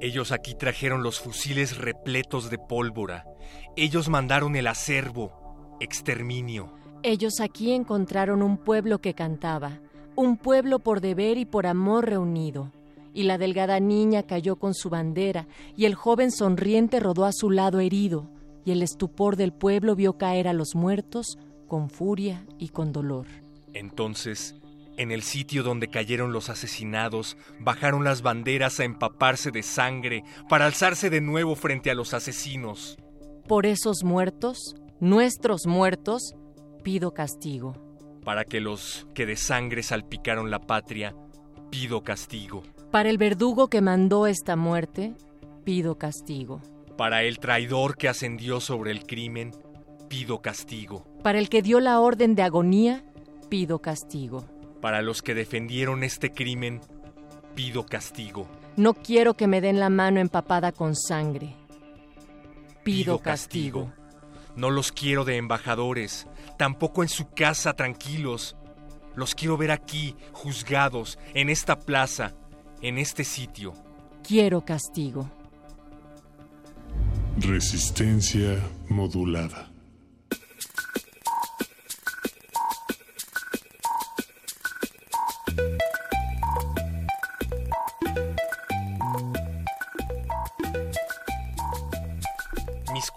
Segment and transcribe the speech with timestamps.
[0.00, 3.26] Ellos aquí trajeron los fusiles repletos de pólvora.
[3.76, 5.76] Ellos mandaron el acervo.
[5.78, 6.72] Exterminio.
[7.02, 9.80] Ellos aquí encontraron un pueblo que cantaba,
[10.16, 12.72] un pueblo por deber y por amor reunido.
[13.12, 17.50] Y la delgada niña cayó con su bandera, y el joven sonriente rodó a su
[17.50, 18.30] lado herido,
[18.64, 23.26] y el estupor del pueblo vio caer a los muertos con furia y con dolor.
[23.72, 24.54] Entonces,
[25.00, 30.66] en el sitio donde cayeron los asesinados, bajaron las banderas a empaparse de sangre para
[30.66, 32.98] alzarse de nuevo frente a los asesinos.
[33.48, 36.34] Por esos muertos, nuestros muertos,
[36.82, 37.72] pido castigo.
[38.26, 41.16] Para que los que de sangre salpicaron la patria,
[41.70, 42.62] pido castigo.
[42.90, 45.14] Para el verdugo que mandó esta muerte,
[45.64, 46.60] pido castigo.
[46.98, 49.52] Para el traidor que ascendió sobre el crimen,
[50.08, 51.06] pido castigo.
[51.22, 53.02] Para el que dio la orden de agonía,
[53.48, 54.59] pido castigo.
[54.80, 56.80] Para los que defendieron este crimen,
[57.54, 58.48] pido castigo.
[58.76, 61.54] No quiero que me den la mano empapada con sangre.
[62.82, 63.92] Pido, castigo.
[64.56, 66.26] No los quiero de embajadores,
[66.56, 68.56] tampoco en su casa tranquilos.
[69.14, 72.32] Los quiero ver aquí, juzgados, en esta plaza,
[72.80, 73.74] en este sitio.
[74.26, 75.30] Quiero castigo.
[77.38, 78.58] Resistencia
[78.88, 79.69] modulada.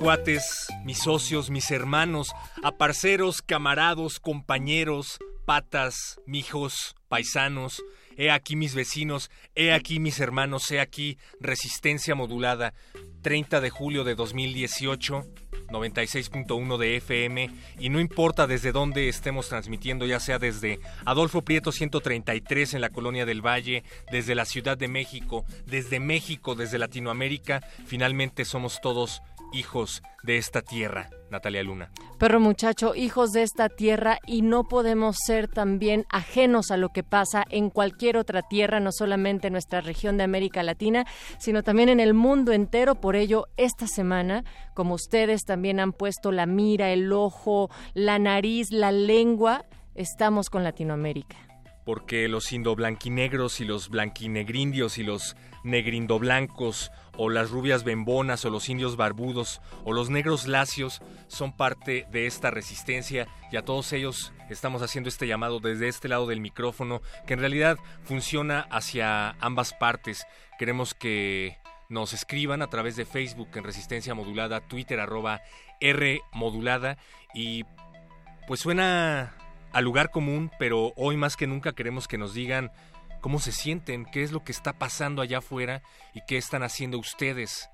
[0.04, 7.82] Cuates, mis socios, mis hermanos, aparceros, camarados, compañeros, patas, mijos, paisanos,
[8.18, 12.74] he aquí mis vecinos, he aquí mis hermanos, he aquí resistencia modulada,
[13.22, 15.24] 30 de julio de 2018.
[15.70, 17.50] 96.1 de FM
[17.80, 22.90] y no importa desde dónde estemos transmitiendo, ya sea desde Adolfo Prieto 133 en la
[22.90, 29.24] Colonia del Valle, desde la Ciudad de México, desde México, desde Latinoamérica, finalmente somos todos
[29.54, 31.92] hijos de esta tierra, Natalia Luna.
[32.18, 37.04] Perro muchacho, hijos de esta tierra y no podemos ser también ajenos a lo que
[37.04, 41.06] pasa en cualquier otra tierra, no solamente en nuestra región de América Latina,
[41.38, 42.96] sino también en el mundo entero.
[42.96, 44.44] Por ello, esta semana,
[44.74, 49.66] como ustedes también han puesto la mira, el ojo, la nariz, la lengua,
[49.96, 51.38] estamos con Latinoamérica
[51.86, 58.70] porque los indoblanquinegros y los blanquinegrindios y los negrindoblancos o las rubias bembonas o los
[58.70, 64.34] indios barbudos o los negros lacios son parte de esta resistencia y a todos ellos
[64.50, 69.74] estamos haciendo este llamado desde este lado del micrófono que en realidad funciona hacia ambas
[69.74, 70.26] partes.
[70.58, 71.58] Queremos que
[71.90, 75.00] nos escriban a través de Facebook en Resistencia Modulada, Twitter
[75.80, 76.98] R Modulada
[77.34, 77.66] y
[78.48, 79.36] pues suena
[79.72, 82.72] al lugar común, pero hoy más que nunca queremos que nos digan
[83.24, 85.82] cómo se sienten, qué es lo que está pasando allá afuera
[86.14, 87.70] y qué están haciendo ustedes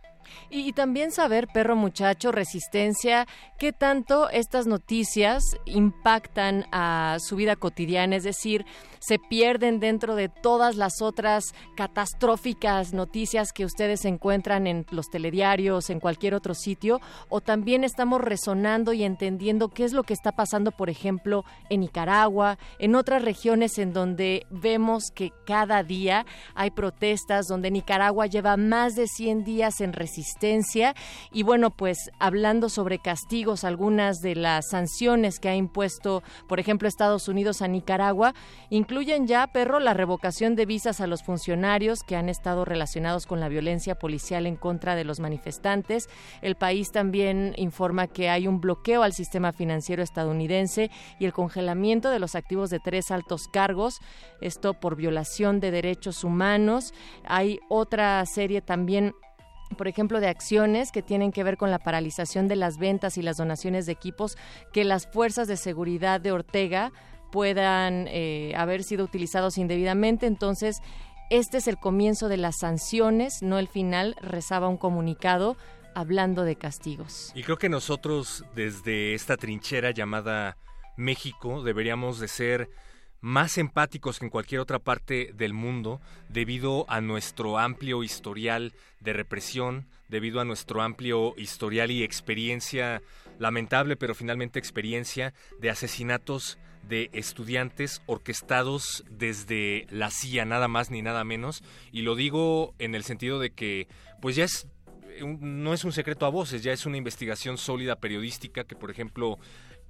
[0.49, 3.27] y, también saber, perro muchacho, resistencia,
[3.57, 8.65] qué tanto estas noticias impactan a su vida cotidiana, es decir,
[8.99, 15.89] se pierden dentro de todas las otras catastróficas noticias que ustedes encuentran en los telediarios,
[15.89, 16.99] en cualquier otro sitio,
[17.29, 21.81] o también estamos resonando y entendiendo qué es lo que está pasando, por ejemplo, en
[21.81, 26.25] Nicaragua, en otras regiones en donde vemos que cada día
[26.55, 30.18] hay protestas, donde Nicaragua lleva más de 100 días en resistencia
[31.31, 36.87] Y bueno, pues hablando sobre castigos, algunas de las sanciones que ha impuesto, por ejemplo,
[36.87, 38.33] Estados Unidos a Nicaragua,
[38.69, 43.39] incluyen ya, perro, la revocación de visas a los funcionarios que han estado relacionados con
[43.39, 46.09] la violencia policial en contra de los manifestantes.
[46.41, 50.89] El país también informa que hay un bloqueo al sistema financiero estadounidense
[51.19, 53.99] y el congelamiento de los activos de tres altos cargos,
[54.41, 56.93] esto por violación de derechos humanos.
[57.25, 59.13] Hay otra serie también
[59.77, 63.21] por ejemplo, de acciones que tienen que ver con la paralización de las ventas y
[63.21, 64.37] las donaciones de equipos
[64.73, 66.91] que las fuerzas de seguridad de Ortega
[67.31, 70.25] puedan eh, haber sido utilizados indebidamente.
[70.25, 70.81] Entonces,
[71.29, 75.57] este es el comienzo de las sanciones, no el final, rezaba un comunicado
[75.93, 77.31] hablando de castigos.
[77.35, 80.57] Y creo que nosotros desde esta trinchera llamada
[80.97, 82.69] México deberíamos de ser
[83.21, 89.13] más empáticos que en cualquier otra parte del mundo debido a nuestro amplio historial de
[89.13, 93.01] represión, debido a nuestro amplio historial y experiencia,
[93.37, 96.57] lamentable pero finalmente experiencia de asesinatos
[96.87, 101.63] de estudiantes orquestados desde la CIA, nada más ni nada menos.
[101.91, 103.87] Y lo digo en el sentido de que,
[104.21, 104.67] pues ya es,
[105.21, 109.37] no es un secreto a voces, ya es una investigación sólida periodística que, por ejemplo,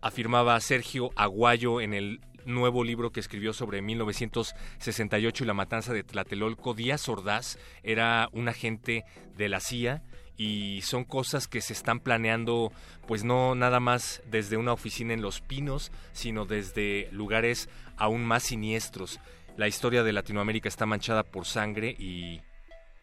[0.02, 6.04] afirmaba Sergio Aguayo en el nuevo libro que escribió sobre 1968 y la matanza de
[6.04, 9.06] Tlatelolco, Díaz Ordaz era un agente
[9.38, 10.04] de la CIA
[10.38, 12.72] y son cosas que se están planeando
[13.08, 18.44] pues no nada más desde una oficina en Los Pinos, sino desde lugares aún más
[18.44, 19.20] siniestros.
[19.58, 22.42] La historia de Latinoamérica está manchada por sangre y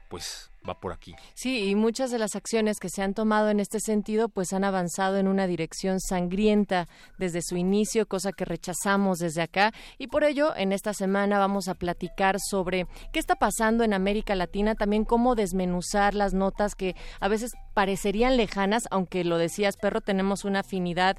[0.09, 1.15] pues va por aquí.
[1.35, 4.65] Sí, y muchas de las acciones que se han tomado en este sentido pues han
[4.65, 10.25] avanzado en una dirección sangrienta desde su inicio, cosa que rechazamos desde acá y por
[10.25, 15.05] ello en esta semana vamos a platicar sobre qué está pasando en América Latina, también
[15.05, 20.61] cómo desmenuzar las notas que a veces parecerían lejanas, aunque lo decías, perro, tenemos una
[20.61, 21.17] afinidad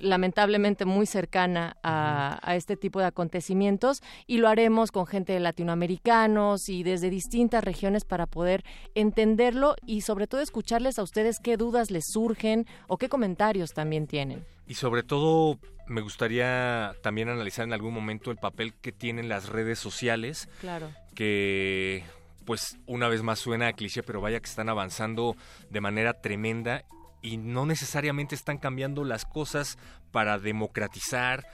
[0.00, 6.68] lamentablemente muy cercana a, este tipo de acontecimientos y lo haremos con gente de latinoamericanos
[6.68, 11.90] y desde distintas regiones para poder entenderlo y sobre todo escucharles a ustedes qué dudas
[11.90, 14.44] les surgen o qué comentarios también tienen.
[14.66, 19.48] Y sobre todo me gustaría también analizar en algún momento el papel que tienen las
[19.48, 20.48] redes sociales.
[20.60, 20.90] Claro.
[21.14, 22.04] Que
[22.44, 25.36] pues una vez más suena a cliché, pero vaya que están avanzando
[25.68, 26.84] de manera tremenda
[27.26, 29.78] y no necesariamente están cambiando las cosas
[30.12, 31.44] para democratizar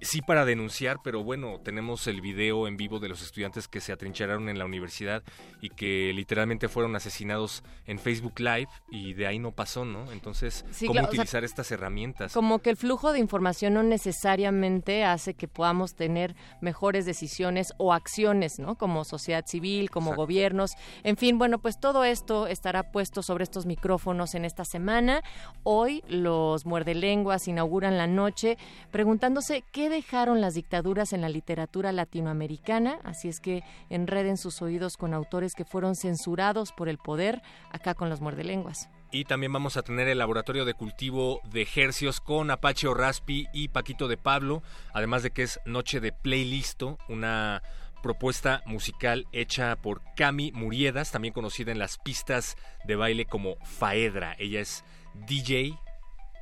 [0.00, 3.92] sí para denunciar, pero bueno, tenemos el video en vivo de los estudiantes que se
[3.92, 5.22] atrincheraron en la universidad
[5.60, 10.10] y que literalmente fueron asesinados en Facebook Live y de ahí no pasó, ¿no?
[10.12, 12.32] Entonces, ¿cómo utilizar estas herramientas?
[12.32, 17.92] Como que el flujo de información no necesariamente hace que podamos tener mejores decisiones o
[17.92, 18.76] acciones, ¿no?
[18.76, 20.72] Como sociedad civil, como gobiernos,
[21.04, 25.22] en fin, bueno, pues todo esto estará puesto sobre estos micrófonos en esta semana.
[25.62, 28.58] Hoy los muerdelenguas inauguran la noche
[28.90, 32.98] preguntándose qué dejaron las dictaduras en la literatura latinoamericana?
[33.04, 37.94] Así es que enreden sus oídos con autores que fueron censurados por el poder, acá
[37.94, 38.88] con los muerdelenguas.
[39.12, 43.68] Y también vamos a tener el laboratorio de cultivo de ejercios con Apache Raspi y
[43.68, 44.62] Paquito de Pablo,
[44.92, 47.62] además de que es Noche de Playlisto, una
[48.02, 54.34] propuesta musical hecha por Cami Muriedas, también conocida en las pistas de baile como Faedra.
[54.38, 54.84] Ella es
[55.14, 55.78] DJ,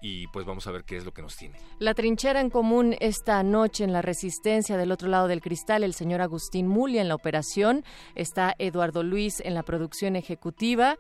[0.05, 1.57] y pues vamos a ver qué es lo que nos tiene.
[1.79, 5.95] La trinchera en común esta noche en la Resistencia del otro lado del cristal, el
[5.95, 7.85] señor Agustín Muli en la operación,
[8.15, 10.99] está Eduardo Luis en la producción ejecutiva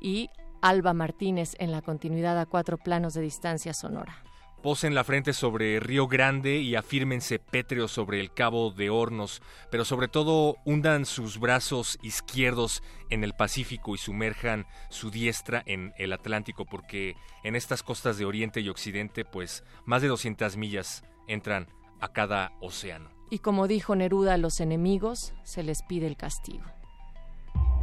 [0.00, 0.30] y
[0.62, 4.25] Alba Martínez en la continuidad a cuatro planos de distancia sonora.
[4.66, 9.84] Posen la frente sobre Río Grande y afírmense pétreos sobre el Cabo de Hornos, pero
[9.84, 16.12] sobre todo hundan sus brazos izquierdos en el Pacífico y sumerjan su diestra en el
[16.12, 21.68] Atlántico, porque en estas costas de Oriente y Occidente, pues más de 200 millas entran
[22.00, 23.08] a cada océano.
[23.30, 26.64] Y como dijo Neruda a los enemigos, se les pide el castigo.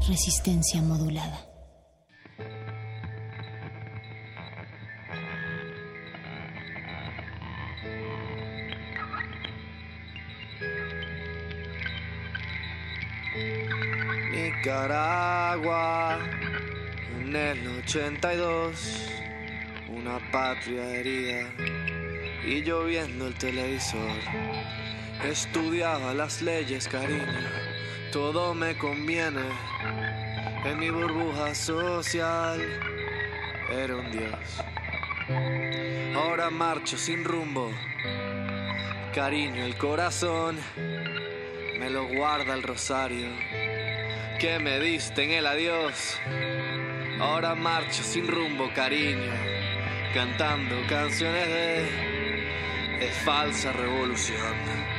[0.06, 1.48] Resistencia modulada.
[14.56, 16.20] Nicaragua,
[17.20, 19.10] en el 82,
[19.90, 21.50] una patria herida
[22.46, 24.18] y lloviendo el televisor.
[25.26, 27.26] Estudiaba las leyes, cariño,
[28.12, 29.44] todo me conviene.
[30.64, 32.62] En mi burbuja social
[33.70, 34.64] era un dios.
[36.16, 37.70] Ahora marcho sin rumbo,
[39.14, 40.58] cariño, el corazón
[41.80, 43.28] me lo guarda el rosario
[44.44, 46.20] que me diste en el adiós.
[47.22, 49.32] Ahora marcho sin rumbo, cariño,
[50.14, 54.93] cantando canciones de, de falsa revolución.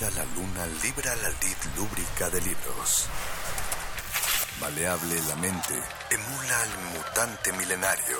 [0.00, 3.06] La luna libra la lid lúbrica de libros.
[4.58, 5.74] Maleable la mente
[6.10, 8.18] emula al mutante milenario.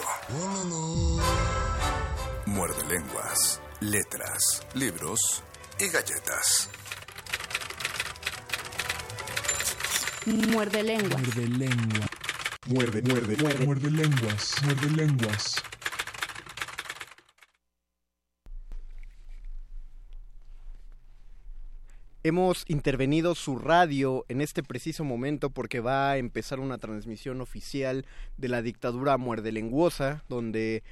[2.44, 5.42] Muerde lenguas, letras, libros
[5.78, 6.68] y galletas.
[10.26, 11.22] Muerde lenguas.
[11.22, 12.10] Muerde lenguas.
[12.66, 13.64] Muerde, muerde, muerde.
[13.64, 14.54] Muerde lenguas.
[14.62, 15.62] Muerde lenguas.
[22.22, 28.04] Hemos intervenido su radio en este preciso momento porque va a empezar una transmisión oficial
[28.36, 30.82] de la dictadura muerdelenguosa, donde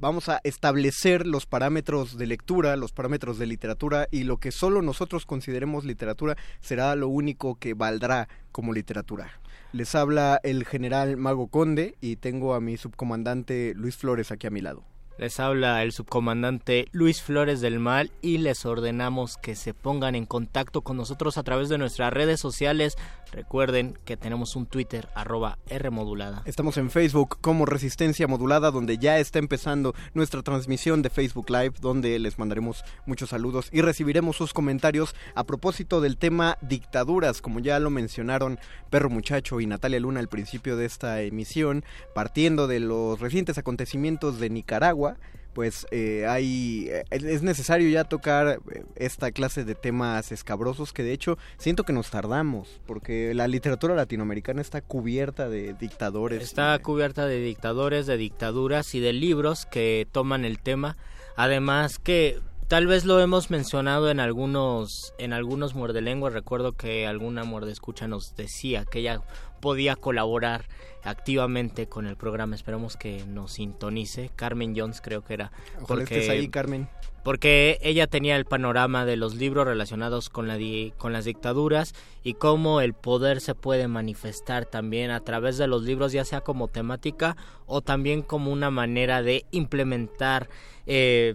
[0.00, 4.82] vamos a establecer los parámetros de lectura, los parámetros de literatura y lo que solo
[4.82, 9.40] nosotros consideremos literatura será lo único que valdrá como literatura.
[9.72, 14.50] Les habla el general Mago Conde y tengo a mi subcomandante Luis Flores aquí a
[14.50, 14.89] mi lado.
[15.20, 20.24] Les habla el subcomandante Luis Flores del Mal y les ordenamos que se pongan en
[20.24, 22.96] contacto con nosotros a través de nuestras redes sociales.
[23.30, 26.40] Recuerden que tenemos un Twitter arroba Rmodulada.
[26.46, 31.74] Estamos en Facebook como Resistencia Modulada, donde ya está empezando nuestra transmisión de Facebook Live,
[31.82, 37.60] donde les mandaremos muchos saludos y recibiremos sus comentarios a propósito del tema dictaduras, como
[37.60, 38.58] ya lo mencionaron
[38.88, 41.84] Perro Muchacho y Natalia Luna al principio de esta emisión,
[42.14, 45.09] partiendo de los recientes acontecimientos de Nicaragua
[45.52, 51.02] pues eh, hay eh, es necesario ya tocar eh, esta clase de temas escabrosos que
[51.02, 56.78] de hecho siento que nos tardamos porque la literatura latinoamericana está cubierta de dictadores está
[56.78, 60.96] cubierta de dictadores de dictaduras y de libros que toman el tema.
[61.36, 62.38] Además que
[62.68, 68.36] tal vez lo hemos mencionado en algunos en algunos muerdelenguas recuerdo que alguna escucha nos
[68.36, 69.22] decía que ella
[69.60, 70.64] podía colaborar
[71.02, 72.54] activamente con el programa.
[72.54, 74.30] Esperamos que nos sintonice.
[74.34, 75.52] Carmen Jones creo que era.
[75.86, 76.88] porque, ahí, Carmen.
[77.22, 80.58] Porque ella tenía el panorama de los libros relacionados con, la
[80.96, 85.82] con las dictaduras y cómo el poder se puede manifestar también a través de los
[85.82, 87.36] libros, ya sea como temática
[87.66, 90.48] o también como una manera de implementar
[90.86, 91.34] eh,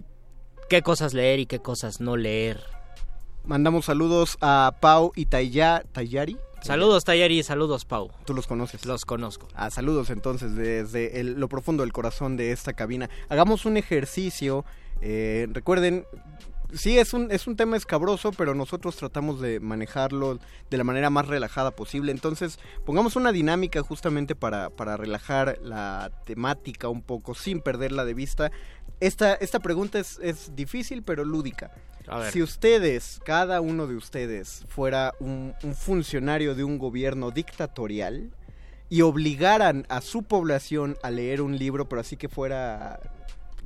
[0.68, 2.60] qué cosas leer y qué cosas no leer.
[3.44, 6.36] Mandamos saludos a Pau y Tayari,
[6.66, 8.10] Saludos Tayari, saludos Pau.
[8.24, 8.84] ¿Tú los conoces?
[8.86, 9.46] Los conozco.
[9.54, 13.08] Ah, saludos entonces desde lo profundo del corazón de esta cabina.
[13.28, 14.64] Hagamos un ejercicio.
[15.00, 16.06] Eh, recuerden,
[16.74, 21.08] sí es un, es un tema escabroso, pero nosotros tratamos de manejarlo de la manera
[21.08, 22.10] más relajada posible.
[22.10, 28.14] Entonces, pongamos una dinámica justamente para, para relajar la temática un poco, sin perderla de
[28.14, 28.50] vista.
[28.98, 31.70] Esta, esta pregunta es, es difícil, pero lúdica.
[32.32, 38.30] Si ustedes, cada uno de ustedes, fuera un, funcionario de un gobierno dictatorial
[38.88, 43.00] y obligaran a su población a leer un libro, pero así que fuera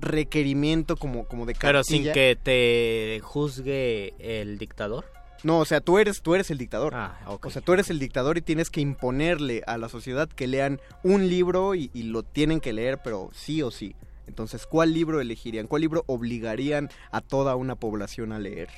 [0.00, 1.68] requerimiento como, como de cartilla.
[1.68, 5.04] Pero sin que te juzgue el dictador.
[5.42, 6.94] No, o sea, tú eres, tú eres el dictador.
[6.94, 10.47] Ah, O sea, tú eres el dictador y tienes que imponerle a la sociedad que
[10.47, 13.95] lean un libro y lo tienen que leer, pero sí o sí.
[14.30, 15.66] Entonces, ¿cuál libro elegirían?
[15.66, 18.69] ¿Cuál libro obligarían a toda una población a leer?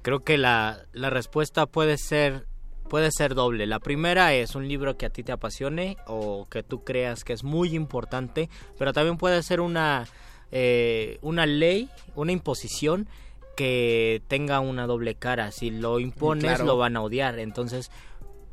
[0.00, 2.46] Creo que la, la respuesta puede ser
[2.88, 3.66] puede ser doble.
[3.66, 7.32] La primera es un libro que a ti te apasione o que tú creas que
[7.32, 10.06] es muy importante, pero también puede ser una,
[10.52, 13.08] eh, una ley, una imposición
[13.56, 15.50] que tenga una doble cara.
[15.50, 17.38] Si lo impones, lo van a odiar.
[17.38, 17.90] Entonces,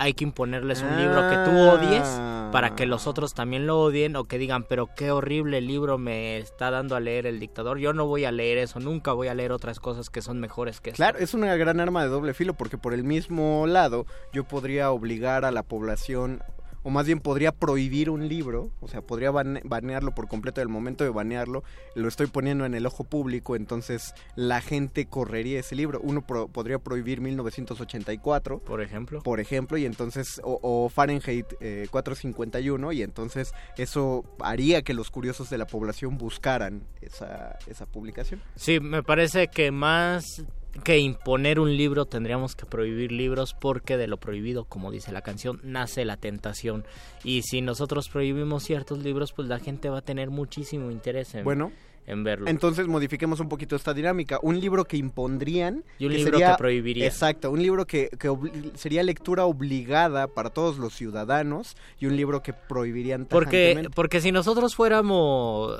[0.02, 2.08] hay que imponerles un libro que tú odies
[2.52, 6.40] para que los otros también lo odien o que digan, pero qué horrible libro me
[6.40, 7.78] está dando a leer el dictador.
[7.78, 10.82] Yo no voy a leer eso, nunca voy a leer otras cosas que son mejores
[10.82, 10.98] que eso.
[10.98, 14.90] Claro, es una gran arma de doble filo porque por el mismo lado yo podría
[14.90, 16.42] obligar a la población
[16.84, 21.04] o más bien podría prohibir un libro, o sea, podría banearlo por completo del momento
[21.04, 21.64] de banearlo,
[21.96, 26.00] lo estoy poniendo en el ojo público, entonces la gente correría ese libro.
[26.02, 29.22] Uno podría prohibir 1984, por ejemplo.
[29.22, 31.46] Por ejemplo, y entonces, o, Fahrenheit
[31.90, 37.86] 451, eh, y entonces eso haría que los curiosos de la población buscaran esa, esa
[37.86, 38.42] publicación.
[38.56, 40.44] Sí, me parece que más
[40.84, 45.22] que imponer un libro tendríamos que prohibir libros porque de lo prohibido, como dice la
[45.22, 46.86] canción, nace la tentación.
[47.24, 51.44] Y si nosotros prohibimos ciertos libros, pues la gente va a tener muchísimo interés en,
[51.44, 51.72] bueno,
[52.08, 52.48] en verlo.
[52.48, 54.40] Entonces modifiquemos un poquito esta dinámica.
[54.42, 55.84] Un libro que impondrían...
[56.00, 57.06] Y un libro que prohibiría.
[57.06, 58.32] Exacto, un libro que, que
[58.76, 64.32] sería lectura obligada para todos los ciudadanos y un libro que prohibirían porque Porque si
[64.32, 65.80] nosotros fuéramos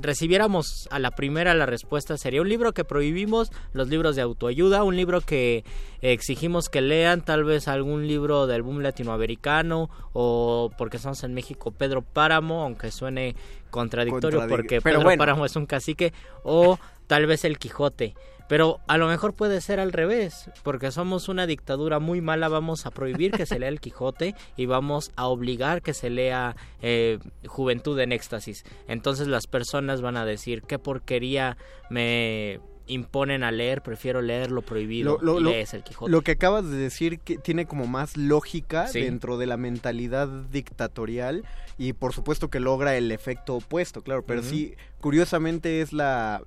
[0.00, 4.84] recibiéramos a la primera la respuesta sería un libro que prohibimos, los libros de autoayuda,
[4.84, 5.64] un libro que
[6.00, 11.70] exigimos que lean, tal vez algún libro del boom latinoamericano o porque estamos en México
[11.70, 13.36] Pedro Páramo, aunque suene
[13.70, 18.14] contradictorio porque Pedro Páramo es un cacique, o tal vez el Quijote.
[18.48, 22.86] Pero a lo mejor puede ser al revés, porque somos una dictadura muy mala, vamos
[22.86, 27.18] a prohibir que se lea el Quijote y vamos a obligar que se lea eh,
[27.46, 28.64] Juventud en Éxtasis.
[28.86, 31.56] Entonces las personas van a decir, qué porquería
[31.88, 36.12] me imponen a leer, prefiero leer lo prohibido y lees el Quijote.
[36.12, 41.44] Lo que acabas de decir que tiene como más lógica dentro de la mentalidad dictatorial
[41.78, 46.42] y por supuesto que logra el efecto opuesto, claro, pero sí, curiosamente es la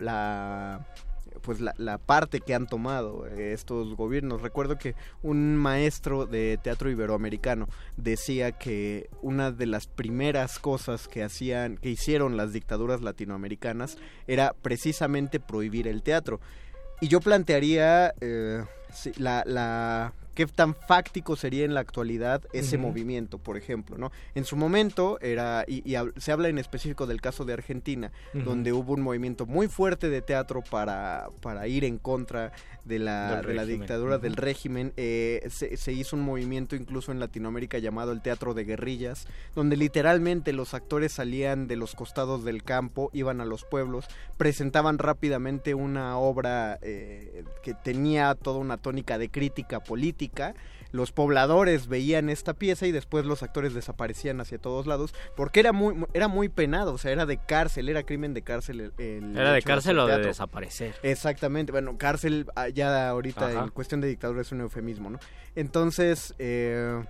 [1.48, 4.42] pues la, la parte que han tomado eh, estos gobiernos.
[4.42, 11.24] Recuerdo que un maestro de teatro iberoamericano decía que una de las primeras cosas que
[11.24, 16.42] hacían, que hicieron las dictaduras latinoamericanas era precisamente prohibir el teatro.
[17.00, 18.66] Y yo plantearía eh,
[19.16, 22.89] la qué tan fáctico sería en la actualidad ese Ujú.
[22.89, 24.12] movimiento, por ejemplo, ¿no?
[24.36, 28.12] En su momento era, y, y hab- se habla en específico del caso de Argentina,
[28.36, 28.43] Ujú.
[28.45, 32.52] donde hubo un movimiento muy fuerte de teatro para, para ir en contra
[32.86, 34.21] de la, de la dictadura Ujú.
[34.26, 34.93] del régimen.
[34.95, 39.76] Eh, se, se hizo un movimiento incluso en Latinoamérica llamado el teatro de guerrillas, donde
[39.76, 44.06] literalmente los actores salían de los costados del campo, iban a los pueblos,
[44.38, 50.27] presentaban rápidamente una obra eh, que tenía toda una tónica de crítica política.
[50.92, 55.74] Los pobladores veían esta pieza y después los actores desaparecían hacia todos lados porque era
[55.74, 58.80] muy era muy penado, o sea, era de cárcel, era crimen de cárcel.
[58.80, 60.96] el- el Era de cárcel o de desaparecer.
[61.04, 63.63] Exactamente, bueno, cárcel ah, ya ahorita Ajá.
[63.66, 65.20] en cuestión de dictadura es un eufemismo, ¿no?
[65.56, 67.04] Entonces, eh,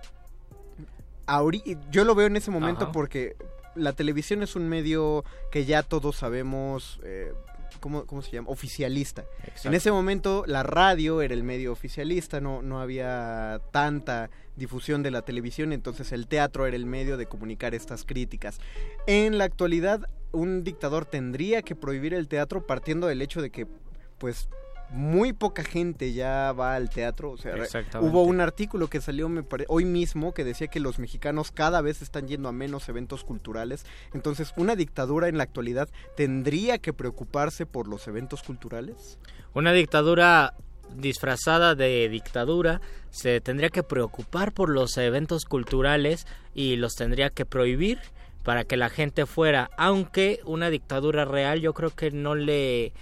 [1.91, 2.91] yo lo veo en ese momento Ajá.
[2.93, 3.35] porque
[3.75, 7.31] la televisión es un medio que ya todos sabemos, eh,
[7.79, 8.49] ¿cómo, cómo se llama?
[8.49, 9.25] Oficialista.
[9.39, 9.69] Exacto.
[9.69, 15.11] En ese momento la radio era el medio oficialista, no, no había tanta difusión de
[15.11, 18.59] la televisión, entonces el teatro era el medio de comunicar estas críticas.
[19.05, 23.67] En la actualidad, un dictador tendría que prohibir el teatro partiendo del hecho de que,
[24.17, 24.49] pues,
[24.89, 27.31] muy poca gente ya va al teatro.
[27.31, 27.53] O sea,
[28.09, 31.81] hubo un artículo que salió me pare- hoy mismo que decía que los mexicanos cada
[31.81, 33.85] vez están yendo a menos eventos culturales.
[34.13, 39.19] Entonces, una dictadura en la actualidad tendría que preocuparse por los eventos culturales.
[39.53, 40.53] Una dictadura
[40.95, 47.45] disfrazada de dictadura se tendría que preocupar por los eventos culturales y los tendría que
[47.45, 47.99] prohibir
[48.43, 52.93] para que la gente fuera, aunque una dictadura real yo creo que no le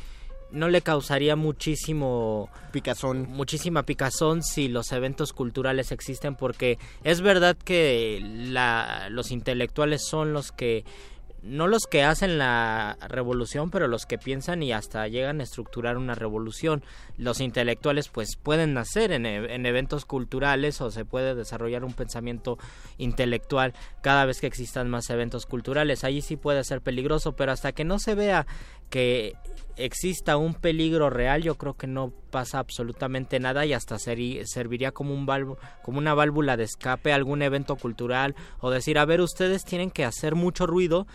[0.56, 7.56] no le causaría muchísimo picazón muchísima picazón si los eventos culturales existen porque es verdad
[7.56, 10.86] que la, los intelectuales son los que
[11.46, 15.96] no los que hacen la revolución, pero los que piensan y hasta llegan a estructurar
[15.96, 16.84] una revolución.
[17.18, 21.94] Los intelectuales pues pueden nacer en, e- en eventos culturales o se puede desarrollar un
[21.94, 22.58] pensamiento
[22.98, 26.04] intelectual cada vez que existan más eventos culturales.
[26.04, 28.48] Allí sí puede ser peligroso, pero hasta que no se vea
[28.90, 29.34] que
[29.78, 35.14] exista un peligro real, yo creo que no pasa absolutamente nada y hasta serviría como
[35.14, 39.20] un valvo- como una válvula de escape a algún evento cultural o decir, a ver,
[39.22, 41.08] ustedes tienen que hacer mucho ruido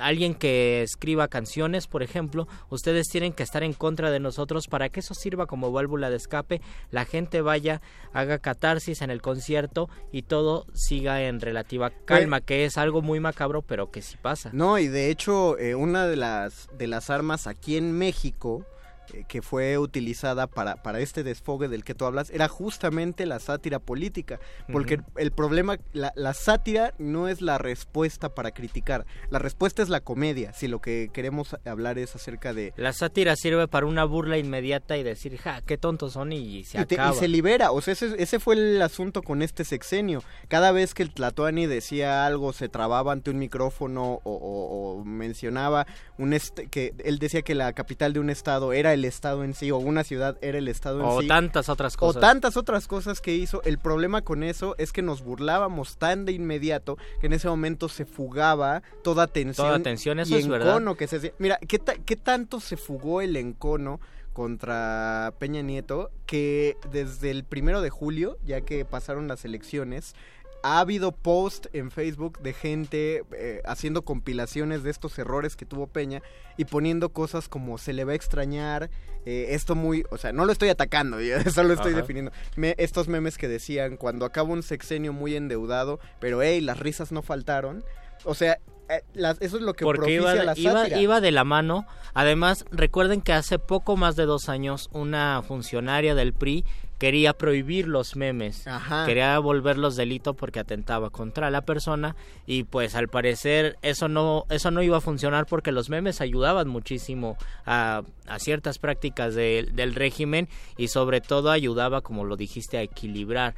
[0.00, 4.88] alguien que escriba canciones, por ejemplo, ustedes tienen que estar en contra de nosotros para
[4.88, 6.60] que eso sirva como válvula de escape,
[6.90, 7.80] la gente vaya,
[8.12, 13.20] haga catarsis en el concierto y todo siga en relativa calma, que es algo muy
[13.20, 14.50] macabro, pero que sí pasa.
[14.52, 18.64] No, y de hecho, eh, una de las, de las armas aquí en México
[19.12, 23.38] eh, que fue utilizada para, para este desfogue del que tú hablas era justamente la
[23.38, 24.38] sátira política.
[24.70, 29.06] Porque el problema, la, la sátira no es la respuesta para criticar.
[29.30, 32.72] La respuesta es la comedia, si lo que queremos hablar es acerca de...
[32.76, 36.80] La sátira sirve para una burla inmediata y decir, ja, qué tontos son y se
[36.80, 37.12] y, te- y acaba.
[37.16, 40.22] se libera, o sea, ese, ese fue el asunto con este sexenio.
[40.48, 45.04] Cada vez que el Tlatoani decía algo, se trababa ante un micrófono o, o- o
[45.04, 45.86] mencionaba
[46.18, 49.54] un est- que él decía que la capital de un estado era el estado en
[49.54, 51.28] sí, o una ciudad era el estado en O sí.
[51.28, 52.20] tantas otras O cosas.
[52.20, 53.62] tantas otras cosas que hizo.
[53.64, 57.88] El problema con eso es que nos burlábamos tan de inmediato que en ese momento
[57.88, 59.66] se fugaba toda tensión.
[59.66, 60.68] Toda tensión, eso y es verdad.
[60.70, 61.32] encono que se hacía.
[61.38, 64.00] Mira, ¿qué, ta- ¿qué tanto se fugó el encono
[64.32, 70.14] contra Peña Nieto que desde el primero de julio, ya que pasaron las elecciones,
[70.62, 75.86] ha habido post en Facebook de gente eh, haciendo compilaciones de estos errores que tuvo
[75.86, 76.22] Peña
[76.56, 78.90] y poniendo cosas como se le va a extrañar,
[79.24, 82.00] eh, esto muy, o sea, no lo estoy atacando, yo solo estoy Ajá.
[82.02, 82.32] definiendo.
[82.56, 87.10] Me- estos memes que decían cuando acaba un sexenio muy endeudado, pero hey, las risas
[87.12, 87.82] no faltaron.
[88.24, 88.58] O sea,
[88.90, 91.86] eh, las- eso es lo que porque iba, la iba, iba de la mano.
[92.12, 96.64] Además, recuerden que hace poco más de dos años una funcionaria del PRI
[97.00, 98.68] quería prohibir los memes.
[98.68, 99.04] Ajá.
[99.06, 102.14] Quería volverlos delito porque atentaba contra la persona
[102.46, 106.68] y pues al parecer eso no eso no iba a funcionar porque los memes ayudaban
[106.68, 107.36] muchísimo
[107.66, 112.82] a, a ciertas prácticas de- del régimen y sobre todo ayudaba, como lo dijiste, a
[112.82, 113.54] equilibrar.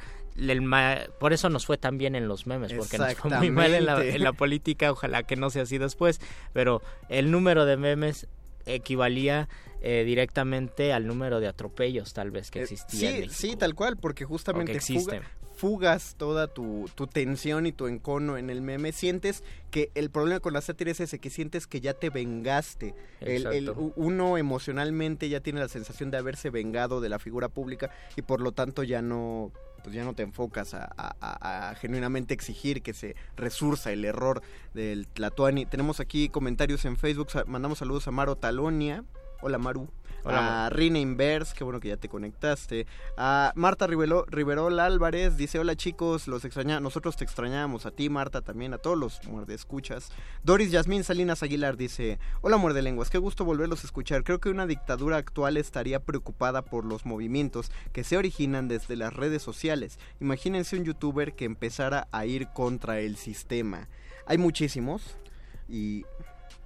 [1.19, 3.85] Por eso nos fue tan bien en los memes, porque nos fue muy mal en
[3.85, 6.19] la, en la política, ojalá que no sea así después,
[6.53, 8.27] pero el número de memes
[8.65, 9.49] equivalía
[9.81, 13.17] eh, directamente al número de atropellos tal vez que Eh, existía.
[13.17, 15.21] en sí, sí, tal cual, porque justamente fuga-
[15.55, 18.91] fugas toda tu, tu tensión y tu encono en el meme.
[18.91, 22.95] Sientes que el problema con la sátira es ese, que sientes que ya te vengaste.
[23.21, 28.21] El- uno emocionalmente ya tiene la sensación de haberse vengado de la figura pública y
[28.23, 29.51] por lo tanto ya no
[29.83, 34.41] pues ya no te enfocas a, genuinamente exigir que se resursa el error
[34.73, 35.65] del Tlatuani.
[35.65, 39.03] Tenemos aquí comentarios en Facebook, mandamos saludos a Maro Talonia.
[39.41, 39.89] Hola Maru.
[40.25, 42.87] Hola, a Rina Inverse, qué bueno que ya te conectaste.
[43.17, 48.09] A Marta Rivelo, Riverol Álvarez dice, hola chicos, los extraña, nosotros te extrañamos, a ti
[48.09, 50.13] Marta también, a todos los muerde escuchas.
[50.41, 54.23] Doris Yasmín Salinas Aguilar dice, hola muerde lenguas, qué gusto volverlos a escuchar.
[54.23, 59.13] Creo que una dictadura actual estaría preocupada por los movimientos que se originan desde las
[59.13, 59.99] redes sociales.
[60.21, 63.89] Imagínense un youtuber que empezara a ir contra el sistema.
[64.25, 65.17] Hay muchísimos
[65.67, 66.05] y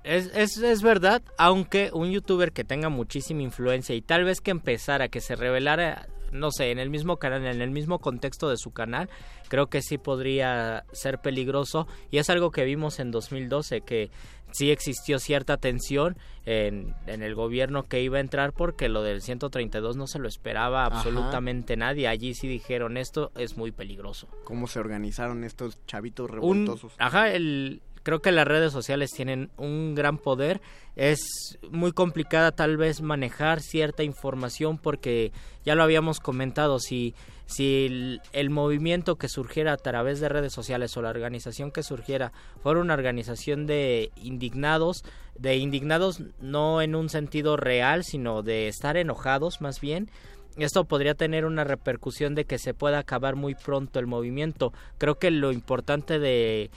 [0.07, 4.51] Es, es, es verdad, aunque un youtuber que tenga muchísima influencia y tal vez que
[4.51, 8.57] empezara, que se revelara, no sé, en el mismo canal, en el mismo contexto de
[8.57, 9.09] su canal,
[9.49, 11.87] creo que sí podría ser peligroso.
[12.09, 14.09] Y es algo que vimos en 2012, que
[14.51, 16.15] sí existió cierta tensión
[16.45, 20.27] en, en el gobierno que iba a entrar porque lo del 132 no se lo
[20.29, 20.97] esperaba Ajá.
[20.97, 22.07] absolutamente nadie.
[22.07, 24.29] Allí sí dijeron, esto es muy peligroso.
[24.45, 26.93] cómo se organizaron estos chavitos un, revoltosos.
[26.97, 30.61] ajá, el, creo que las redes sociales tienen un gran poder.
[30.95, 35.33] Es muy complicada tal vez manejar cierta información porque
[35.65, 37.15] ya lo habíamos comentado, si,
[37.47, 42.31] si el, movimiento que surgiera a través de redes sociales o la organización que surgiera
[42.63, 45.03] fuera una organización de indignados,
[45.37, 50.09] de indignados no en un sentido real, sino de estar enojados más bien,
[50.55, 54.71] esto podría tener una repercusión de que se pueda acabar muy pronto el movimiento.
[54.97, 56.71] Creo que lo importante de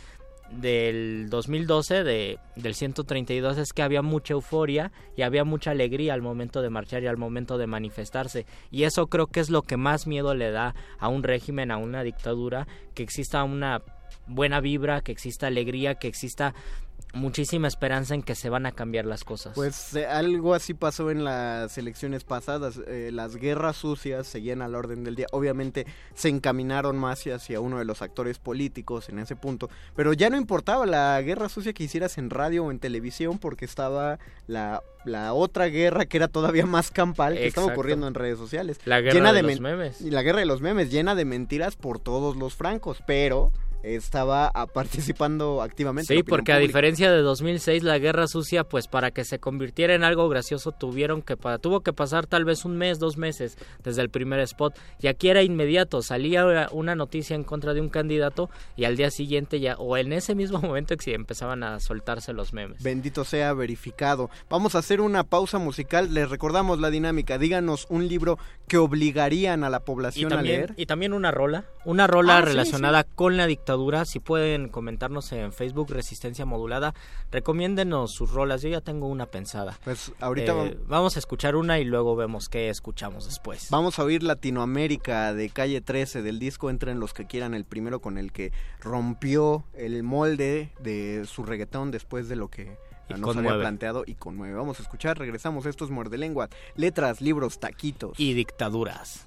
[0.51, 6.23] del 2012 de, del 132 es que había mucha euforia y había mucha alegría al
[6.23, 8.47] momento de marchar y al momento de manifestarse.
[8.71, 11.77] Y eso creo que es lo que más miedo le da a un régimen, a
[11.77, 13.83] una dictadura, que exista una
[14.27, 16.55] buena vibra, que exista alegría, que exista
[17.13, 19.53] muchísima esperanza en que se van a cambiar las cosas.
[19.55, 22.81] Pues eh, algo así pasó en las elecciones pasadas.
[22.87, 25.27] eh, las guerras sucias seguían al orden del día.
[25.33, 29.69] Obviamente se encaminaron más hacia uno de los actores políticos en ese punto.
[29.97, 33.65] Pero ya no importaba la guerra sucia que hicieras en radio o en televisión porque
[33.65, 38.39] estaba la, la otra guerra que era todavía más campal que estaba ocurriendo en redes
[38.39, 38.79] sociales.
[38.85, 40.01] la guerra llena de, de los memes.
[40.01, 43.03] La guerra de los memes, llena de mentiras por todos los francos.
[43.07, 46.15] Pero estaba ah, participando activamente.
[46.15, 50.05] Sí, porque a diferencia de 2006, la Guerra Sucia, pues para que se convirtiera en
[50.05, 54.11] algo gracioso, tuvieron que tuvo que pasar tal vez un mes, dos meses desde el
[54.11, 54.79] primer spot.
[55.01, 59.11] Y aquí era inmediato, salía una noticia en contra de un candidato y al día
[59.11, 62.83] siguiente ya, o en ese mismo momento, que empezaban a soltarse los memes.
[62.83, 64.31] Bendito sea verificado.
[64.49, 66.13] Vamos a hacer una pausa musical.
[66.13, 67.39] Les recordamos la dinámica.
[67.39, 68.39] Díganos un libro
[68.69, 70.75] que obligarían a la población a leer.
[70.77, 73.70] y también una rola, una rola Ah, sí, relacionada con la dictadura.
[74.07, 76.95] Si pueden comentarnos en Facebook Resistencia Modulada,
[77.31, 78.63] recomiéndenos sus rolas.
[78.63, 79.79] Yo ya tengo una pensada.
[79.85, 83.69] Pues ahorita Eh, vam- vamos a escuchar una y luego vemos qué escuchamos después.
[83.71, 88.01] vamos a oír Latinoamérica de Calle 13 del disco Entren los que quieran, el primero
[88.01, 92.77] con el que rompió el molde de su reggaetón después de lo que
[93.17, 94.55] nos había planteado y conmueve.
[94.55, 95.67] Vamos a escuchar, regresamos.
[95.67, 96.49] Esto es Muerde Lengua.
[96.77, 98.19] Letras, libros, taquitos.
[98.21, 99.27] Y dictaduras.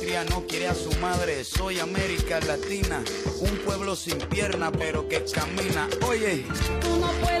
[0.01, 3.03] no quiere a su madre, soy América Latina,
[3.39, 6.43] un pueblo sin pierna pero que camina, oye,
[6.81, 7.40] Tú no puedes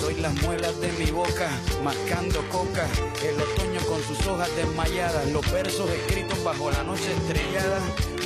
[0.00, 1.50] Soy las muelas de mi boca,
[1.82, 2.86] mascando coca.
[3.24, 5.30] El otoño con sus hojas desmayadas.
[5.30, 7.80] Los versos escritos bajo la noche estrellada.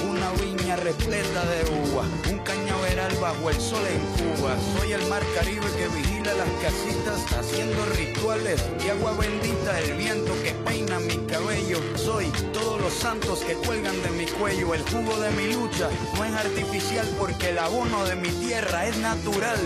[0.08, 2.04] Una viña repleta de uva.
[2.30, 4.56] Un cañaveral bajo el sol en Cuba.
[4.78, 7.32] Soy el mar Caribe que vigila las casitas.
[7.38, 9.80] Haciendo rituales de agua bendita.
[9.80, 11.78] El viento que peina mi cabello.
[11.96, 14.74] Soy todos los santos que cuelgan de mi cuello.
[14.74, 18.96] El jugo de mi lucha no es artificial porque el abono de mi tierra es
[18.98, 19.58] natural.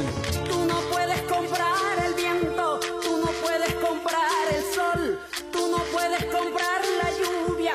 [0.48, 5.18] Tú no puedes comprar el viento, tú no puedes comprar el sol,
[5.52, 7.74] tú no puedes comprar la lluvia,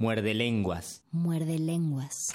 [0.00, 1.02] Muerde lenguas.
[1.10, 2.32] Muerde lenguas.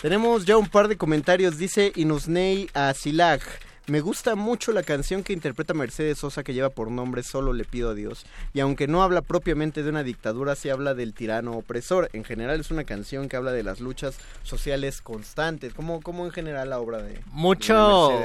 [0.00, 1.58] Tenemos ya un par de comentarios.
[1.58, 3.40] Dice Inusnei Asilag.
[3.88, 7.64] Me gusta mucho la canción que interpreta Mercedes Sosa que lleva por nombre Solo le
[7.64, 8.26] pido a Dios.
[8.52, 12.10] Y aunque no habla propiamente de una dictadura, sí habla del tirano opresor.
[12.12, 15.72] En general es una canción que habla de las luchas sociales constantes.
[15.72, 17.74] como como en general la obra de, Mucho,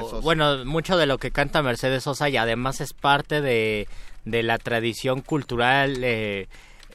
[0.10, 0.20] Sosa?
[0.22, 3.88] bueno, mucho de lo que canta Mercedes Sosa y además es parte de,
[4.26, 6.48] de la tradición cultural eh,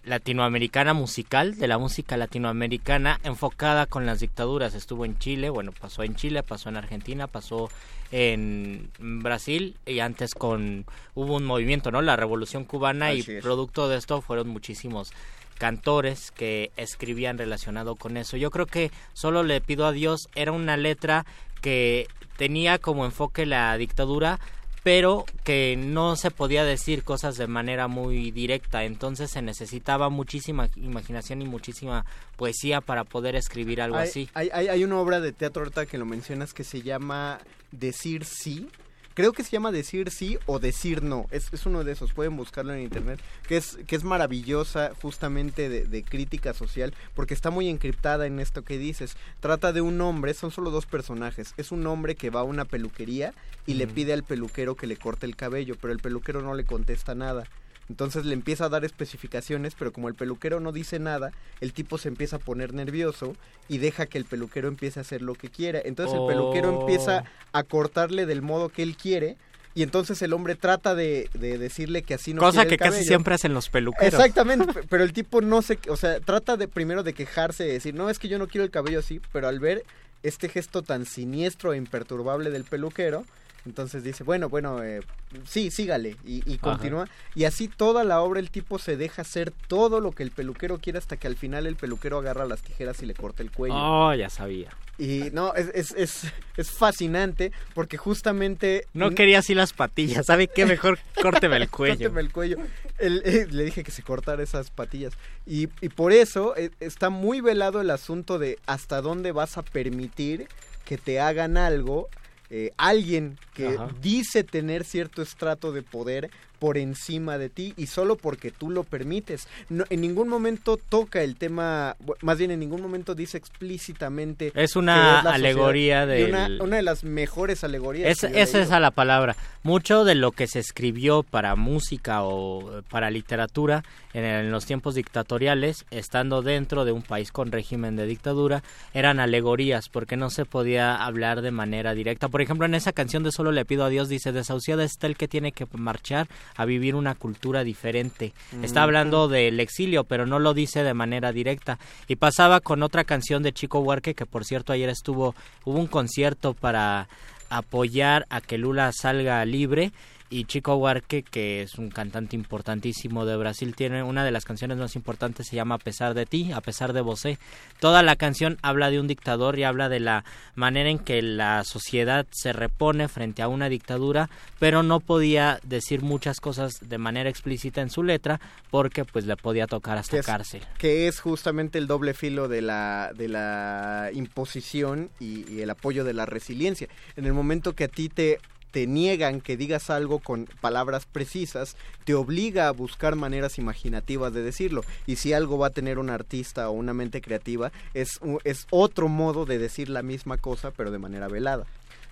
[0.07, 4.75] latinoamericana musical, de la música latinoamericana enfocada con las dictaduras.
[4.75, 7.69] Estuvo en Chile, bueno, pasó en Chile, pasó en Argentina, pasó
[8.13, 12.03] en Brasil y antes con hubo un movimiento, ¿no?
[12.03, 13.43] La Revolución Cubana y es.
[13.43, 15.13] producto de esto fueron muchísimos
[15.59, 18.37] cantores que escribían relacionado con eso.
[18.37, 21.27] Yo creo que solo le pido a Dios era una letra
[21.61, 24.39] que tenía como enfoque la dictadura,
[24.87, 30.69] pero que no se podía decir cosas de manera muy directa, entonces se necesitaba muchísima
[30.77, 32.05] imaginación y muchísima
[32.37, 34.29] poesía para poder escribir algo hay, así.
[34.33, 37.41] Hay, hay- hay una obra de teatro ahorita que lo mencionas que se llama
[37.73, 38.69] Decir sí.
[39.17, 41.25] Creo que se llama Decir sí o Decir no.
[41.31, 43.19] Es, es uno de esos, pueden buscarlo en internet.
[43.49, 48.41] Que es, que es maravillosa justamente de, de crítica social porque está muy encriptada en
[48.41, 49.17] esto que dices.
[49.41, 51.55] Trata de un hombre, son solo dos personajes.
[51.57, 53.33] Es un hombre que va a una peluquería
[53.65, 56.65] y le pide al peluquero que le corte el cabello, pero el peluquero no le
[56.65, 57.45] contesta nada.
[57.89, 61.31] Entonces le empieza a dar especificaciones, pero como el peluquero no dice nada,
[61.61, 63.37] el tipo se empieza a poner nervioso
[63.69, 65.81] y deja que el peluquero empiece a hacer lo que quiera.
[65.85, 66.81] Entonces el peluquero Oh.
[66.81, 69.37] empieza a cortarle del modo que él quiere
[69.75, 72.79] y entonces el hombre trata de, de decirle que así no Cosa quiere que el
[72.79, 73.07] casi cabello.
[73.09, 74.15] siempre hacen los peluqueros.
[74.15, 77.75] Exactamente, pe- pero el tipo no se, o sea, trata de primero de quejarse, de
[77.75, 79.85] decir, no, es que yo no quiero el cabello así, pero al ver
[80.23, 83.25] este gesto tan siniestro e imperturbable del peluquero.
[83.67, 85.01] Entonces dice, bueno, bueno, eh,
[85.45, 86.17] sí, sígale.
[86.25, 87.09] Y, y continúa.
[87.35, 90.79] Y así toda la obra el tipo se deja hacer todo lo que el peluquero
[90.79, 93.75] quiere hasta que al final el peluquero agarra las tijeras y le corta el cuello.
[93.77, 94.71] Oh, ya sabía.
[94.99, 98.87] Y no, es, es, es, es fascinante porque justamente...
[98.95, 100.65] No quería así las patillas, ¿sabe qué?
[100.65, 101.95] Mejor córteme el cuello.
[101.97, 102.57] Córteme el cuello.
[102.99, 105.13] Eh, le dije que se cortara esas patillas.
[105.45, 109.63] Y, y por eso eh, está muy velado el asunto de hasta dónde vas a
[109.63, 110.49] permitir
[110.85, 112.09] que te hagan algo
[112.51, 113.91] eh, alguien que Ajá.
[114.01, 118.85] dice tener cierto estrato de poder por encima de ti y solo porque tú lo
[118.85, 119.49] permites.
[119.69, 124.53] No, en ningún momento toca el tema, más bien en ningún momento dice explícitamente.
[124.55, 128.11] Es una alegoría del- Una, una de las mejores alegorías.
[128.11, 129.37] Es, que esa es a la palabra.
[129.63, 133.83] Mucho de lo que se escribió para música o para literatura
[134.15, 138.63] en, en los tiempos dictatoriales, estando dentro de un país con régimen de dictadura,
[138.95, 142.29] eran alegorías, porque no se podía hablar de manera directa.
[142.29, 145.17] Por ejemplo, en esa canción de Solo le pido a Dios, dice, desahuciada está el
[145.17, 148.33] que tiene que marchar a vivir una cultura diferente.
[148.63, 148.85] Está Ujú.
[148.85, 151.79] hablando del exilio, pero no lo dice de manera directa.
[152.09, 155.35] Y pasaba con otra canción de Chico Huarque, que por cierto ayer estuvo,
[155.65, 157.09] hubo un concierto para
[157.49, 159.93] apoyar a que Lula salga libre
[160.31, 164.77] y Chico Huarque, que es un cantante importantísimo de Brasil, tiene una de las canciones
[164.79, 167.39] más importantes, se llama A pesar de ti, a pesar de vosé.
[167.81, 170.25] Toda la canción habla de un dictador y habla de la
[170.55, 176.03] manera en que la sociedad se repone frente a una dictadura, pero no podía decir
[176.03, 180.21] muchas cosas de manera explícita en su letra porque pues le podía tocar hasta Que
[180.21, 180.63] es- cárcel.
[180.79, 186.05] Que es justamente el doble filo de la, de la imposición y, y el apoyo
[186.05, 186.89] de la resiliencia.
[187.17, 188.39] En el momento que a ti te,
[188.77, 194.43] te niegan que digas algo con palabras precisas, te obliga a buscar maneras imaginativas de
[194.43, 194.83] decirlo.
[195.07, 199.09] Y si algo va a tener un artista o una mente creativa, es, es otro
[199.09, 201.65] modo de decir la misma cosa, pero de manera velada.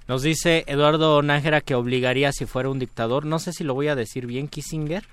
[0.09, 3.89] Nos dice Eduardo Nájera que obligaría si fuera un dictador, no sé si lo voy
[3.89, 5.05] a decir bien, Kissinger,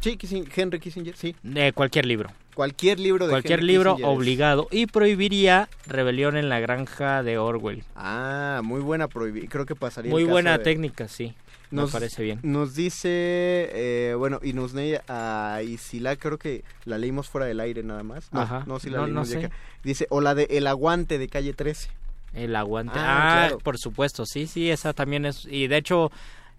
[0.00, 1.36] Sí, Kissinger- Henry Kissinger, sí.
[1.44, 2.30] de cualquier libro.
[2.60, 7.36] Cualquier libro de Cualquier Henry libro Kissinger obligado y prohibiría Rebelión en la granja de
[7.36, 7.84] Orwell.
[7.94, 10.08] Ah, muy buena prohibi- Creo que pasaría.
[10.08, 11.34] el Muy caso buena de- técnica, sí.
[11.70, 12.38] Nos, Me parece bien.
[12.42, 14.72] Nos dice, eh, bueno, y nos
[15.06, 18.32] a Isila, creo que la leímos fuera del aire nada más.
[18.32, 18.62] No, Ajá.
[18.66, 19.46] no, sí la No, leímos no ya sé.
[19.48, 19.56] acá.
[19.84, 21.90] Dice, o la de El Aguante de Calle 13.
[22.32, 22.94] El aguante.
[22.96, 23.04] Ah,
[23.44, 23.58] Ah, claro.
[23.58, 25.44] por supuesto, sí, sí, esa también es.
[25.50, 26.10] Y de hecho,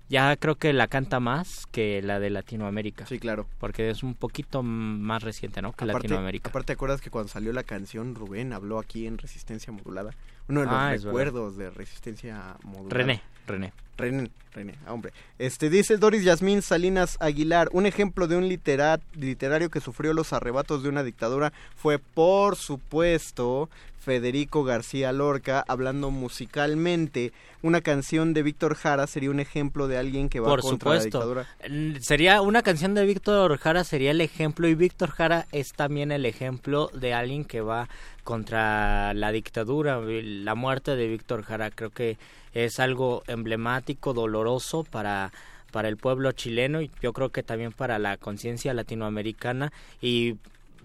[0.09, 3.05] ya creo que la canta más que la de Latinoamérica.
[3.05, 3.47] Sí, claro.
[3.59, 5.73] Porque es un poquito más reciente, ¿no?
[5.73, 6.49] Que Aparte, Latinoamérica.
[6.49, 10.11] aparte, ¿te acuerdas que cuando salió la canción, Rubén habló aquí en Resistencia Modulada?
[10.49, 12.95] Uno de los Ah, recuerdos de Resistencia Modulada.
[12.95, 13.73] René, René.
[13.97, 15.11] René, René, ah, hombre.
[15.39, 20.33] Este dice Doris Yasmín Salinas Aguilar, un ejemplo de un litera- literario que sufrió los
[20.33, 23.69] arrebatos de una dictadura fue, por supuesto,
[23.99, 27.33] Federico García Lorca, hablando musicalmente.
[27.61, 31.01] Una canción de Víctor Jara sería un ejemplo de alguien que va Por contra la
[31.01, 31.17] supuesto.
[31.19, 31.47] dictadura.
[31.69, 36.11] Mm, Sería una canción de Víctor Jara sería el ejemplo y Víctor Jara es también
[36.11, 37.89] el ejemplo de alguien que va
[38.27, 40.01] contra la dictadura.
[40.01, 42.17] La muerte de Víctor Jara creo que
[42.53, 45.31] es algo emblemático, doloroso para
[45.71, 49.71] para el pueblo chileno y yo creo que también para la conciencia latinoamericana
[50.01, 50.35] y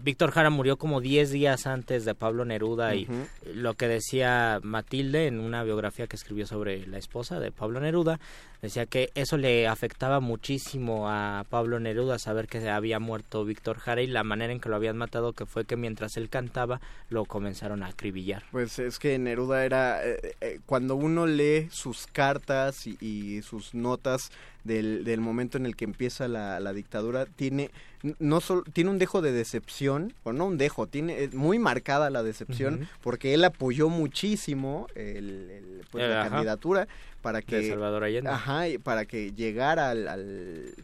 [0.02, 3.06] Víctor Jara murió como 10 días antes de Pablo Neruda y
[3.54, 8.18] lo que decía Matilde en una biografía que escribió sobre la esposa de Pablo Neruda,
[8.60, 14.02] decía que eso le afectaba muchísimo a Pablo Neruda saber que había muerto Víctor Jara
[14.02, 17.24] y la manera en que lo habían matado que fue que mientras él cantaba lo
[17.24, 18.42] comenzaron a acribillar.
[18.50, 23.74] Pues es que Neruda era, eh, eh, cuando uno lee sus cartas y, y sus
[23.74, 24.30] notas
[24.64, 27.70] del, del momento en el que empieza la, la dictadura, tiene
[28.18, 32.10] no solo, tiene un dejo de decepción, o no un dejo, tiene es muy marcada
[32.10, 36.30] la decepción, porque él apoyó muchísimo el, el, pues, Eh, la ajá.
[36.30, 36.88] candidatura
[37.20, 37.58] para que...
[37.58, 38.30] De Salvador Allende.
[38.30, 40.08] Ajá, para que llegara al...
[40.08, 40.74] al-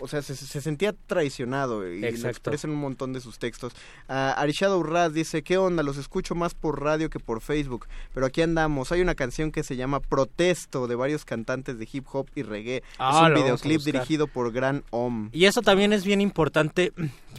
[0.00, 2.28] o sea, se, se sentía traicionado y lo Exacto.
[2.28, 3.72] expresa en un montón de sus textos.
[4.08, 5.82] Ah, Arishado Urraz dice, ¿qué onda?
[5.82, 8.92] Los escucho más por radio que por Facebook, pero aquí andamos.
[8.92, 12.82] Hay una canción que se llama Protesto de varios cantantes de hip hop y reggae.
[12.98, 15.30] Ah, es un lo vamos a videoclip dirigido por Gran Om.
[15.32, 16.92] Y eso también es bien importante,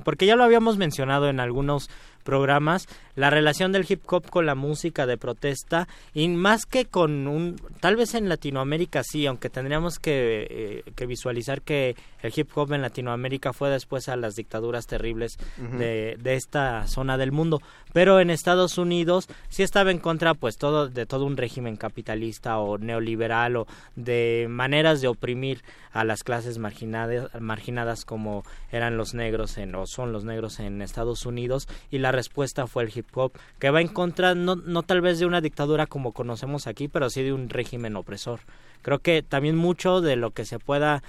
[0.03, 1.89] porque ya lo habíamos mencionado en algunos
[2.21, 7.27] programas, la relación del hip hop con la música de protesta, y más que con
[7.27, 12.49] un, tal vez en Latinoamérica sí, aunque tendríamos que, eh, que visualizar que el hip
[12.55, 17.61] hop en Latinoamérica fue después a las dictaduras terribles de, de esta zona del mundo,
[17.93, 22.59] pero en Estados Unidos sí estaba en contra pues todo de todo un régimen capitalista
[22.59, 29.13] o neoliberal o de maneras de oprimir a las clases marginadas, marginadas como eran los
[29.13, 32.91] negros en, o son los negros en Estados Unidos y la la respuesta fue el
[32.93, 36.67] hip hop, que va en contra no, no tal vez de una dictadura como conocemos
[36.67, 38.41] aquí, pero sí de un régimen opresor.
[38.81, 41.01] Creo que también mucho de lo que se pueda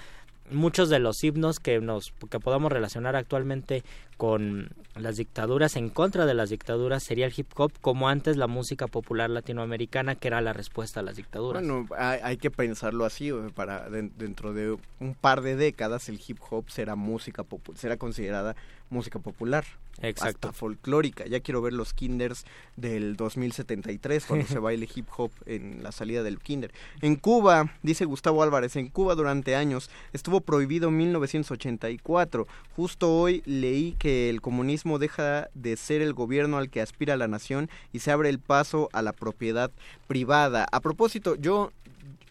[0.50, 3.82] muchos de los himnos que nos que podamos relacionar actualmente
[4.22, 8.46] con las dictaduras en contra de las dictaduras sería el hip hop como antes la
[8.46, 11.60] música popular latinoamericana que era la respuesta a las dictaduras.
[11.60, 16.20] Bueno, hay, hay que pensarlo así, para de- dentro de un par de décadas el
[16.24, 17.44] hip hop será música
[17.74, 18.54] será considerada
[18.90, 19.64] música popular.
[20.00, 20.48] Exacto.
[20.48, 21.26] Hasta folclórica.
[21.26, 22.44] Ya quiero ver los kinders
[22.76, 26.72] del 2073 cuando se baile hip hop en la salida del kinder.
[27.02, 32.46] En Cuba, dice Gustavo Álvarez, en Cuba durante años estuvo prohibido en 1984.
[32.76, 37.28] Justo hoy leí que el comunismo deja de ser el gobierno al que aspira la
[37.28, 39.70] nación y se abre el paso a la propiedad
[40.06, 40.66] privada.
[40.72, 41.70] A propósito, yo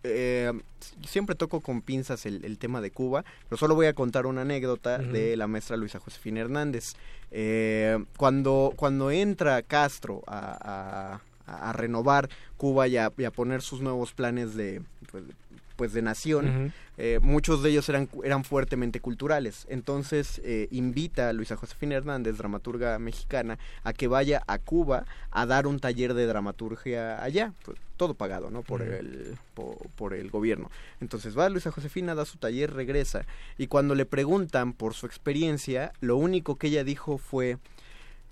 [0.03, 0.51] eh,
[1.07, 4.41] siempre toco con pinzas el, el tema de Cuba, pero solo voy a contar una
[4.41, 6.93] anécdota de la maestra Luisa Josefina Hernández.
[7.31, 13.61] Eh, cuando, cuando entra Castro a, a- a renovar Cuba y a, y a poner
[13.61, 15.23] sus nuevos planes de, pues,
[15.81, 19.65] pues de nación, eh, muchos de ellos eran, eran fuertemente culturales.
[19.67, 25.47] Entonces eh, invita a Luisa Josefina Hernández, dramaturga mexicana, a que vaya a Cuba a
[25.47, 28.61] dar un taller de dramaturgia allá, pues, todo pagado, ¿no?
[28.61, 30.69] Por el po- por, el gobierno.
[30.99, 33.25] Entonces va Luisa Josefina, da su taller, regresa
[33.57, 37.57] y cuando le preguntan por su experiencia, lo único que ella dijo fue,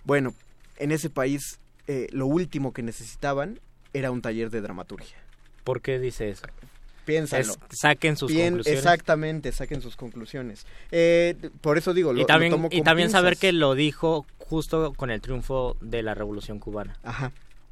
[0.03, 0.35] bueno,
[0.77, 3.59] en ese país eh, lo último que necesitaban
[3.91, 5.17] era un taller de dramaturgia.
[5.63, 6.45] ¿Por qué dice eso?
[7.09, 7.43] Piénsalo.
[7.43, 8.79] Es- saquen sus Bien, conclusiones.
[8.83, 10.65] Exactamente, saquen sus conclusiones.
[10.91, 14.25] Eh, por eso digo, lo, y también, lo tomo y también saber que lo dijo
[14.37, 16.97] justo con el triunfo de la Revolución Cubana.
[17.03, 17.31] Ajá.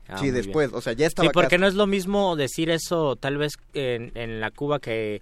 [0.10, 0.78] Ah, sí, después, bien.
[0.78, 4.12] o sea, ya estaba Sí, porque no es lo mismo decir eso tal vez en,
[4.16, 5.22] en la Cuba que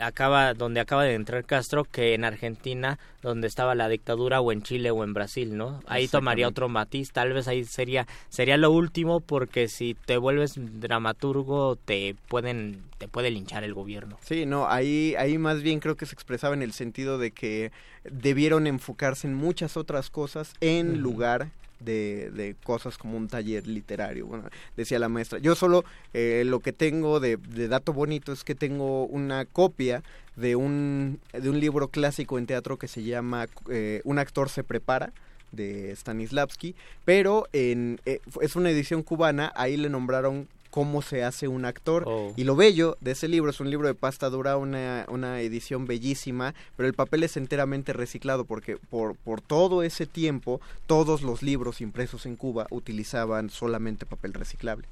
[0.00, 4.62] acaba donde acaba de entrar Castro que en Argentina donde estaba la dictadura o en
[4.62, 5.80] Chile o en Brasil, ¿no?
[5.86, 10.54] Ahí tomaría otro matiz, tal vez ahí sería sería lo último porque si te vuelves
[10.56, 14.18] dramaturgo te pueden te puede linchar el gobierno.
[14.22, 17.72] Sí, no, ahí, ahí más bien creo que se expresaba en el sentido de que
[18.04, 24.26] debieron enfocarse en muchas otras cosas en lugar de, de cosas como un taller literario.
[24.26, 24.44] Bueno,
[24.76, 25.38] decía la maestra.
[25.38, 30.02] Yo solo eh, lo que tengo de, de dato bonito es que tengo una copia
[30.36, 34.64] de un, de un libro clásico en teatro que se llama eh, Un actor se
[34.64, 35.12] prepara
[35.52, 41.48] de Stanislavski, pero en, eh, es una edición cubana, ahí le nombraron cómo se hace
[41.48, 42.32] un actor Oh.
[42.36, 45.86] y lo bello de ese libro es un libro de pasta dura, una, una edición
[45.86, 51.42] bellísima, pero el papel es enteramente reciclado porque por, por todo ese tiempo todos los
[51.42, 54.86] libros impresos en Cuba utilizaban solamente papel reciclable.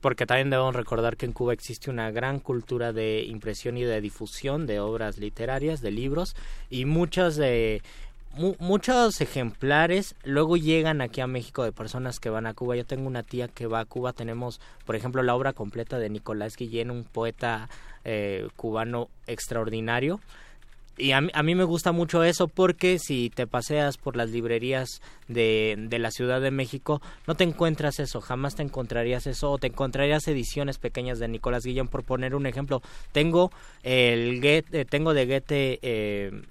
[0.00, 4.00] Porque también debemos recordar que en Cuba existe una gran cultura de impresión y de
[4.00, 6.36] difusión de obras literarias, de libros,
[6.70, 7.82] y muchas de
[8.34, 12.76] mu- muchos ejemplares luego llegan aquí a México de personas que van a Cuba.
[12.76, 16.10] Yo tengo una tía que va a Cuba, tenemos, por ejemplo, la obra completa de
[16.10, 17.68] Nicolás Guillén, un poeta
[18.04, 20.20] eh, cubano extraordinario.
[20.98, 24.30] Y a mí, a mí me gusta mucho eso porque si te paseas por las
[24.30, 29.50] librerías de, de la Ciudad de México, no te encuentras eso, jamás te encontrarías eso,
[29.50, 32.80] o te encontrarías ediciones pequeñas de Nicolás Guillén, por poner un ejemplo.
[33.12, 33.52] Tengo
[33.82, 36.42] el Goethe, tengo de Goethe, eh,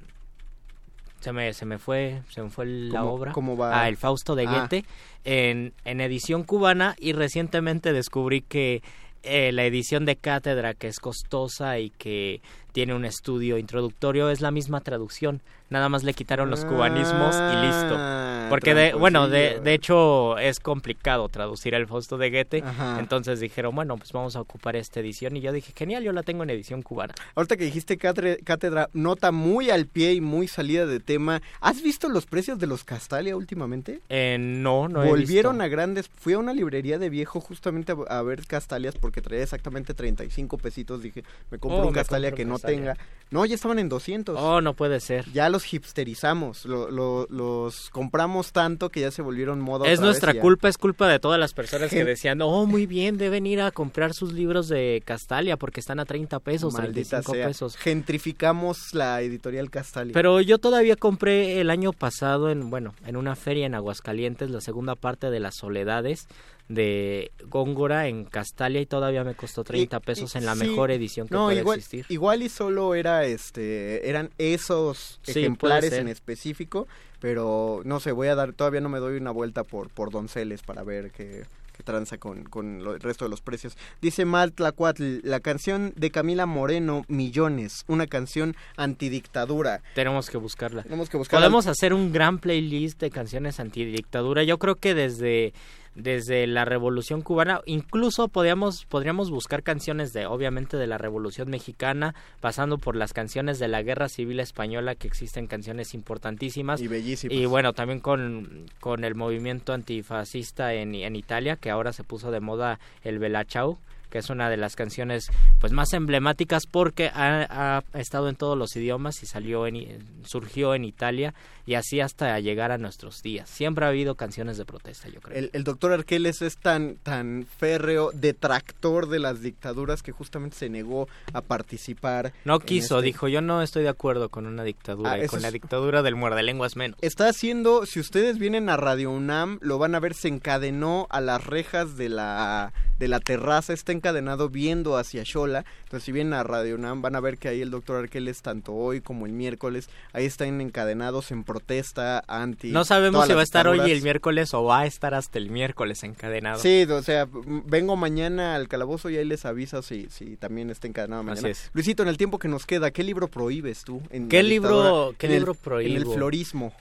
[1.25, 3.31] se me, se me fue, se me fue la ¿Cómo- obra.
[3.31, 3.81] cómo va?
[3.81, 4.51] Ah, el Fausto de Ah.
[4.51, 4.85] Goethe,
[5.23, 8.83] en, en edición cubana, y recientemente descubrí que
[9.23, 12.41] eh, la edición de cátedra, que es costosa y que
[12.75, 15.39] tiene un estudio introductorio, es la misma traducción.
[15.69, 17.95] Nada más le quitaron los cubanismos y listo.
[17.97, 22.61] Ah, Porque, de, bueno, de, de hecho es complicado traducir el Fausto de Goethe.
[22.63, 22.99] Ajá.
[22.99, 25.37] Entonces dijeron, bueno, pues vamos a ocupar esta edición.
[25.37, 27.15] Y yo dije, genial, yo la tengo en edición cubana.
[27.33, 31.41] Ahorita que dijiste cátedra, nota muy al pie y muy salida de tema.
[31.61, 34.01] ¿Has visto los precios de los Castalia últimamente?
[34.09, 35.63] Eh, no, no he Volvieron visto.
[35.63, 36.09] a grandes.
[36.09, 40.57] Fui a una librería de viejo justamente a, a ver Castalias porque traía exactamente 35
[40.59, 41.01] pesitos.
[41.01, 42.57] Dije, me compro Oh, un Castalia que no.
[42.65, 42.97] Tenga.
[43.31, 44.37] No, ya estaban en 200.
[44.39, 45.25] Oh, no puede ser.
[45.33, 46.63] Ya los hipsterizamos.
[46.65, 49.89] lo- lo- los compramos tanto que ya se volvieron moda.
[49.89, 53.17] Es nuestra ya- culpa, es culpa de todas las personas que decían, oh, muy bien,
[53.17, 57.33] deben ir a comprar sus libros de Castalia porque están a 30 pesos, Maldita 35
[57.33, 57.47] sea.
[57.47, 57.75] pesos.
[57.77, 60.13] Gentrificamos la editorial Castalia.
[60.13, 64.61] Pero yo todavía compré el año pasado en, bueno, en una feria en Aguascalientes la
[64.61, 66.27] segunda parte de Las Soledades
[66.67, 70.67] de Góngora en Castalia y todavía me costó 30 Y- pesos en la sí.
[70.67, 72.05] mejor edición que no, puede igual, existir.
[72.09, 76.87] Igual y solo era este eran esos Sí, ejemplares en específico,
[77.19, 80.61] Pero no sé, voy a dar, todavía no me doy una vuelta por, por Donceles
[80.61, 81.45] para ver qué,
[81.83, 83.77] tranza con, con lo- el resto de los precios.
[84.01, 89.81] Dice Mal Tlacuatl, la canción de Camila Moreno, Millones, una canción antidictadura.
[89.93, 90.83] Tenemos que buscarla.
[90.83, 91.45] Tenemos que buscarla.
[91.45, 94.43] Podemos hacer un gran playlist de canciones antidictadura.
[94.43, 95.53] Yo creo que desde
[95.95, 102.15] desde la Revolución Cubana, incluso podríamos podríamos buscar canciones de obviamente de la Revolución Mexicana,
[102.41, 107.35] pasando por las canciones de la Guerra Civil Española que existen canciones importantísimas Y bellísimas.
[107.35, 112.31] y bueno, también con, con el movimiento antifascista en, en Italia, que ahora se puso
[112.31, 113.79] de moda el Bella Ciao,
[114.09, 115.27] que es una de las canciones
[115.59, 120.75] pues más emblemáticas porque ha, ha estado en todos los idiomas y salió en, surgió
[120.75, 121.33] en Italia
[121.65, 123.49] y así hasta llegar a nuestros días.
[123.49, 125.37] Siempre ha habido canciones de protesta, yo creo.
[125.37, 130.69] El, el doctor Arqueles es tan, tan férreo detractor de las dictaduras que justamente se
[130.69, 132.33] negó a participar.
[132.43, 135.41] no quiso, este- dijo, yo no estoy de acuerdo con una dictadura Ah, y con
[135.41, 136.97] la dictadura del muerde lenguas menos.
[137.01, 141.21] Está haciendo, si ustedes vienen a Radio UNAM, lo van a ver, se encadenó a
[141.21, 145.65] las rejas de la, de la terraza, está encadenado viendo hacia Xola.
[145.85, 148.73] Entonces, si vienen a Radio UNAM, van a ver que ahí el doctor Arqueles, tanto
[148.73, 152.71] hoy como el miércoles, ahí están encadenados en protesta anti.
[152.71, 155.49] No sabemos si va a estar hoy el miércoles o va a estar hasta el
[155.49, 156.59] miércoles encadenado.
[156.59, 157.27] Sí, o sea,
[157.65, 161.47] vengo mañana al calabozo y ahí les aviso si, si también está encadenado mañana.
[161.49, 161.71] es.
[161.73, 164.03] Luisito, en el tiempo que nos queda, ¿qué libro prohíbes tú?
[164.11, 165.63] En ¿Qué libro- qué En el- libro En el
[166.03, 166.13] prohíbo?
[166.13, 166.73] florismo.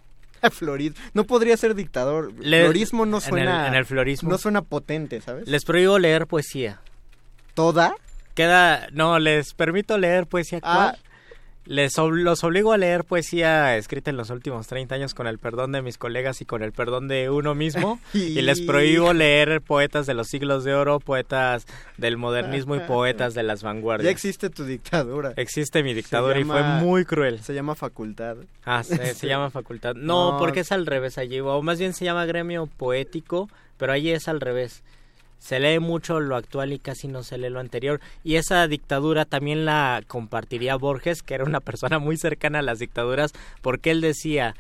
[0.52, 0.98] Florismo.
[1.14, 2.30] No podría ser dictador.
[2.38, 3.66] Le- florismo no en el- suena.
[3.68, 4.28] en el florismo.
[4.28, 5.48] No suena potente, ¿sabes?
[5.48, 6.80] Les prohíbo leer poesía.
[7.54, 7.94] ¿Toda?
[8.34, 10.88] Queda, no, les permito leer poesía Ah.
[10.88, 11.00] actual.
[11.66, 15.38] Les ob- los obligo a leer poesía escrita en los últimos 30 años con el
[15.38, 17.98] perdón de mis colegas y con el perdón de uno mismo.
[18.12, 21.64] y les prohíbo leer poetas de los siglos de oro, poetas
[21.96, 24.12] del modernismo y poetas de las Ya vanguardias.
[24.12, 25.32] existe tu dictadura.
[25.36, 27.40] Existe mi dictadura y fue muy cruel.
[27.42, 28.36] Se llama facultad.
[28.66, 29.94] Ah, se, se llama facultad.
[29.94, 30.38] No, No.
[30.38, 33.48] porque es al revés allí, o más bien se llama gremio poético,
[33.78, 34.82] pero allí es al revés.
[35.38, 38.00] Se lee mucho lo actual y casi no se lee lo anterior.
[38.22, 42.78] Y esa dictadura también la compartiría Borges, que era una persona muy cercana a las
[42.78, 44.54] dictaduras, porque él decía,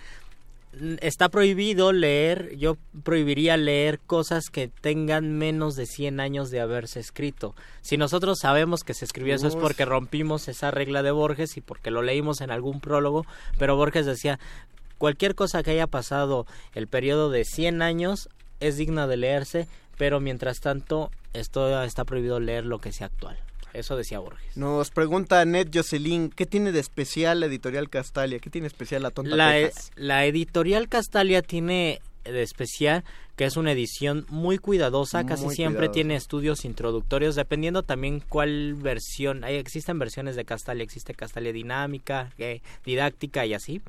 [0.78, 6.60] "Mm, está prohibido leer, yo prohibiría leer cosas que tengan menos de 100 años de
[6.60, 7.54] haberse escrito.
[7.80, 11.60] Si nosotros sabemos que se escribió eso es porque rompimos esa regla de Borges y
[11.62, 13.24] porque lo leímos en algún prólogo,
[13.58, 14.38] pero Borges decía,
[14.98, 18.28] cualquier cosa que haya pasado el periodo de 100 años
[18.60, 23.38] es digna de leerse, pero mientras tanto esto está prohibido leer lo que sea actual.
[23.72, 24.56] Eso decía Borges.
[24.56, 28.38] Nos pregunta Ned Jocelyn, ¿qué tiene de especial la editorial Castalia?
[28.38, 33.04] ¿Qué tiene de especial la tonta La, e- la editorial Castalia tiene de especial
[33.36, 35.92] que es una edición muy cuidadosa, casi siempre cuidadosa.
[35.92, 42.30] tiene estudios introductorios, dependiendo también cuál versión, hay, existen versiones de Castalia, existe Castalia dinámica,
[42.38, 43.82] eh, didáctica y así,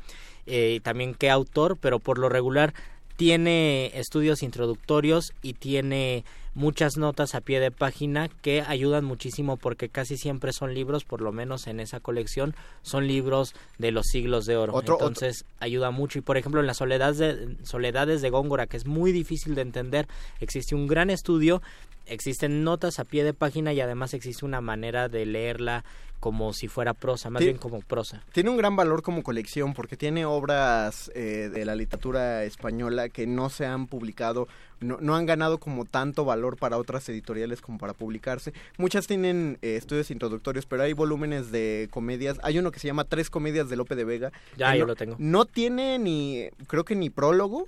[0.48, 2.74] eh, y también qué autor, pero por lo regular
[3.16, 9.90] tiene estudios introductorios y tiene muchas notas a pie de página que ayudan muchísimo porque
[9.90, 14.46] casi siempre son libros, por lo menos en esa colección, son libros de los siglos
[14.46, 14.74] de oro.
[14.74, 18.68] Otro- otro- Entonces ayuda mucho y por ejemplo en las soledades de, soledades de Góngora,
[18.68, 20.08] que es muy difícil de entender,
[20.40, 21.62] existe un gran estudio,
[22.06, 25.84] existen notas a pie de página y además existe una manera de leerla
[26.26, 28.24] como si fuera prosa, más bien como prosa.
[28.32, 33.28] Tiene un gran valor como colección porque tiene obras eh, de la literatura española que
[33.28, 34.48] no se han publicado,
[34.80, 38.54] no, no han ganado como tanto valor para otras editoriales como para publicarse.
[38.78, 42.40] Muchas tienen eh, estudios introductorios, pero hay volúmenes de comedias.
[42.42, 44.32] Hay uno que se llama Tres Comedias de Lope de Vega.
[44.58, 45.16] Ya, yo no, lo tengo.
[45.20, 47.68] No tiene ni, creo que ni prólogo.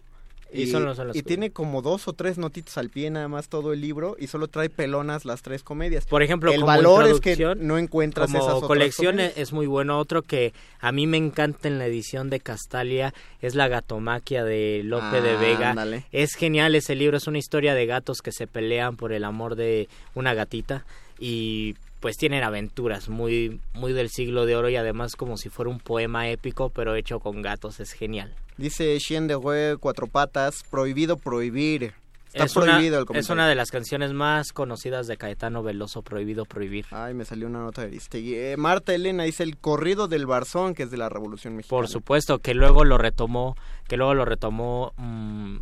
[0.52, 0.86] Y son
[1.26, 4.48] tiene como dos o tres notitas al pie nada más todo el libro y solo
[4.48, 6.06] trae pelonas las tres comedias.
[6.06, 10.00] Por ejemplo, el como valor es que no encuentras como esas colección es muy bueno.
[10.00, 14.82] Otro que a mí me encanta en la edición de Castalia es la gatomaquia de
[14.84, 15.72] Lope de Vega.
[15.72, 16.06] ándale.
[16.12, 19.56] Es genial ese libro, es una historia de gatos que se pelean por el amor
[19.56, 20.86] de una gatita
[21.20, 25.70] y pues tienen aventuras muy muy del siglo de oro y además como si fuera
[25.72, 28.34] un poema épico pero hecho con gatos, es genial.
[28.58, 31.94] Dice Chien de Hue, cuatro patas, prohibido prohibir.
[32.28, 33.34] Está es una, prohibido el es comentario.
[33.34, 36.86] una de las canciones más conocidas de Caetano Veloso, Prohibido Prohibir.
[36.92, 38.36] Ay, me salió una nota de Aristegui.
[38.36, 41.80] Eh, Marta Elena dice el corrido del Barzón, que es de la Revolución Mexicana.
[41.80, 43.56] Por supuesto, que luego lo retomó,
[43.88, 45.58] que luego lo retomó, mm,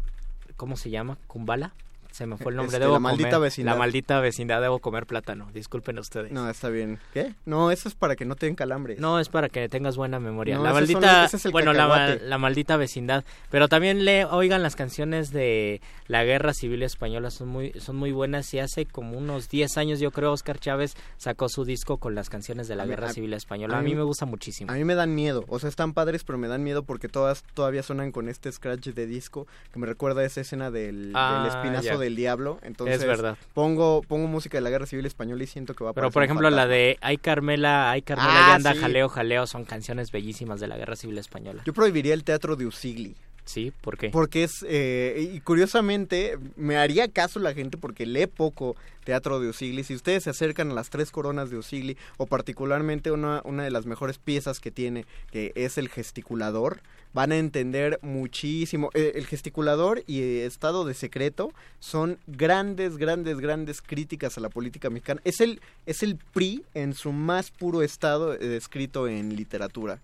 [0.58, 1.18] ¿cómo se llama?
[1.28, 1.74] ¿Kumbala?
[2.16, 2.76] Se me fue el nombre.
[2.78, 3.74] Este, debo La Maldita comer- Vecindad.
[3.74, 5.50] La maldita vecindad, debo comer plátano.
[5.54, 6.32] Disculpen ustedes.
[6.32, 7.00] No, está bien.
[7.14, 7.34] ¿Qué?
[7.46, 9.00] No, eso es para que no te den calambres.
[9.00, 10.56] No, es para que tengas buena memoria.
[10.56, 13.26] No, la son- maldita, es bueno, la, maldita vecindad.
[13.52, 18.12] Pero también le oigan las canciones de la Guerra Civil Española, son muy, son muy
[18.12, 18.54] buenas.
[18.54, 22.30] Y hace como unos 10 años, yo creo, Oscar Chávez sacó su disco con las
[22.30, 23.76] canciones de la A Guerra a- Civil Española.
[23.76, 24.72] a A mí- me gusta muchísimo.
[24.72, 27.44] A mí me dan miedo, o sea, están padres, pero me dan miedo porque todas
[27.54, 31.40] todavía suenan con este scratch de disco que me recuerda a esa escena del, Ah,
[31.44, 31.98] del espinazo ya.
[32.06, 32.60] Del diablo.
[32.64, 33.38] Entonces, Es verdad.
[33.54, 36.24] Pongo, pongo música de la Guerra Civil Española y siento que va a Pero por
[36.24, 36.74] ejemplo la fantasma.
[36.74, 38.80] de Ay Carmela, Ay Carmela Ah, y anda sí.
[38.80, 41.62] jaleo jaleo son canciones bellísimas de la Guerra Civil Española.
[41.66, 43.16] Yo prohibiría el teatro de Usigli.
[43.46, 44.10] Sí, ¿por qué?
[44.10, 49.50] Porque es, eh, y curiosamente, me haría caso la gente porque lee poco teatro de
[49.50, 49.84] Usigli.
[49.84, 53.72] Si ustedes se acercan a las tres coronas de Usigli, o particularmente una, una de
[53.72, 56.82] las mejores piezas que tiene, que es el gesticulador,
[57.16, 58.90] van a entender muchísimo.
[58.94, 64.50] Eh, el gesticulador y eh, estado de secreto son grandes, grandes, grandes críticas a la
[64.50, 65.22] política mexicana.
[65.24, 70.00] Es el, es el PRI en su más puro estado eh, escrito en literatura.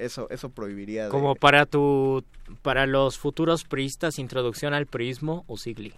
[0.00, 1.04] Eso, eso prohibiría.
[1.04, 2.24] de- Como para tu
[2.62, 5.92] para los futuros priistas, introducción al prismo o sigli.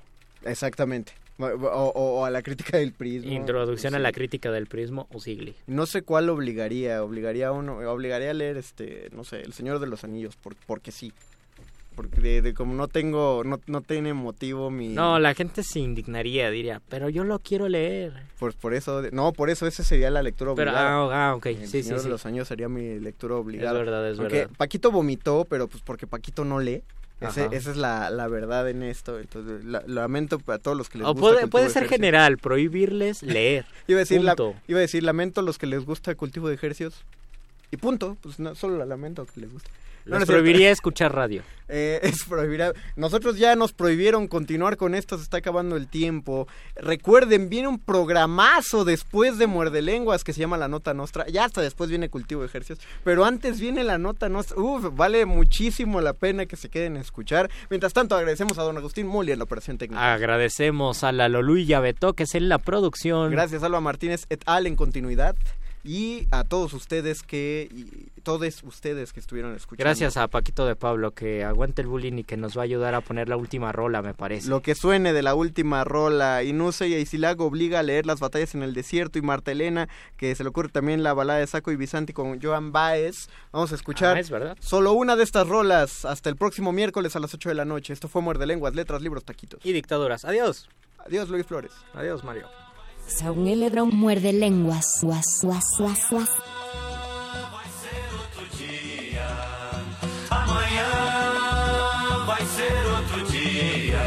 [0.44, 1.12] Exactamente.
[1.38, 3.32] O, o- o a la crítica del prismo.
[3.32, 5.54] Introducción a la crítica del prismo o sigli.
[5.66, 7.02] No sé cuál obligaría.
[7.02, 7.78] Obligaría a uno.
[7.90, 9.08] Obligaría a leer este.
[9.12, 10.36] No sé, El Señor de los Anillos.
[10.36, 11.12] por- porque sí.
[12.02, 13.42] Porque de, de como no tengo.
[13.44, 14.88] No, no tiene motivo mi.
[14.88, 18.12] No, la gente se indignaría, diría, pero yo lo quiero leer.
[18.38, 19.02] Por, por eso.
[19.12, 20.90] no, por eso ese sería la lectura Pero, obligada.
[20.90, 22.04] ah, ah, ok, El sí, sí, Señor sí.
[22.06, 23.78] de los Anillos sería mi lectura obligada.
[23.78, 24.56] Es verdad, es Aunque verdad.
[24.56, 26.82] Paquito vomitó, pero pues porque Paquito no lee.
[27.20, 29.20] Ese- esa es la, la verdad en esto.
[29.20, 32.36] Entonces, la- lamento para todos los que les O gusta puede, puede de ser general,
[32.38, 33.64] prohibirles leer.
[33.86, 34.34] Iba a decir, la-
[34.66, 37.04] iba a decir, lamento a los que les gusta cultivo de ejercicios.
[37.70, 38.16] Y punto.
[38.22, 39.70] Pues no, solo la lamento que les guste.
[40.04, 41.42] Les no prohibiría escuchar radio.
[41.74, 42.74] Eh, es prohibir.
[42.96, 46.46] Nosotros ya nos prohibieron continuar con esto, se está acabando el tiempo.
[46.76, 51.26] Recuerden, viene un programazo después de Muerde Lenguas que se llama La Nota Nostra.
[51.28, 52.78] Ya hasta después viene Cultivo de Ejercicios.
[53.04, 54.60] Pero antes viene La Nota Nostra.
[54.60, 57.50] Uf, vale muchísimo la pena que se queden a escuchar.
[57.70, 60.12] Mientras tanto, agradecemos a don Agustín Muli en la operación técnica.
[60.12, 63.30] Agradecemos a la Lolú y Beto, que es en la producción.
[63.30, 65.36] Gracias, Alba Martínez et al en continuidad.
[65.84, 67.68] Y a todos ustedes que.
[67.72, 69.82] Y todos ustedes que estuvieron escuchando.
[69.84, 72.94] Gracias a Paquito de Pablo, que aguante el bullying y que nos va a ayudar
[72.94, 74.48] a poner la última rola, me parece.
[74.48, 76.44] Lo que suene de la última rola.
[76.44, 79.18] Inuse y Aisilago obliga a leer las batallas en el desierto.
[79.18, 82.40] Y Marta Elena, que se le ocurre también la balada de Saco y Bizanti con
[82.40, 83.28] Joan Baez.
[83.50, 84.56] Vamos a escuchar Ah, es verdad.
[84.60, 87.92] solo una de estas rolas hasta el próximo miércoles a las 8 de la noche.
[87.92, 89.58] Esto fue Muerde Lenguas, Letras, Libros, Taquitos.
[89.64, 90.24] Y dictaduras.
[90.24, 90.68] Adiós.
[91.04, 91.72] Adiós, Luis Flores.
[91.94, 92.46] Adiós, Mario.
[93.06, 95.00] Saúl Lebron muerde lenguas.
[95.02, 96.30] Guas, guas, guas, guas.
[100.30, 100.90] Amanhã
[102.26, 104.02] vai ser outro dia.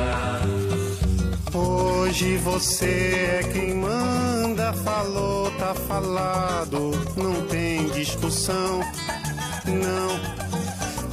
[1.54, 8.82] Hoje você é quem manda, falou, tá falado, não tem discussão,
[9.66, 10.75] não.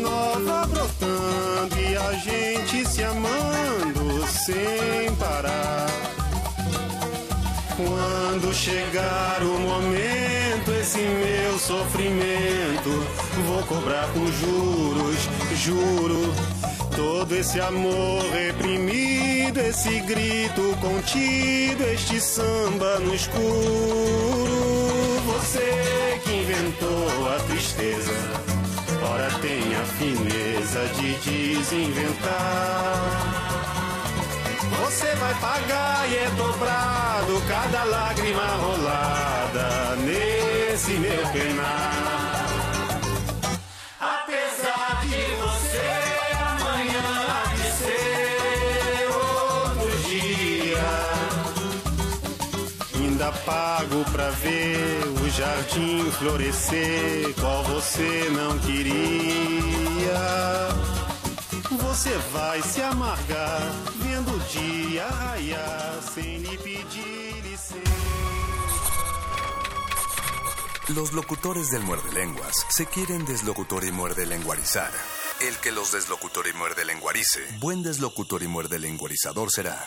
[0.00, 5.86] Nova brotando e a gente se amando sem parar.
[7.76, 12.90] Quando chegar o momento, esse meu sofrimento,
[13.46, 15.16] vou cobrar com juros,
[15.56, 16.32] juro.
[16.94, 24.50] Todo esse amor reprimido, esse grito contido, este samba no escuro.
[25.26, 28.12] Você que inventou a tristeza,
[29.02, 32.30] ora tem a fineza de desinventar.
[34.82, 42.46] Você vai pagar e é dobrado cada lágrima rolada nesse meu penar.
[44.00, 45.90] Apesar de você,
[46.38, 47.10] amanhã
[47.56, 50.88] de ser outro dia.
[52.94, 54.59] Ainda pago pra ver
[55.30, 60.20] jardim florescer, qual você não queria.
[61.70, 65.08] Você vai se amargar vendo o dia
[66.14, 67.20] sem lhe pedir.
[70.94, 74.90] Los locutores del muerde lenguas se quieren deslocutor y muerde lenguarizar.
[75.40, 79.86] El que los deslocutor y muerde lenguarice, buen deslocutor y muerde lenguarizador será.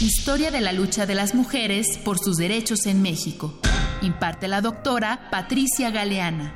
[0.00, 3.58] Historia de la lucha de las mujeres por sus derechos en México.
[4.02, 6.52] Imparte la doctora Patricia Galeana.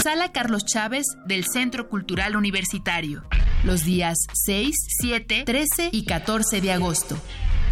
[0.00, 3.24] Sala Carlos Chávez del Centro Cultural Universitario.
[3.64, 7.18] Los días 6, 7, 13 y 14 de agosto.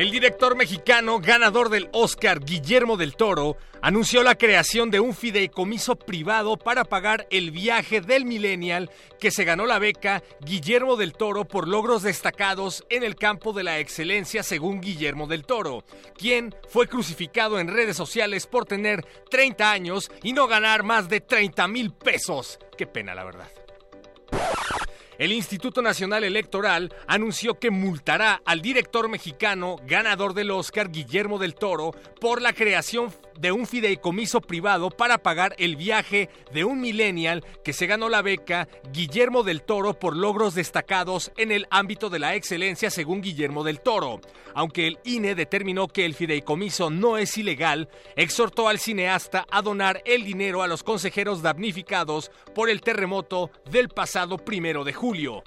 [0.00, 5.94] El director mexicano ganador del Oscar, Guillermo del Toro, anunció la creación de un fideicomiso
[5.94, 11.44] privado para pagar el viaje del millennial que se ganó la beca Guillermo del Toro
[11.44, 15.84] por logros destacados en el campo de la excelencia según Guillermo del Toro,
[16.16, 21.20] quien fue crucificado en redes sociales por tener 30 años y no ganar más de
[21.20, 22.58] 30 mil pesos.
[22.78, 23.50] Qué pena, la verdad.
[25.20, 31.54] El Instituto Nacional Electoral anunció que multará al director mexicano ganador del Oscar, Guillermo del
[31.54, 37.44] Toro, por la creación de un fideicomiso privado para pagar el viaje de un millennial
[37.64, 42.18] que se ganó la beca Guillermo del Toro por logros destacados en el ámbito de
[42.18, 44.20] la excelencia según Guillermo del Toro.
[44.54, 50.02] Aunque el INE determinó que el fideicomiso no es ilegal, exhortó al cineasta a donar
[50.04, 55.42] el dinero a los consejeros damnificados por el terremoto del pasado primero de julio.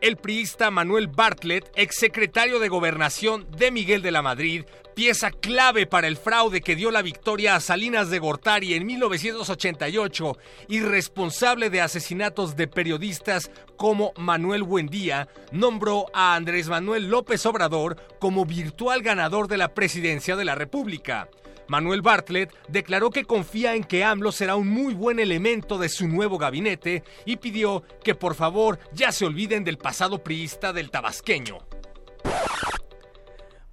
[0.00, 4.64] El priista Manuel Bartlett, exsecretario de Gobernación de Miguel de la Madrid,
[5.00, 10.36] pieza clave para el fraude que dio la victoria a Salinas de Gortari en 1988
[10.68, 17.96] y responsable de asesinatos de periodistas como Manuel Buendía, nombró a Andrés Manuel López Obrador
[18.18, 21.30] como virtual ganador de la presidencia de la República.
[21.66, 26.08] Manuel Bartlett declaró que confía en que AMLO será un muy buen elemento de su
[26.08, 31.69] nuevo gabinete y pidió que por favor ya se olviden del pasado priista del tabasqueño.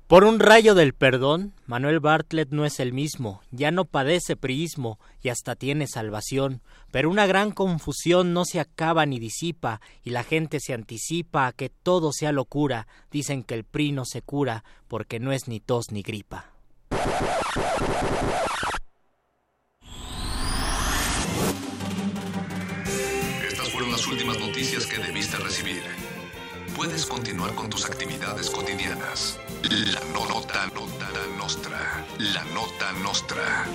[0.07, 4.99] Por un rayo del perdón, Manuel Bartlett no es el mismo, ya no padece priismo
[5.21, 10.23] y hasta tiene salvación, pero una gran confusión no se acaba ni disipa y la
[10.23, 14.63] gente se anticipa a que todo sea locura, dicen que el PRI no se cura
[14.87, 16.53] porque no es ni tos ni gripa.
[23.45, 26.06] Estas fueron las últimas noticias que debiste recibir
[26.77, 29.39] puedes continuar con tus actividades cotidianas.
[29.63, 32.05] La nota, nota, la nostra.
[32.19, 33.65] La nota nostra.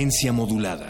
[0.00, 0.89] Resistencia modulada.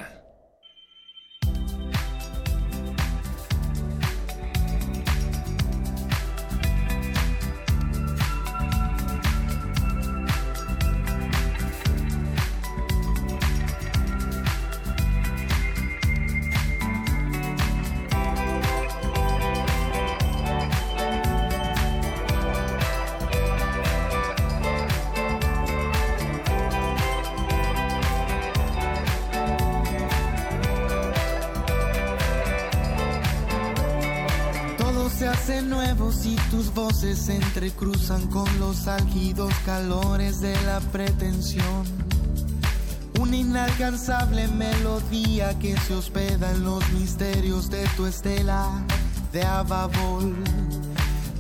[39.37, 41.85] los calores de la pretensión.
[43.21, 48.71] Una inalcanzable melodía que se hospeda en los misterios de tu estela
[49.33, 50.35] de Ababol.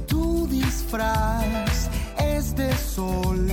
[0.06, 1.88] Tu disfraz
[2.18, 3.48] es de sol,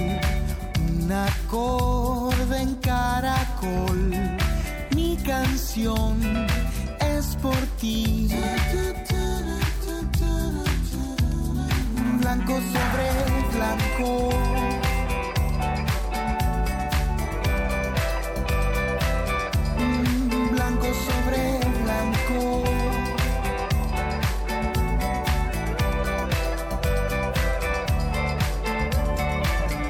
[0.90, 4.12] un acorde en caracol.
[4.94, 6.20] Mi canción
[19.80, 22.64] Mm, Blanco sobre blanco.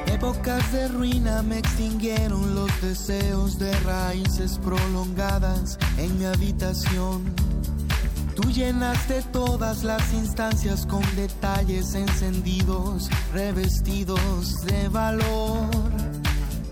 [0.06, 7.34] Épocas de ruina me extinguieron los deseos de raíces prolongadas en mi habitación.
[8.52, 15.68] Llenaste todas las instancias con detalles encendidos, revestidos de valor.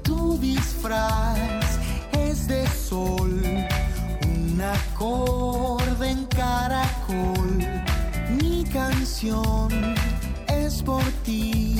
[0.02, 1.78] Tu disfraz
[2.12, 3.40] es de sol,
[4.24, 7.58] un acorde en caracol.
[8.42, 9.68] Mi canción
[10.48, 11.76] es por ti.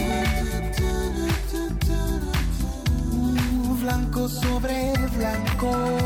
[3.81, 6.06] Blanco sobre blanco.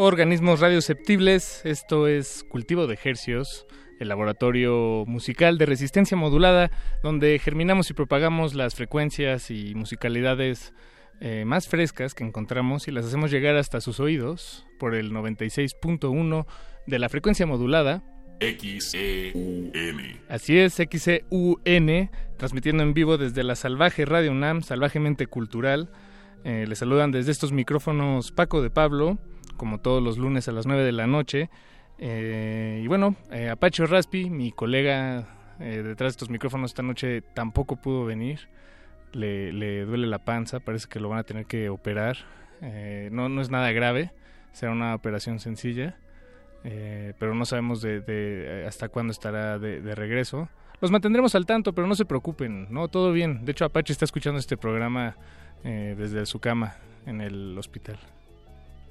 [0.00, 3.66] Organismos radioceptibles, esto es Cultivo de Hercios,
[3.98, 6.70] el laboratorio musical de resistencia modulada,
[7.02, 10.72] donde germinamos y propagamos las frecuencias y musicalidades
[11.20, 16.46] eh, más frescas que encontramos y las hacemos llegar hasta sus oídos por el 96.1
[16.86, 18.04] de la frecuencia modulada.
[18.40, 19.72] XEUN.
[20.28, 25.90] Así es, XEUN, transmitiendo en vivo desde la salvaje Radio UNAM, salvajemente cultural.
[26.44, 29.18] Eh, les saludan desde estos micrófonos Paco de Pablo,
[29.56, 31.50] como todos los lunes a las 9 de la noche.
[31.98, 35.26] Eh, y bueno, eh, Apache Raspi, mi colega
[35.58, 38.48] eh, detrás de estos micrófonos esta noche tampoco pudo venir.
[39.12, 42.16] Le, le duele la panza, parece que lo van a tener que operar.
[43.10, 44.12] No, no es nada grave,
[44.52, 45.96] será una operación sencilla.
[46.64, 50.48] Eh, pero no sabemos de, de, eh, hasta cuándo estará de, de regreso.
[50.80, 53.44] Los mantendremos al tanto, pero no se preocupen, no, todo bien.
[53.44, 55.16] De hecho, Apache está escuchando este programa
[55.64, 57.98] eh, desde su cama en el hospital.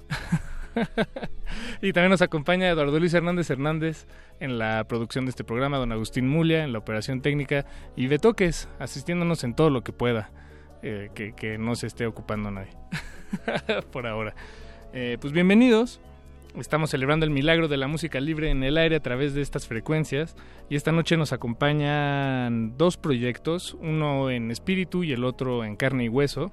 [1.82, 4.06] y también nos acompaña Eduardo Luis Hernández Hernández
[4.38, 7.64] en la producción de este programa, don Agustín Mulia en la operación técnica
[7.96, 10.30] y Betoques asistiéndonos en todo lo que pueda,
[10.82, 12.72] eh, que, que no se esté ocupando nadie
[13.92, 14.34] por ahora.
[14.92, 16.02] Eh, pues bienvenidos.
[16.60, 19.68] Estamos celebrando el milagro de la música libre en el aire a través de estas
[19.68, 20.34] frecuencias
[20.68, 26.04] y esta noche nos acompañan dos proyectos, uno en espíritu y el otro en carne
[26.04, 26.50] y hueso.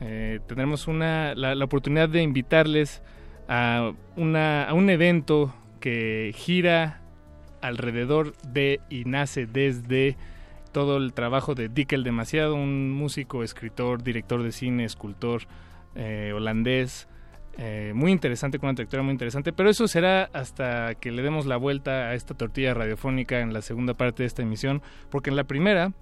[0.00, 3.02] eh, tendremos una, la, oportunidad de invitarles
[3.48, 7.00] a, una, a un evento que gira
[7.62, 10.18] alrededor de y nace desde
[10.72, 15.44] todo el trabajo de Dickel Demasiado, un músico, escritor, director de cine, escultor
[15.94, 17.08] eh, holandés,
[17.60, 21.44] eh, muy interesante, con una trayectoria muy interesante, pero eso será hasta que le demos
[21.44, 24.80] la vuelta a esta tortilla radiofónica en la segunda parte de esta emisión,
[25.10, 25.92] porque en la primera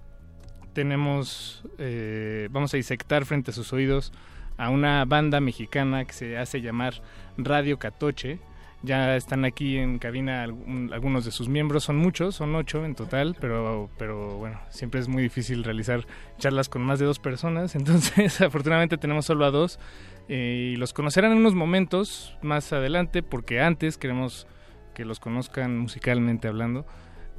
[0.73, 4.13] tenemos, eh, vamos a disectar frente a sus oídos
[4.57, 7.01] a una banda mexicana que se hace llamar
[7.37, 8.39] Radio Catoche.
[8.83, 13.35] Ya están aquí en cabina algunos de sus miembros, son muchos, son ocho en total,
[13.41, 16.05] pero, pero bueno, siempre es muy difícil realizar
[16.37, 19.79] charlas con más de dos personas, entonces afortunadamente tenemos solo a dos
[20.29, 24.47] eh, y los conocerán en unos momentos más adelante porque antes queremos
[24.93, 26.85] que los conozcan musicalmente hablando.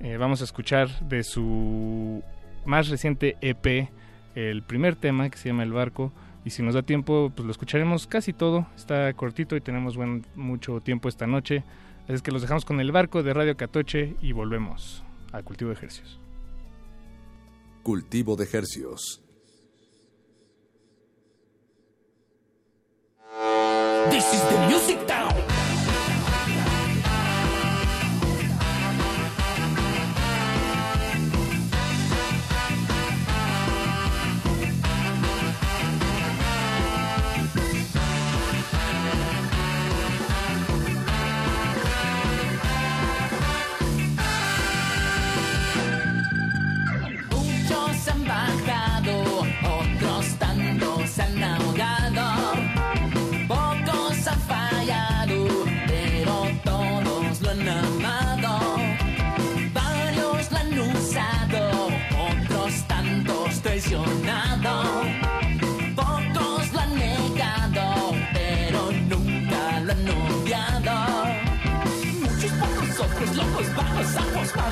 [0.01, 2.23] Eh, vamos a escuchar de su
[2.65, 3.91] más reciente EP
[4.35, 6.13] el primer tema que se llama El Barco
[6.45, 10.25] y si nos da tiempo pues lo escucharemos casi todo, está cortito y tenemos buen,
[10.35, 11.65] mucho tiempo esta noche,
[12.05, 15.03] así es que los dejamos con El Barco de Radio Catoche y volvemos
[15.33, 16.21] al cultivo de ejercicios.
[17.83, 19.28] Cultivo de Hercios.
[24.11, 25.58] This is the music town.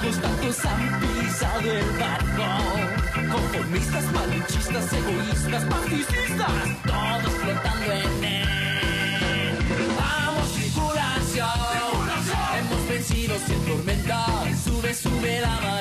[0.07, 3.33] Magos, tantos han pisado el barco.
[3.33, 6.53] Conformistas, malichistas, egoístas, particistas,
[6.87, 9.59] todos flotando en él.
[9.99, 11.49] Vamos, tripulación,
[12.59, 14.27] hemos vencido sin tormenta.
[14.65, 15.76] Sube, sube la marea.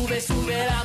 [0.00, 0.79] Sube, sube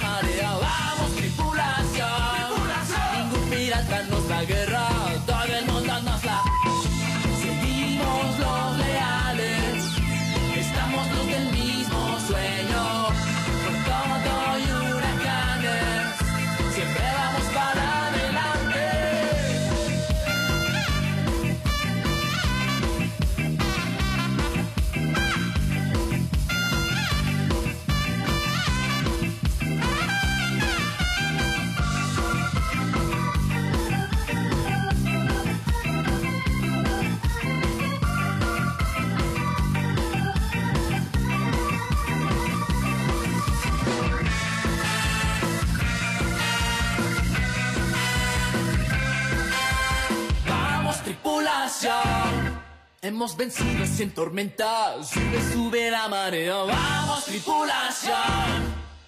[53.06, 54.96] Hemos vencido sin tormenta.
[55.04, 56.56] Sube, sube la marea.
[56.64, 58.16] Vamos, tripulación.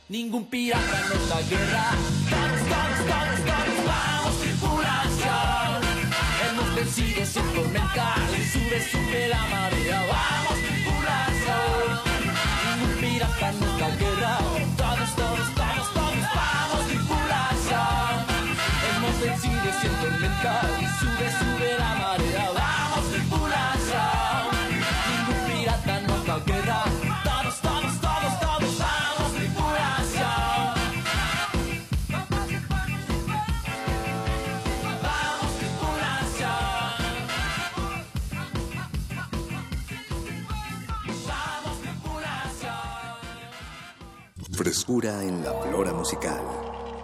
[0.08, 1.86] Ningún pirata nos da guerra.
[2.30, 3.86] Todos, todos, todos, todos.
[3.88, 5.82] Vamos, tripulación.
[6.46, 8.16] Hemos vencido sin tormenta.
[8.54, 10.06] Sube, sube la marea.
[10.14, 12.00] Vamos, tripulación.
[12.66, 14.38] Ningún pirata nos da guerra.
[14.78, 16.22] Todos, todos, todos, todos.
[16.36, 18.16] Vamos, tripulación.
[18.90, 20.87] Hemos vencido sin tormenta
[44.88, 46.40] Frescura en la flora musical.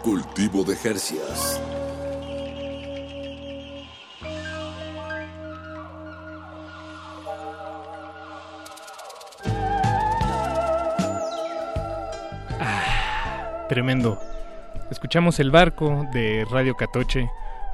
[0.02, 1.62] Cultivo de Jercias.
[13.68, 14.18] Tremendo.
[14.90, 17.30] Escuchamos El Barco de Radio Catoche,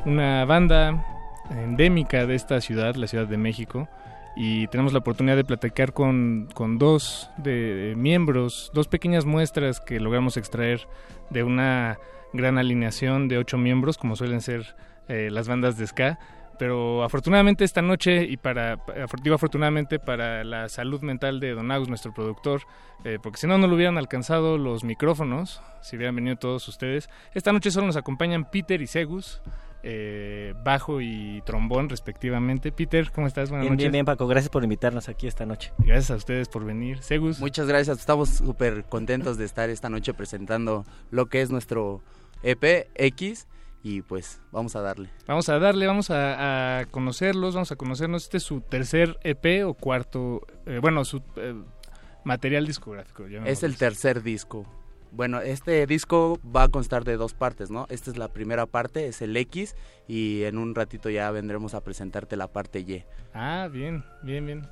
[0.05, 1.05] una banda
[1.51, 3.87] endémica de esta ciudad, la Ciudad de México,
[4.35, 9.99] y tenemos la oportunidad de platicar con, con dos de, miembros, dos pequeñas muestras que
[9.99, 10.87] logramos extraer
[11.29, 11.99] de una
[12.33, 14.75] gran alineación de ocho miembros, como suelen ser
[15.07, 16.19] eh, las bandas de ska.
[16.57, 18.79] Pero afortunadamente esta noche y para,
[19.23, 22.63] digo afortunadamente para la salud mental de Don Agus, nuestro productor,
[23.05, 27.09] eh, porque si no, no lo hubieran alcanzado los micrófonos, si hubieran venido todos ustedes.
[27.33, 29.41] Esta noche solo nos acompañan Peter y Segus,
[29.83, 32.71] eh, bajo y trombón respectivamente.
[32.71, 33.49] Peter, ¿cómo estás?
[33.49, 33.83] Buenas Bien, noches.
[33.83, 34.27] bien, bien, Paco.
[34.27, 35.71] Gracias por invitarnos aquí esta noche.
[35.77, 37.01] Gracias a ustedes por venir.
[37.01, 37.39] Segus.
[37.39, 42.01] Muchas gracias, estamos súper contentos de estar esta noche presentando lo que es nuestro
[42.43, 43.47] EP X
[43.83, 45.09] y pues vamos a darle.
[45.27, 48.23] Vamos a darle, vamos a, a conocerlos, vamos a conocernos.
[48.23, 51.55] Este es su tercer EP o cuarto, eh, bueno, su eh,
[52.25, 53.25] material discográfico.
[53.45, 54.65] Es el tercer disco.
[55.11, 57.87] Bueno, este disco va a constar de dos partes, ¿no?
[57.89, 59.75] Esta es la primera parte, es el X
[60.07, 63.03] y en un ratito ya vendremos a presentarte la parte Y.
[63.33, 64.67] Ah, bien, bien, bien.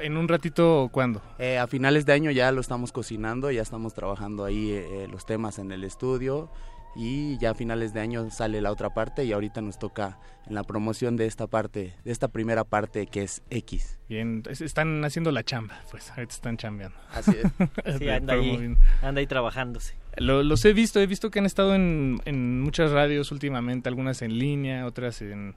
[0.00, 1.20] ¿En un ratito cuándo?
[1.38, 5.26] Eh, a finales de año ya lo estamos cocinando, ya estamos trabajando ahí eh, los
[5.26, 6.50] temas en el estudio
[6.94, 10.54] y ya a finales de año sale la otra parte y ahorita nos toca en
[10.54, 13.98] la promoción de esta parte, de esta primera parte que es X.
[14.08, 16.96] Bien, es- están haciendo la chamba, pues ahorita están chambeando.
[17.14, 17.98] Así es.
[17.98, 19.94] Sí, anda ahí, anda ahí trabajándose.
[20.16, 24.20] Lo- los he visto, he visto que han estado en, en muchas radios últimamente, algunas
[24.22, 25.54] en línea, otras en,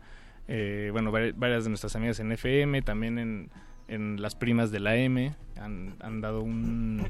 [0.48, 3.50] eh, bueno, vari- varias de nuestras amigas en FM, también en,
[3.90, 7.06] en las primas de la M, han, han dado un...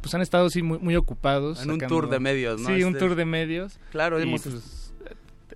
[0.00, 1.62] Pues han estado, sí, muy, muy ocupados.
[1.62, 2.68] En un tour de medios, ¿no?
[2.68, 3.78] Sí, un Este- tour de medios.
[3.90, 4.92] Claro, hemos- pues,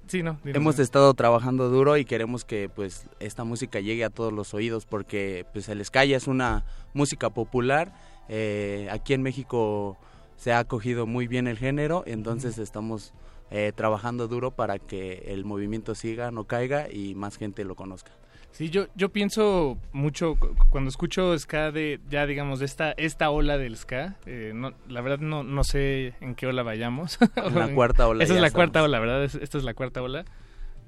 [0.08, 0.38] sí, no.
[0.44, 4.86] Hemos estado trabajando duro y queremos que pues esta música llegue a todos los oídos
[4.86, 6.64] porque pues el ska ya es una
[6.94, 7.92] música popular.
[8.32, 9.98] eh, aquí en México
[10.36, 13.12] se ha acogido muy bien el género, entonces estamos
[13.50, 18.12] eh, trabajando duro para que el movimiento siga, no caiga y más gente lo conozca.
[18.52, 23.56] Sí, yo, yo pienso mucho cu- cuando escucho ska de, ya digamos, esta, esta ola
[23.56, 24.16] del ska.
[24.26, 27.18] eh, no, la verdad no, no sé en qué ola vayamos.
[27.54, 29.24] La cuarta ola Esa es la cuarta ola, ¿verdad?
[29.24, 30.24] Es- esta es la cuarta ola.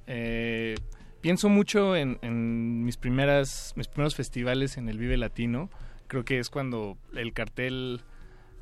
[0.06, 0.74] Eh,
[1.20, 5.70] pienso mucho en, en mis, primeras, mis primeros festivales en el Vive Latino.
[6.09, 8.01] Creo que es cuando el cartel...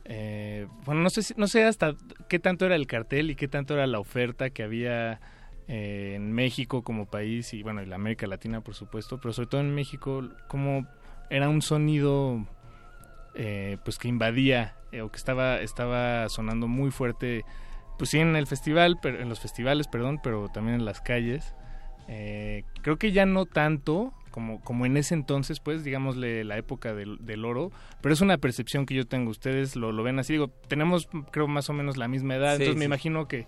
[0.04, 1.94] eh, bueno, no sé, no sé hasta
[2.28, 5.20] qué tanto era el cartel y qué tanto era la oferta que había
[5.72, 9.48] eh, en México como país y bueno, en la América Latina por supuesto, pero sobre
[9.48, 10.84] todo en México como
[11.30, 12.44] era un sonido
[13.36, 17.44] eh, pues que invadía eh, o que estaba estaba sonando muy fuerte
[17.98, 21.54] pues sí en el festival, pero en los festivales, perdón, pero también en las calles.
[22.08, 26.94] Eh, creo que ya no tanto como, como en ese entonces, pues, digámosle la época
[26.94, 27.70] del, del oro,
[28.00, 29.30] pero es una percepción que yo tengo.
[29.30, 32.62] Ustedes lo, lo ven así, digo, tenemos creo más o menos la misma edad, Sí,
[32.62, 33.46] entonces me imagino que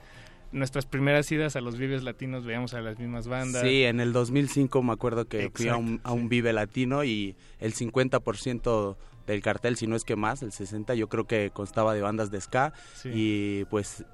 [0.52, 3.62] nuestras primeras idas a los Vives Latinos veíamos a las mismas bandas.
[3.62, 7.34] Sí, en el 2005 me acuerdo que fui a un, a un Vive Latino y
[7.58, 8.96] el 50%
[9.26, 12.30] del cartel, si no es que más, el 60 yo creo que constaba de bandas
[12.30, 13.10] de ska Sí.
[13.14, 14.04] y pues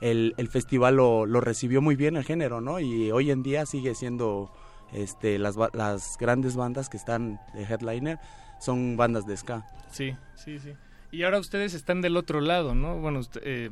[0.00, 2.80] el, el festival lo, lo recibió muy bien el género, ¿no?
[2.80, 4.50] Y hoy en día sigue siendo
[4.92, 8.18] este las, las grandes bandas que están de headliner
[8.60, 9.66] son bandas de ska.
[9.92, 10.72] Sí, sí, sí.
[11.12, 12.98] Y ahora ustedes están del otro lado, ¿no?
[12.98, 13.70] Bueno, usted- eh,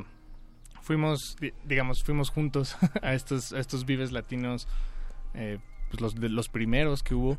[0.89, 4.67] fuimos, di- digamos, fuimos juntos a estos, estos Vives Latinos,
[5.35, 5.59] eh,
[5.91, 7.39] pues los, de los primeros que hubo,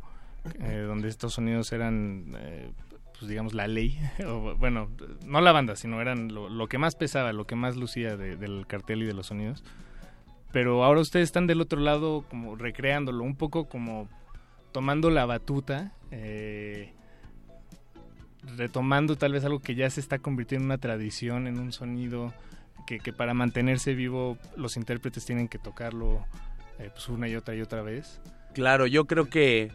[0.61, 2.71] eh, donde estos sonidos eran, eh,
[3.17, 3.99] pues digamos, la ley.
[4.59, 4.88] bueno,
[5.26, 8.67] no la banda, sino eran lo, que más pesaba, lo que más lucía de- del
[8.67, 9.63] cartel y de los sonidos.
[10.51, 14.07] Pero ahora ustedes están del otro lado como recreándolo, un poco como
[14.71, 15.91] tomando la batuta.
[18.55, 22.34] Retomando tal vez algo que ya se está convirtiendo en una tradición, en un sonido
[22.90, 26.26] que, que para mantenerse vivo los intérpretes tienen que tocarlo
[26.80, 28.20] eh, pues una y otra y otra vez.
[28.56, 29.72] Claro, yo creo que,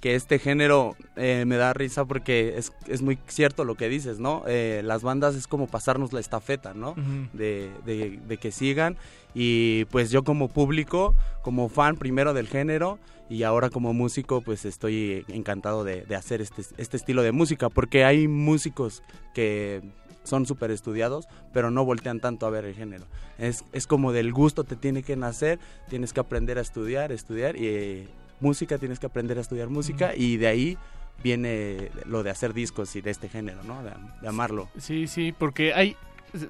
[0.00, 4.18] que este género eh, me da risa porque es, es muy cierto lo que dices,
[4.18, 4.42] ¿no?
[4.48, 6.96] Eh, las bandas es como pasarnos la estafeta, ¿no?
[7.32, 8.96] De, de- de que sigan
[9.32, 12.98] y pues yo como público, como fan primero del género
[13.30, 17.68] y ahora como músico pues estoy encantado de, de hacer este, este estilo de música
[17.68, 19.82] porque hay músicos que
[20.26, 23.04] son súper estudiados, pero no voltean tanto a ver el género.
[23.38, 25.58] Es, es como del gusto te tiene que nacer,
[25.88, 28.08] tienes que aprender a estudiar, estudiar y eh,
[28.40, 30.78] música tienes que aprender a estudiar música y de ahí
[31.24, 33.82] viene lo de hacer discos y de este género, ¿no?
[33.82, 33.90] De,
[34.20, 34.68] de amarlo.
[34.78, 35.96] Sí, sí, porque hay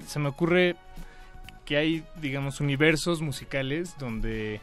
[0.05, 0.75] se- me ocurre
[1.65, 4.59] que hay, digamos, universos musicales donde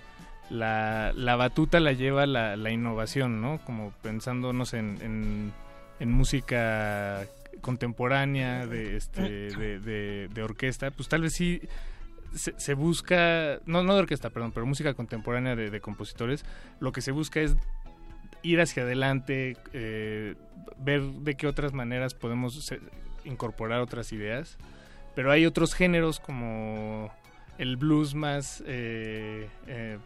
[0.50, 3.58] la, la batuta la lleva la, la innovación, ¿no?
[3.64, 5.52] Como pensándonos en, en,
[6.00, 7.26] en música
[7.64, 11.60] contemporánea, de, este, de, de- de orquesta, pues tal vez sí
[12.34, 16.44] se, se busca, no, no de orquesta, perdón, pero música contemporánea de, de compositores,
[16.78, 17.56] lo que se busca es
[18.42, 20.34] ir hacia adelante, eh,
[20.78, 22.80] ver de qué otras maneras podemos se-
[23.24, 24.58] incorporar otras ideas.
[25.14, 27.10] Pero hay otros géneros como
[27.56, 29.96] el blues más, eh, eh,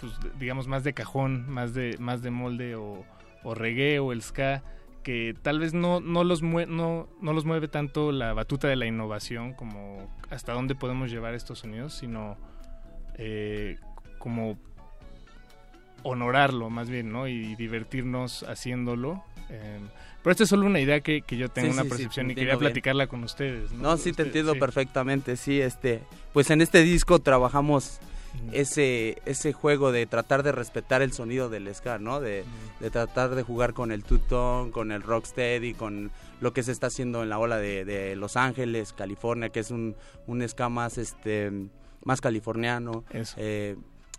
[0.00, 3.04] pues, digamos, más de cajón, más de, más de molde o,
[3.42, 4.62] o reggae o el ska,
[5.06, 8.74] que tal vez no, no, los mue- no, no los mueve tanto la batuta de
[8.74, 12.36] la innovación como hasta dónde podemos llevar estos sonidos, sino
[13.16, 13.78] eh,
[14.18, 14.58] como
[16.02, 17.28] honorarlo más bien, ¿no?
[17.28, 19.22] Y divertirnos haciéndolo.
[19.48, 19.78] Eh,
[20.24, 22.34] pero esta es solo una idea que, que yo tengo, Sí, una sí, percepción y
[22.34, 22.58] quería bien.
[22.58, 23.70] platicarla con ustedes.
[23.70, 26.00] No, No, sí te entiendo perfectamente, sí, este,
[26.32, 28.00] pues en este disco trabajamos
[28.52, 32.20] ese ese juego de tratar de respetar el sonido del ska, ¿no?
[32.20, 32.44] De,
[32.80, 36.10] de tratar de jugar con el two-tone, con el rocksteady, con
[36.40, 39.70] lo que se está haciendo en la ola de, de Los Ángeles, California, que es
[39.70, 39.96] un,
[40.26, 41.50] un ska más este
[42.04, 43.04] más californiano.
[43.36, 43.76] Eh,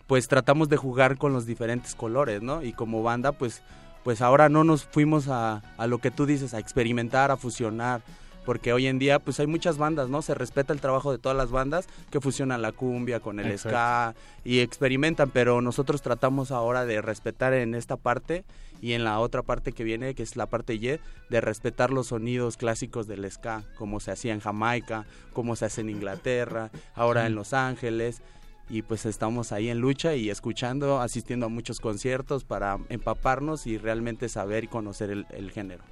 [0.08, 2.64] pues tratamos de jugar con los diferentes colores, ¿no?
[2.64, 3.62] Y como banda, pues
[4.04, 8.02] pues ahora no nos fuimos a, a lo que tú dices, a experimentar, a fusionar,
[8.48, 10.22] porque hoy en día pues hay muchas bandas, ¿no?
[10.22, 13.72] Se respeta el trabajo de todas las bandas que fusionan la cumbia con el Exacto.
[13.72, 14.16] ska
[14.46, 18.46] y experimentan, pero nosotros tratamos ahora de respetar en esta parte
[18.80, 22.08] y en la otra parte que viene, que es la parte Y, de respetar los
[22.08, 27.28] sonidos clásicos del ska, como se hacía en Jamaica, como se hace en Inglaterra, ahora
[27.28, 28.22] en Los Ángeles
[28.70, 33.78] y pues estamos ahí en lucha y escuchando, asistiendo a muchos conciertos para empaparnos y
[33.78, 35.84] realmente saber y conocer el, el género.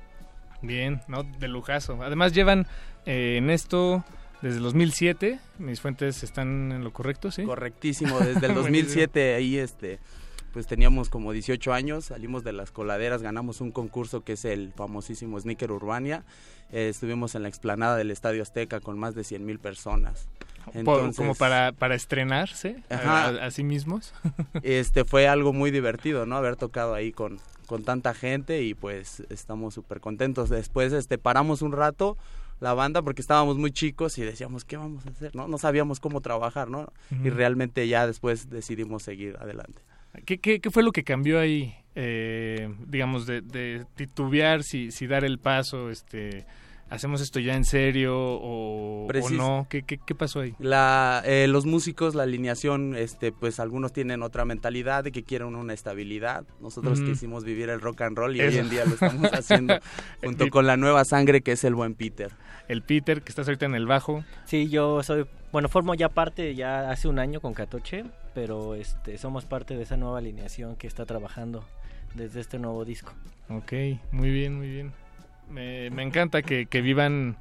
[0.61, 1.23] Bien, ¿no?
[1.23, 2.01] De lujazo.
[2.01, 2.67] Además llevan
[3.05, 4.03] eh, en esto
[4.41, 5.39] desde el 2007.
[5.59, 7.43] Mis fuentes están en lo correcto, ¿sí?
[7.43, 8.63] Correctísimo, desde el Buenísimo.
[8.63, 9.99] 2007 ahí este
[10.55, 14.71] pues teníamos como 18 años, salimos de las coladeras, ganamos un concurso que es el
[14.71, 16.23] famosísimo Sneaker Urbania.
[16.71, 20.29] Eh, estuvimos en la explanada del Estadio Azteca con más de 100 mil personas.
[20.73, 23.25] Entonces, como para, para estrenarse a- Ajá.
[23.25, 24.13] a, a sí mismos.
[24.63, 26.35] este fue algo muy divertido, ¿no?
[26.37, 30.49] Haber tocado ahí con, con tanta gente y pues estamos súper contentos.
[30.49, 32.17] Después este paramos un rato
[32.61, 35.35] la banda porque estábamos muy chicos y decíamos, ¿qué vamos a hacer?
[35.35, 36.87] No, no sabíamos cómo trabajar, ¿no?
[37.23, 39.81] Y realmente ya después decidimos seguir adelante.
[40.25, 41.75] ¿Qué, qué, qué fue lo que cambió ahí?
[41.95, 46.45] Eh, digamos, de, de titubear, si, si dar el paso, este,
[46.89, 49.67] hacemos esto ya en serio o, no.
[49.69, 50.55] ¿Qué, qué, qué pasó ahí?
[50.59, 55.55] La, eh, los músicos, la alineación, este, pues algunos tienen otra mentalidad de que quieren
[55.55, 56.45] una estabilidad.
[56.59, 58.49] Nosotros quisimos vivir el rock and roll y Eso.
[58.49, 59.79] hoy en día lo estamos haciendo
[60.23, 62.31] junto con la nueva sangre que es el buen Peter.
[62.67, 64.23] El Peter, que estás ahorita en el bajo.
[64.45, 69.17] Sí, yo soy, bueno, formo ya parte ya hace un año con Catoche, pero este
[69.17, 71.63] somos parte de esa nueva alineación que está trabajando
[72.15, 73.13] desde este nuevo disco.
[73.49, 73.73] Ok,
[74.11, 75.04] muy bien, muy bien.
[75.49, 77.37] Me, me encanta que, que vivan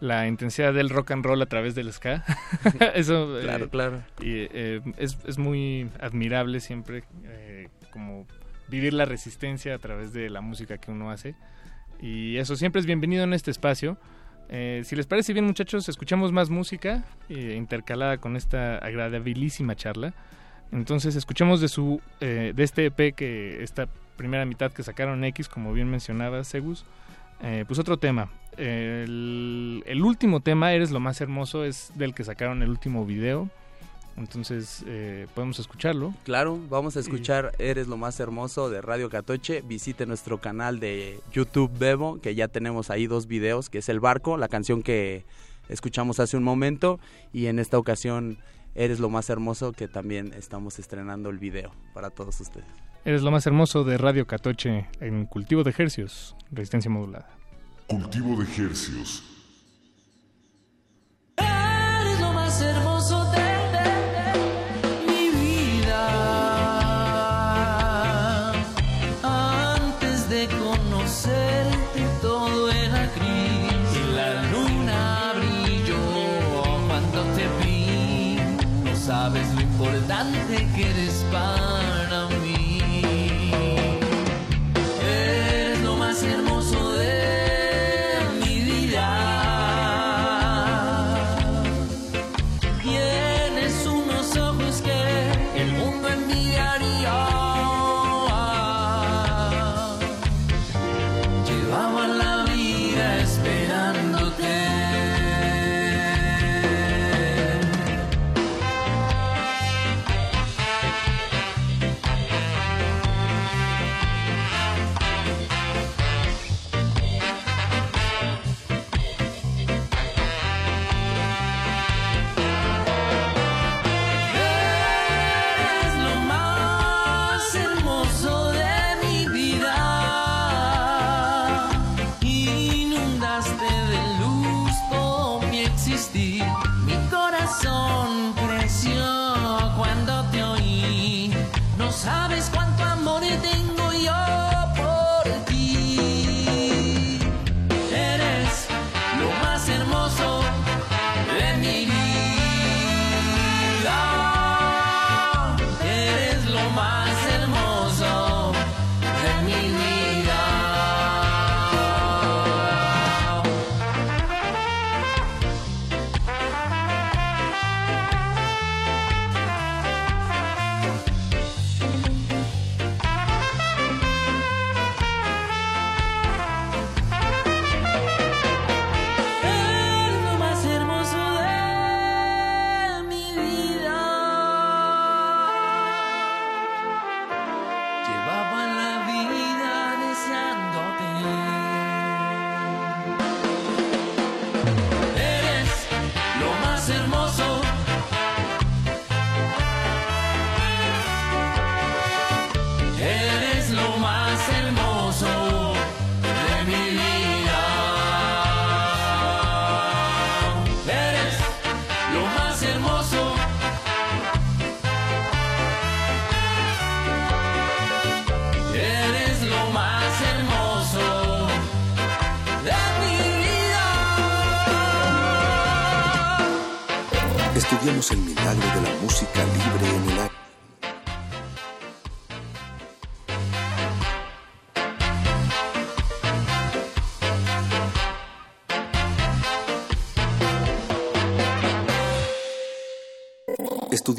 [0.00, 2.24] la intensidad del rock and roll a través del ska.
[2.94, 4.02] Eso eh, Claro, claro.
[4.20, 8.26] y, eh, es, es muy admirable siempre eh, como
[8.68, 11.34] vivir la resistencia a través de la música que uno hace.
[12.00, 13.96] Y eso siempre es bienvenido en este espacio.
[14.48, 20.14] Eh, si les parece bien, muchachos, escuchamos más música eh, intercalada con esta agradabilísima charla.
[20.72, 25.48] Entonces, escuchemos de su eh, de este EP que esta primera mitad que sacaron X,
[25.48, 26.84] como bien mencionaba Segus.
[27.42, 28.30] Eh, pues otro tema.
[28.56, 33.50] El, el último tema, Eres lo más hermoso, es del que sacaron el último video.
[34.16, 36.12] Entonces, eh, podemos escucharlo.
[36.24, 39.62] Claro, vamos a escuchar Eres lo más hermoso de Radio Catoche.
[39.62, 44.00] Visite nuestro canal de YouTube Bebo, que ya tenemos ahí dos videos, que es El
[44.00, 45.24] Barco, la canción que
[45.68, 47.00] escuchamos hace un momento,
[47.32, 48.38] y en esta ocasión
[48.74, 52.91] Eres lo más hermoso, que también estamos estrenando el video para todos ustedes.
[53.04, 57.30] Eres lo más hermoso de Radio Catoche en cultivo de ejercios, resistencia modulada.
[57.88, 59.31] Cultivo de ejercios.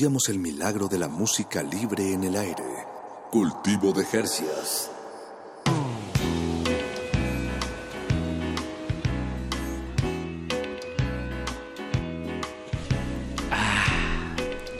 [0.04, 2.62] Estudiamos el milagro de la música libre en el aire.
[3.32, 4.92] Cultivo de Jercias.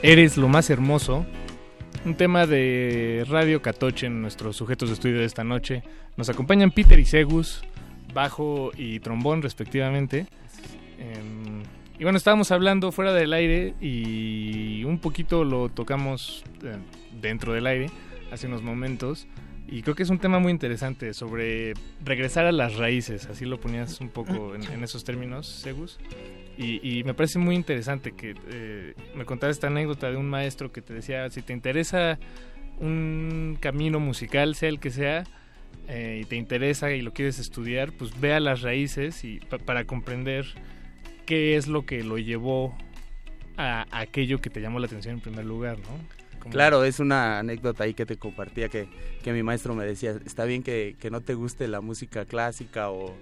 [0.02, 1.24] Eres lo más hermoso.
[2.04, 5.84] Un tema de Radio Catoche en nuestros sujetos de estudio de esta noche.
[6.18, 7.64] Nos acompañan Peter y Segus,
[8.12, 10.26] bajo y trombón respectivamente.
[10.98, 11.62] Em,
[11.98, 16.76] y bueno, estábamos hablando fuera del aire y un poquito lo tocamos eh,
[17.20, 17.86] dentro del aire
[18.32, 19.26] hace unos momentos.
[19.66, 21.72] Y creo que es un tema muy interesante sobre
[22.04, 25.98] regresar a las raíces, así lo ponías un poco en, en esos términos, Segus.
[26.58, 30.70] Y, y me parece muy interesante que eh, me contara esta anécdota de un maestro
[30.70, 32.18] que te decía, si te interesa
[32.78, 35.24] un camino musical, sea el que sea,
[35.88, 39.58] eh, y te interesa y lo quieres estudiar, pues ve a las raíces y pa-
[39.58, 40.44] para comprender
[41.24, 42.76] qué es lo que lo llevó
[43.56, 46.50] a aquello que te llamó la atención en primer lugar, ¿no?
[46.50, 48.86] Claro, es una anécdota ahí que te compartía que,
[49.22, 52.90] que mi maestro me decía, está bien que, que no te guste la música clásica
[52.90, 53.14] o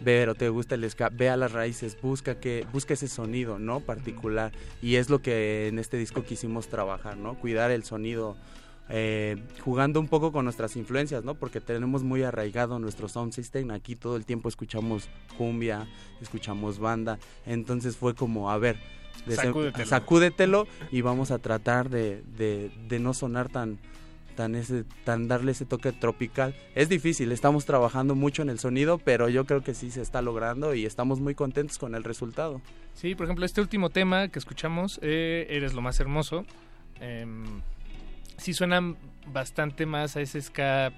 [0.00, 3.58] ver o te gusta el ska, ve a las raíces, busca que busca ese sonido,
[3.58, 3.80] ¿no?
[3.80, 4.52] particular
[4.82, 7.38] y es lo que en este disco quisimos trabajar, ¿no?
[7.38, 8.36] Cuidar el sonido
[8.88, 11.34] eh, jugando un poco con nuestras influencias, ¿no?
[11.34, 13.70] Porque tenemos muy arraigado nuestro sound system.
[13.72, 15.86] Aquí todo el tiempo escuchamos cumbia,
[16.20, 17.18] escuchamos banda.
[17.46, 18.76] Entonces fue como, a ver,
[19.28, 19.86] Sacúdetelo.
[19.86, 23.78] sacúdetelo y vamos a tratar de, de- de no sonar tan
[24.36, 28.98] tan ese tan darle ese toque tropical es difícil estamos trabajando mucho en el sonido
[28.98, 32.60] pero yo creo que sí se está logrando y estamos muy contentos con el resultado
[32.92, 36.44] Sí, por ejemplo, este último tema que escuchamos, eh, Eres lo más hermoso,
[37.00, 37.62] em,
[38.36, 38.94] sí suena
[39.32, 40.92] bastante más a ese ska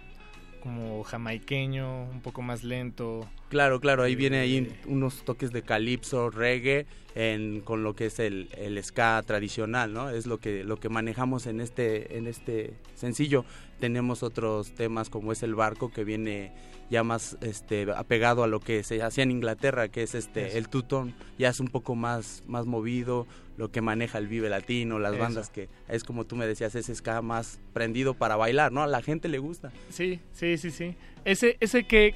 [0.61, 3.29] como jamaiqueño, un poco más lento.
[3.49, 8.07] Claro, claro, ahí viene Eh, ahí unos toques de calipso, reggae, en, con lo que
[8.07, 10.11] es el, el ska tradicional, ¿no?
[10.11, 13.45] Es lo que, lo que manejamos en este, en este sencillo.
[13.79, 16.53] Tenemos otros temas como es el barco que viene
[16.91, 20.59] ya más este apegado a lo que se hacía en Inglaterra, que es este Eso.
[20.59, 23.27] el tutón, ya es un poco más, más movido,
[23.57, 25.23] lo que maneja el Vive Latino, las Eso.
[25.23, 28.83] bandas que es como tú me decías, ese ska más prendido para bailar, ¿no?
[28.83, 29.71] A la gente le gusta.
[29.91, 30.97] Sí, sí, sí, sí.
[31.25, 32.15] Ese, ese qué,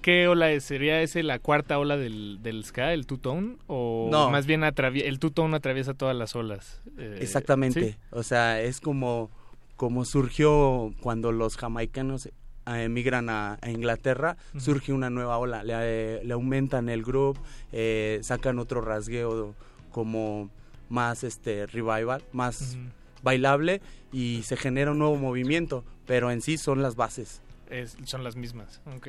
[0.00, 0.64] qué ola es?
[0.64, 3.56] ¿Sería ese la cuarta ola del, del ska, el two-tone?
[3.66, 4.30] ¿O No.
[4.30, 6.82] más bien el two-tone atraviesa todas las olas?
[6.98, 7.92] Eh, Exactamente.
[7.92, 7.96] ¿sí?
[8.10, 9.30] O sea, es como,
[9.76, 12.32] como surgió cuando los jamaicanos eh,
[12.66, 15.64] emigran a, a Inglaterra, surge una nueva ola.
[15.64, 17.38] Le, eh, le aumentan el groove,
[17.72, 19.54] eh, sacan otro rasgueo
[19.90, 20.50] como
[20.88, 22.76] más este revival, más
[23.22, 23.80] bailable
[24.12, 27.40] y se genera un nuevo movimiento, pero en sí son las bases.
[27.70, 29.06] Es- son las mismas, ok.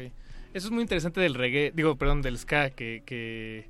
[0.53, 3.65] Eso es muy interesante del reggae, digo, perdón, del ska, que, que,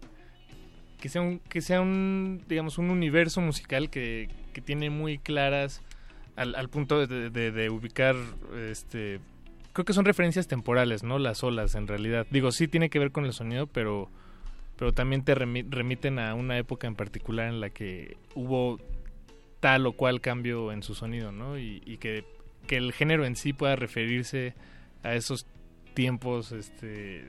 [1.00, 5.82] que sea un, que sea un, digamos, un universo musical que, que tiene muy claras
[6.36, 8.16] al, al punto de, de- de ubicar,
[8.70, 9.20] este,
[9.74, 11.20] creo que son referencias temporales, ¿no?
[11.20, 12.26] Las olas, en realidad.
[12.32, 14.10] Digo, sí tiene que ver con el sonido, pero,
[14.78, 18.80] pero también te remi- remiten a una época en particular en la que hubo
[19.60, 21.58] tal o cual cambio en su sonido, ¿no?
[21.58, 22.26] Y, y que
[22.68, 24.54] que el género en sí pueda referirse
[25.04, 25.46] a esos
[25.94, 27.26] tiempos, este...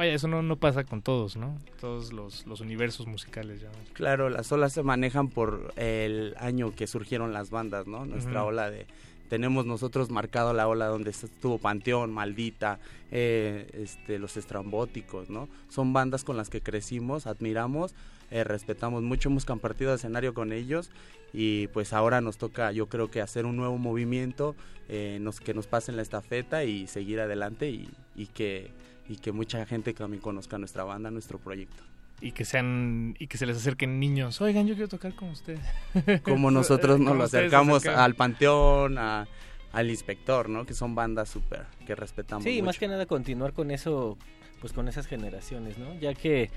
[0.00, 1.58] Vaya, eso no, no pasa con todos, ¿no?
[1.78, 3.68] Todos los, los universos musicales ya.
[3.92, 8.06] Claro, las olas se manejan por el año que surgieron las bandas, ¿no?
[8.06, 8.86] Nuestra ola de...
[9.28, 12.78] Tenemos nosotros marcado la ola donde estuvo Panteón, Maldita,
[13.10, 15.50] eh, este, Los Estrambóticos, ¿no?
[15.68, 17.94] Son bandas con las que crecimos, admiramos,
[18.30, 20.90] eh, respetamos mucho, hemos compartido escenario con ellos
[21.34, 24.56] y pues ahora nos toca, yo creo que hacer un nuevo movimiento,
[24.88, 28.70] eh, nos, que nos pasen la estafeta y seguir adelante y, y que,
[29.10, 31.82] y que mucha gente también conozca nuestra banda, nuestro proyecto.
[32.22, 34.40] Y que sean y que se les acerquen niños.
[34.40, 35.60] Oigan, yo quiero tocar con ustedes.
[36.22, 39.26] como nosotros nos lo acercamos al Panteón, a-
[39.72, 40.64] al Inspector, ¿no?
[40.66, 42.64] Que son bandas súper que respetamos Sí, mucho.
[42.66, 44.16] más que nada continuar con eso,
[44.60, 45.94] pues con esas generaciones, ¿no?
[45.98, 46.50] Ya que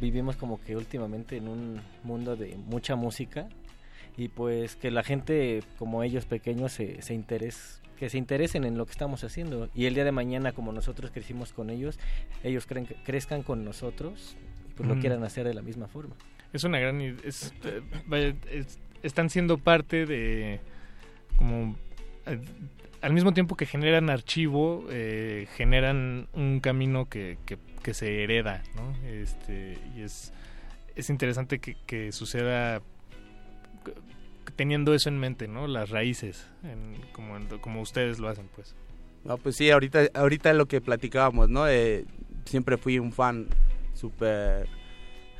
[0.00, 3.48] vivimos como que últimamente en un mundo de mucha música
[4.16, 8.76] y pues que la gente como ellos pequeños se, se interes, que se interesen en
[8.78, 11.98] lo que estamos haciendo y el día de mañana como nosotros crecimos con ellos,
[12.42, 14.36] ellos creen que crezcan con nosotros
[14.70, 15.02] y pues lo Ujú.
[15.02, 16.14] quieran hacer de la misma forma.
[16.54, 20.60] Es una gran es, eh, vaya, es- están siendo parte de
[21.36, 21.76] como
[23.02, 28.62] al mismo tiempo que generan archivo eh, generan un camino que, que, que se hereda
[28.76, 30.32] no este y es
[30.96, 32.82] es interesante que, que suceda
[34.56, 38.74] teniendo eso en mente no las raíces en- como como ustedes lo hacen pues
[39.24, 41.68] No, pues sí, ahorita, ahorita lo que platicábamos, ¿no?
[41.68, 42.06] Eh,
[42.46, 43.48] siempre fui un fan
[43.94, 44.66] súper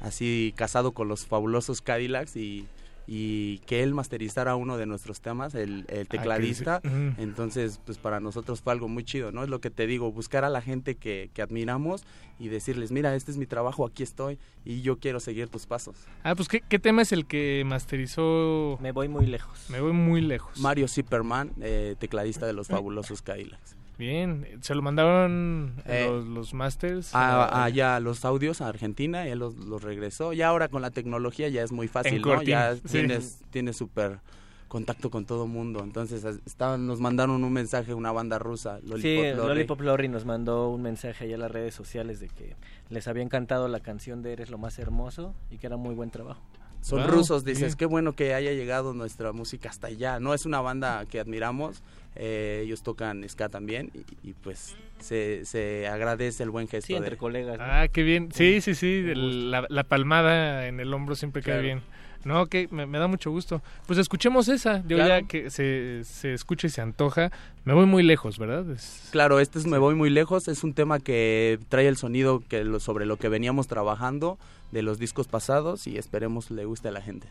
[0.01, 2.67] así casado con los fabulosos Cadillacs y,
[3.13, 6.81] y que él masterizara uno de nuestros temas, el, el tecladista.
[6.85, 6.89] sí.
[7.19, 9.43] Entonces, pues para nosotros fue algo muy chido, ¿no?
[9.43, 12.05] Es lo que te digo, buscar a la gente que, que admiramos
[12.39, 15.97] y decirles, mira, este es mi trabajo, aquí estoy y yo quiero seguir tus pasos.
[16.23, 19.93] ah pues qué, qué tema es el que masterizó Me voy muy lejos me voy
[19.93, 23.75] muy lejos Mario Zipperman, eh, tecladista de los fabulosos Cadillacs.
[24.01, 27.15] Bien, se lo mandaron Eh, los, los masters.
[27.15, 30.33] a- allá los audios a Argentina, él los, los regresó.
[30.33, 32.43] Ya ahora con la tecnología ya es muy fácil, ¿no?
[32.43, 32.83] Ya sí.
[32.91, 34.21] tienes, tienes súper
[34.69, 35.81] contacto con todo mundo.
[35.85, 39.49] Entonces estaban, nos mandaron un mensaje una banda rusa, Lollipop sí, Lorry.
[39.55, 42.57] Lollipop Lorry nos mandó un mensaje allá a las redes sociales de que
[42.89, 46.11] les había encantado la canción de Eres lo más hermoso y que era muy buen
[46.11, 46.41] trabajo.
[46.83, 47.77] Son Wow, rusos, dices, bien.
[47.77, 50.19] qué bueno que haya llegado nuestra música hasta allá.
[50.19, 51.83] No es una banda que admiramos,
[52.17, 53.91] eh, ellos tocan ska también
[54.23, 56.87] y, y, pues se, se agradece el buen gesto.
[56.87, 57.59] Sí, entre de- colegas.
[57.59, 57.65] ¿no?
[57.65, 58.31] Ah, qué bien.
[58.33, 59.05] Sí, sí, sí.
[59.07, 61.67] el- la, la palmada en el hombro siempre queda Claro.
[61.67, 61.83] bien.
[62.25, 63.63] No, que me, me da mucho gusto.
[63.87, 64.83] Pues escuchemos esa.
[64.83, 65.09] Claro.
[65.09, 67.31] ya que se, se escucha y se antoja.
[67.65, 68.71] Me voy muy lejos, ¿verdad?
[68.71, 72.43] Es- Claro, este es Me Voy Muy Lejos, es un tema que trae el sonido
[72.49, 74.39] que lo, sobre lo que veníamos trabajando
[74.71, 77.27] de los discos pasados y esperemos le guste a la gente.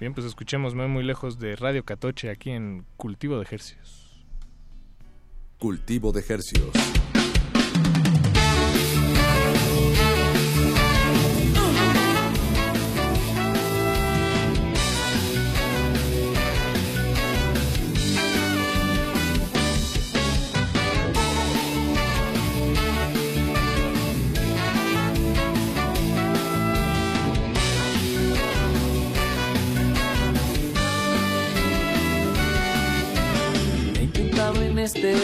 [0.00, 4.00] Bien, pues escuchemos Me voy muy lejos de Radio Catoche aquí en Cultivo de Ejercicios.
[5.58, 6.70] Cultivo de Hercios.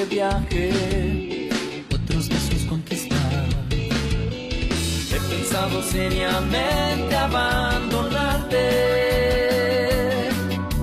[0.04, 1.48] Viaje
[1.94, 3.46] otros besos conquistar.
[3.70, 8.68] He pensado seriamente abandonarte.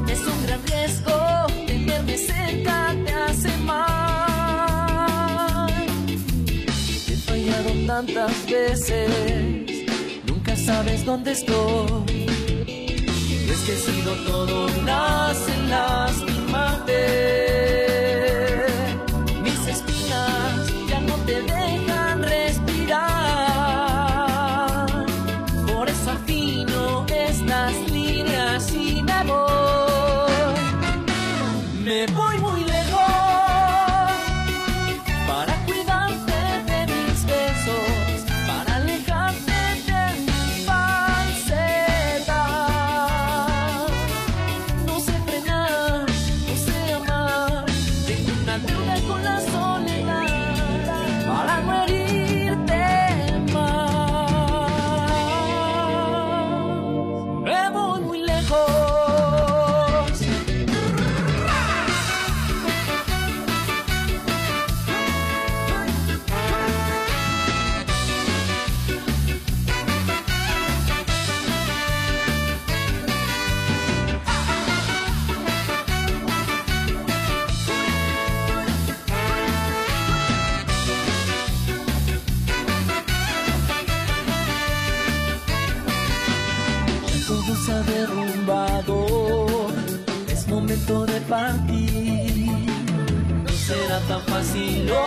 [0.08, 3.88] Es un gran riesgo, tenerme cerca te hace mal.
[7.06, 9.10] Te he fallado tantas veces,
[10.28, 12.26] nunca sabes dónde estoy.
[13.52, 17.87] Es que he sido todo un as en lastimarte.
[94.58, 95.07] Tan fácil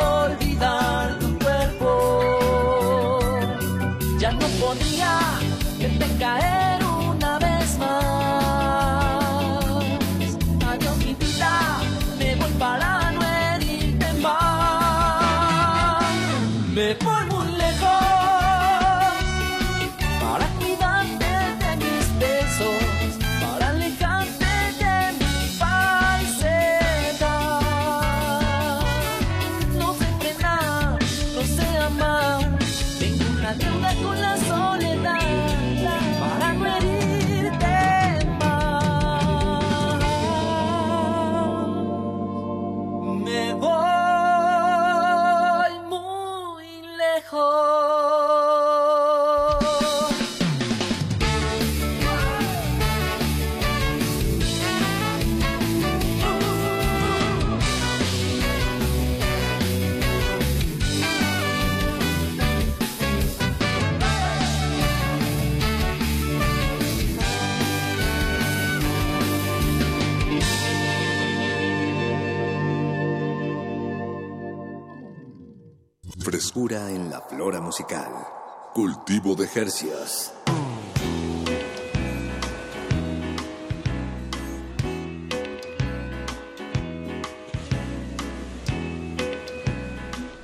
[79.10, 80.32] Cultivo de Jercias.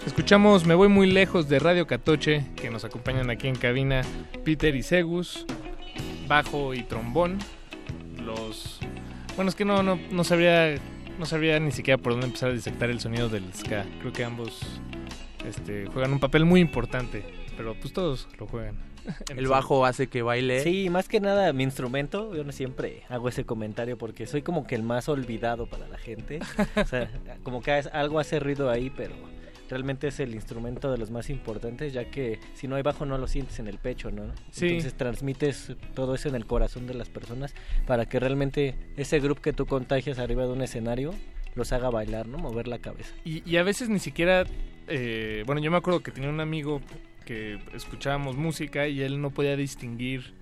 [0.04, 4.02] Escuchamos Me Voy Muy Lejos de Radio Catoche, que nos acompañan aquí en cabina
[4.44, 5.46] Peter y Segus,
[6.26, 7.38] bajo y trombón.
[8.16, 8.80] Los.
[9.36, 10.74] Bueno, es que no, no, no sabría.
[11.20, 13.86] No sabría ni siquiera por dónde empezar a disectar el sonido del ska.
[14.00, 14.60] Creo que ambos
[15.46, 17.24] este, juegan un papel muy importante,
[17.56, 18.76] pero pues todos lo juegan.
[19.36, 20.60] El bajo hace que baile.
[20.60, 24.66] Sí, más que nada mi instrumento, yo no siempre hago ese comentario porque soy como
[24.66, 26.40] que el más olvidado para la gente.
[26.76, 27.10] O sea,
[27.42, 29.14] como que algo hace ruido ahí, pero
[29.68, 33.18] realmente es el instrumento de los más importantes, ya que si no hay bajo no
[33.18, 34.32] lo sientes en el pecho, ¿no?
[34.50, 34.68] Sí.
[34.68, 37.54] Entonces transmites todo eso en el corazón de las personas
[37.86, 41.14] para que realmente ese grupo que tú contagias arriba de un escenario
[41.54, 42.38] los haga bailar, ¿no?
[42.38, 43.14] Mover la cabeza.
[43.24, 44.44] Y, y a veces ni siquiera,
[44.88, 46.80] eh, bueno, yo me acuerdo que tenía un amigo
[47.26, 50.32] que escuchábamos música y él no podía distinguir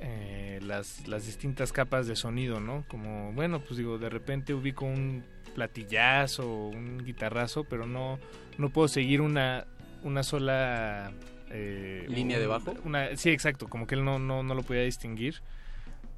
[0.00, 2.84] eh, las, las distintas capas de sonido, ¿no?
[2.88, 5.24] Como, bueno, pues digo, de repente ubico un
[5.54, 8.18] platillazo un guitarrazo, pero no,
[8.58, 9.66] no puedo seguir una,
[10.04, 11.10] una sola...
[11.50, 12.74] eh, ¿Línea de bajo?
[12.84, 15.36] Una, sí, exacto, como que él no, no, no lo podía distinguir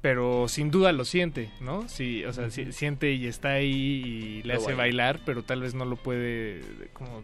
[0.01, 1.87] pero sin duda lo siente, ¿no?
[1.87, 3.67] Sí, o sea, si- siente y está ahí
[4.03, 4.77] y le Lo hace baila.
[4.77, 6.61] bailar, pero tal vez no lo puede
[6.93, 7.21] como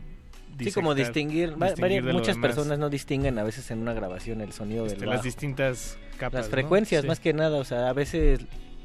[0.60, 5.00] Sí, como distinguir, muchas personas no distinguen a veces en una grabación el sonido Este,
[5.00, 5.26] del las bajo.
[5.26, 6.52] distintas capas, Las ¿no?
[6.52, 7.08] frecuencias, Sí.
[7.08, 8.40] más que nada, o sea, a veces,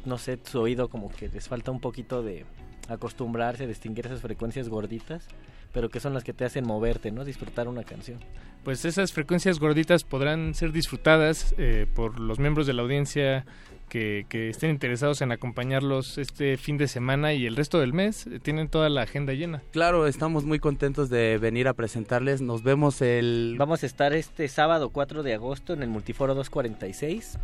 [0.05, 2.45] no sé, su oído como que les falta un poquito de
[2.89, 5.27] acostumbrarse a distinguir esas frecuencias gorditas,
[5.73, 7.25] pero que son las que te hacen moverte, ¿no?
[7.25, 8.19] Disfrutar una canción.
[8.65, 13.45] Pues esas frecuencias gorditas podrán ser disfrutadas eh, por los miembros de la audiencia
[13.89, 18.27] que, que estén interesados en acompañarlos este fin de semana y el resto del mes.
[18.27, 19.63] Eh, Tienen toda la agenda llena.
[19.73, 22.41] Claro, estamos muy contentos de venir a presentarles.
[22.41, 23.57] Nos vemos el...
[23.59, 27.39] Vamos a estar este sábado 4 de agosto en el Multiforo 246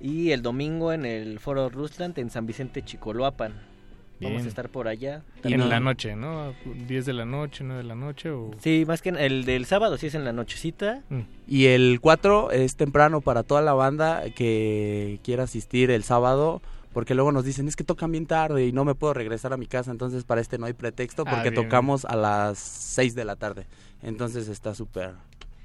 [0.00, 3.77] y el domingo en el Foro Rusland en San Vicente Chicoloapan.
[4.20, 4.46] Vamos Bien.
[4.46, 5.22] a estar por allá.
[5.44, 6.52] En la noche, ¿no?
[6.88, 8.50] 10 de la noche, 9 de la noche o...
[8.58, 11.02] Sí, más que el del sábado sí es en la nochecita.
[11.46, 16.60] Y el 4 es temprano para toda la banda que quiera asistir el sábado.
[16.92, 19.56] Porque luego nos dicen, es que tocan bien tarde y no me puedo regresar a
[19.56, 19.90] mi casa.
[19.92, 21.62] Entonces para este no hay pretexto Ah, porque bien.
[21.62, 23.66] tocamos a las 6 de la tarde.
[24.02, 25.12] Entonces está súper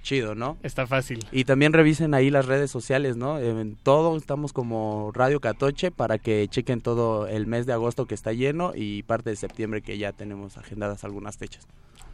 [0.03, 0.57] chido, ¿no?
[0.61, 1.25] Está fácil.
[1.31, 3.39] Y también revisen ahí las redes sociales, ¿no?
[3.39, 8.13] En todo estamos como Radio Catoche para que chequen todo el mes de agosto que
[8.13, 11.67] está lleno y parte de septiembre que ya tenemos agendadas algunas fechas.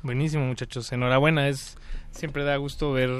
[0.03, 0.89] Buenísimo, muchachos.
[0.93, 1.49] Enhorabuena.
[1.49, 1.77] Es
[2.11, 3.11] siempre da gusto ver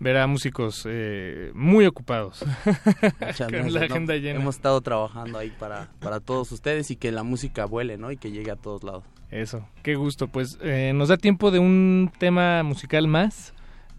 [0.00, 2.44] ver a músicos eh, muy ocupados.
[3.20, 3.86] Muchas Con la ¿no?
[3.86, 4.40] agenda llena.
[4.40, 8.10] Hemos estado trabajando ahí para, para todos ustedes y que la música vuele, ¿no?
[8.10, 9.04] Y que llegue a todos lados.
[9.30, 10.28] Eso, qué gusto.
[10.28, 13.53] Pues eh, nos da tiempo de un tema musical más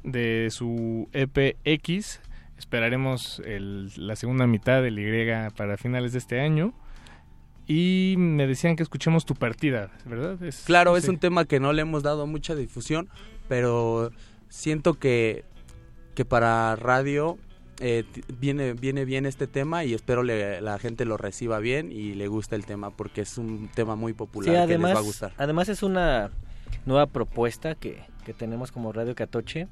[0.06, 2.22] de su EP X.
[2.58, 6.74] Esperaremos el- la segunda mitad del Y para finales de este año.
[7.68, 10.42] Y me decían que escuchemos tu partida, ¿verdad?
[10.44, 13.10] Es- Claro, es un tema que no le hemos dado mucha difusión,
[13.50, 14.12] pero
[14.50, 15.44] siento que,
[16.14, 17.38] que para radio
[17.82, 18.06] eh,
[18.40, 22.28] viene, viene bien este tema y espero le- la gente lo reciba bien y le
[22.30, 25.04] guste el tema porque es un tema muy popular Sí, que además, les va a
[25.04, 25.34] gustar.
[25.38, 26.32] además es una
[26.86, 29.68] nueva propuesta que, que tenemos como Radio Catoche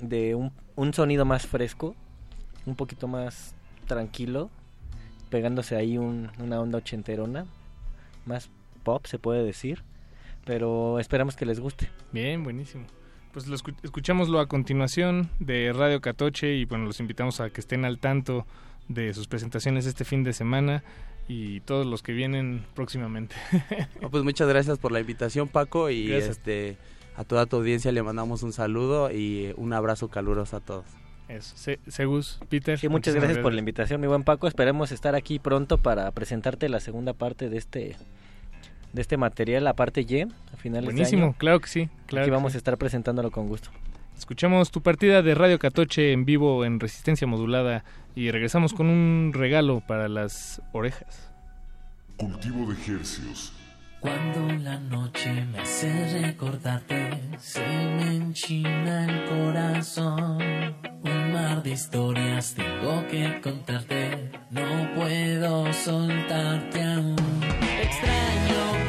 [0.00, 1.94] de un, un sonido más fresco,
[2.66, 3.54] un poquito más
[3.86, 4.50] tranquilo,
[5.30, 7.46] pegándose ahí un- una onda ochenterona,
[8.26, 8.50] más
[8.82, 9.82] pop se puede decir,
[10.44, 11.88] pero esperamos que les guste.
[12.12, 12.84] Bien, buenísimo.
[13.32, 17.60] Pues lo escu- escuchámoslo a continuación de Radio Catoche y bueno, los invitamos a que
[17.60, 18.46] estén al tanto
[18.88, 20.82] de sus presentaciones este fin de semana
[21.28, 23.36] y todos los que vienen próximamente.
[24.02, 26.38] No, pues muchas gracias por la invitación, Paco, y Gracias.
[26.38, 26.76] este
[27.16, 30.84] a toda tu audiencia le mandamos un saludo y un abrazo caluroso a todos.
[31.28, 31.56] Eso.
[31.56, 32.78] Se- Segus, Peter.
[32.78, 34.48] Sí, muchas gracias por la invitación, mi buen Paco.
[34.48, 37.96] Esperemos estar aquí pronto para presentarte la segunda parte de este
[38.92, 40.26] de este material, la parte Y, a
[40.56, 41.34] finales de Buenísimo, año.
[41.38, 41.88] claro que sí.
[42.06, 42.56] Claro aquí que vamos sí.
[42.56, 43.70] a estar presentándolo con gusto.
[44.18, 47.84] Escuchamos tu partida de Radio Catoche en vivo en resistencia modulada
[48.16, 51.30] y regresamos con un regalo para las orejas.
[52.16, 53.52] Cultivo de hercios.
[54.00, 60.38] Cuando la noche me hace recordarte, se me enchina el corazón.
[61.02, 67.16] Un mar de historias tengo que contarte, no puedo soltarte aún.
[67.82, 68.79] Extraño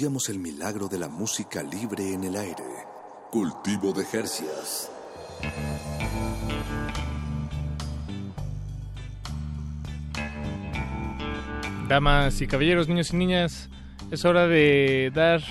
[0.00, 2.64] Estudiamos el milagro de la música libre en el aire.
[3.30, 4.90] Cultivo de Jercias.
[11.86, 13.68] Damas y caballeros, niños y niñas,
[14.10, 15.42] es hora de dar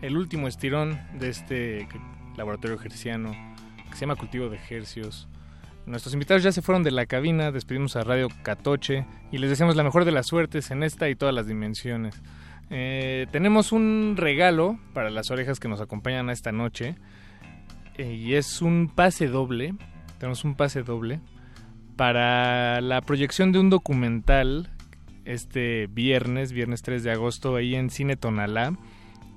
[0.00, 1.88] el último estirón de este
[2.36, 3.32] laboratorio herciano
[3.90, 5.26] que se llama Cultivo de Hercios.
[5.86, 9.74] Nuestros invitados ya se fueron de la cabina, despedimos a Radio Catoche y les deseamos
[9.74, 12.22] la mejor de las suertes en esta y todas las dimensiones.
[12.70, 16.96] Eh, tenemos un regalo para las orejas que nos acompañan esta noche
[17.96, 19.74] eh, y es un pase doble.
[20.18, 21.20] Tenemos un pase doble
[21.96, 24.70] para la proyección de un documental
[25.24, 28.72] este viernes, viernes 3 de agosto, ahí en Cine Tonalá,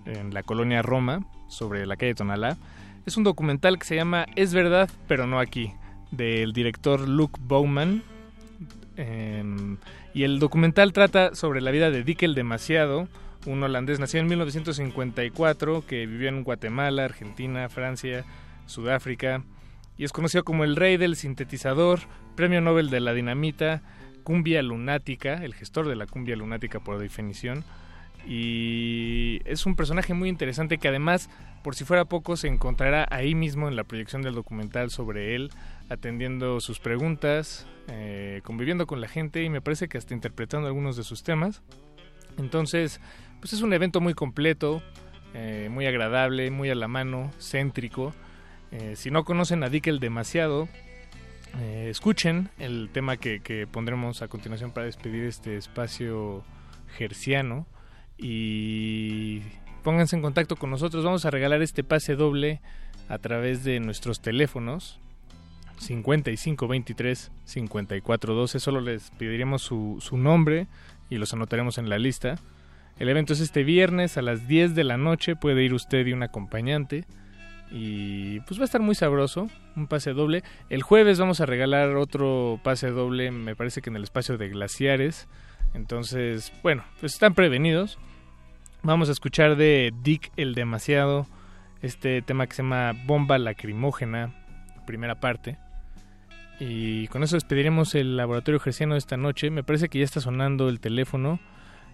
[0.06, 2.58] en la colonia Roma, sobre la calle Tonalá.
[3.06, 5.74] Es un documental que se llama Es verdad, pero no aquí,
[6.12, 8.04] del director Luke Bowman.
[10.14, 13.08] Y el documental trata sobre la vida de Dickel Demasiado,
[13.46, 18.26] un holandés nacido en 1954 que vivió en Guatemala, Argentina, Francia,
[18.66, 19.44] Sudáfrica
[19.98, 22.00] y es conocido como el rey del sintetizador,
[22.36, 23.82] premio Nobel de la dinamita,
[24.24, 27.64] cumbia lunática, el gestor de la cumbia lunática por definición.
[28.28, 31.30] Y es un personaje muy interesante que además,
[31.64, 35.52] por si fuera poco, se encontrará ahí mismo en la proyección del documental sobre él,
[35.92, 40.96] atendiendo sus preguntas, eh, conviviendo con la gente y me parece que hasta interpretando algunos
[40.96, 41.62] de sus temas.
[42.38, 43.02] Entonces,
[43.42, 44.82] pues es un evento muy completo.
[45.34, 48.14] eh, muy agradable, muy a la mano, céntrico.
[48.72, 50.68] Eh, si no conocen a Dickel demasiado,
[51.62, 56.44] eh, escuchen el tema que, que pondremos a continuación para despedir este espacio
[56.98, 57.66] gerciano
[58.18, 59.42] y
[59.84, 61.06] pónganse en contacto con nosotros.
[61.06, 62.60] Vamos a regalar este pase doble
[63.08, 65.00] a través de nuestros teléfonos
[65.82, 68.60] 5523 5412.
[68.60, 70.68] Solo les pediremos su, su nombre
[71.10, 72.40] y los anotaremos en la lista.
[73.00, 75.36] El evento es este viernes a las 10 de la noche.
[75.36, 77.06] Puede ir usted y un acompañante.
[77.72, 79.48] Y pues va a estar muy sabroso.
[79.76, 80.44] Un pase doble.
[80.70, 83.32] El jueves vamos a regalar otro pase doble.
[83.32, 85.28] Me parece que en el espacio de glaciares.
[85.74, 87.98] Entonces, bueno, pues están prevenidos.
[88.84, 91.28] Vamos a escuchar de Dick el Demasiado.
[91.82, 94.36] Este tema que se llama Bomba Lacrimógena.
[94.86, 95.58] Primera parte.
[96.64, 99.50] Y con eso despediremos el laboratorio gerciano de esta noche.
[99.50, 101.40] Me parece que ya está sonando el teléfono.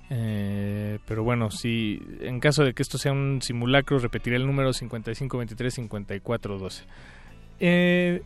[0.10, 4.72] Eh, pero bueno, si en caso de que esto sea un simulacro, repetiré el número
[4.72, 6.84] 5523-5412.
[7.62, 8.22] Eh,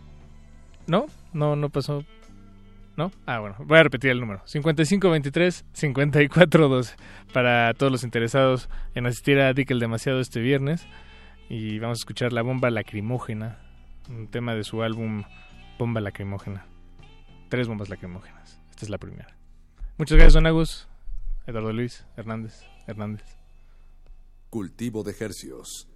[0.87, 1.05] ¿No?
[1.31, 2.03] No, no pasó.
[2.97, 3.11] ¿No?
[3.27, 4.41] Ah, bueno, voy a repetir el número.
[4.45, 6.95] 5523-5412
[7.33, 10.87] para todos los interesados en asistir a Dick el Demasiado este viernes.
[11.49, 13.59] Y vamos a escuchar La Bomba Lacrimógena,
[14.09, 15.21] un tema de su álbum
[15.81, 16.63] Bomba Lacrimógena.
[17.49, 18.59] Tres bombas lacrimógenas.
[18.69, 19.35] Esta es la primera.
[19.97, 20.87] Muchas gracias, Don Agus.
[21.47, 23.25] Eduardo Luis Hernández Hernández.
[24.51, 25.90] Cultivo de Hercios.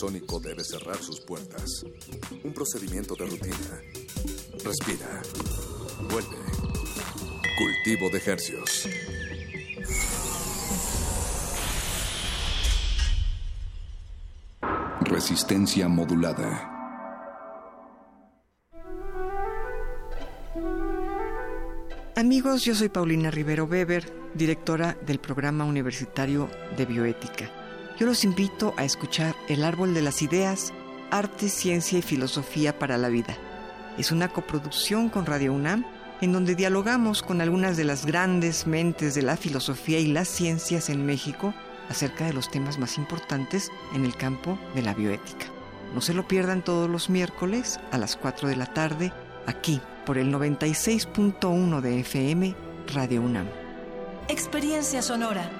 [0.00, 1.84] Invernadero sónico debe cerrar sus puertas.
[2.44, 3.80] Un procedimiento de rutina.
[4.64, 5.22] Respira.
[6.10, 6.36] Vuelve.
[7.58, 8.88] Cultivo de hercios.
[15.02, 16.76] Resistencia modulada.
[22.16, 24.04] Amigos, yo soy Paulina Rivero Weber,
[24.34, 27.39] directora del programa universitario de bioética.
[28.00, 30.72] Yo los invito a escuchar El Árbol de las Ideas,
[31.10, 33.36] Arte, Ciencia y Filosofía para la Vida.
[33.98, 35.84] Es una coproducción con Radio UNAM
[36.22, 40.88] en donde dialogamos con algunas de las grandes mentes de la filosofía y las ciencias
[40.88, 41.52] en México
[41.90, 45.44] acerca de los temas más importantes en el campo de la bioética.
[45.94, 49.12] No se lo pierdan todos los miércoles a las 4 de la tarde
[49.46, 52.56] aquí por el 96.1 de FM
[52.94, 53.48] Radio UNAM.
[54.28, 55.59] Experiencia sonora.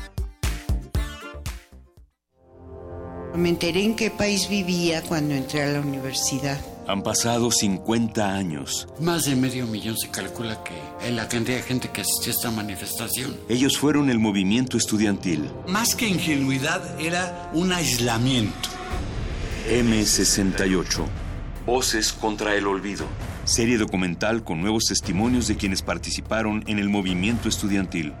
[3.35, 6.59] Me enteré en qué país vivía cuando entré a la universidad.
[6.87, 8.89] Han pasado 50 años.
[8.99, 10.73] Más de medio millón se calcula que
[11.07, 13.37] es la cantidad de gente que asistió a esta manifestación.
[13.47, 15.49] Ellos fueron el movimiento estudiantil.
[15.67, 18.69] Más que ingenuidad era un aislamiento.
[19.69, 21.05] M68.
[21.65, 23.05] Voces contra el olvido.
[23.45, 28.11] Serie documental con nuevos testimonios de quienes participaron en el movimiento estudiantil.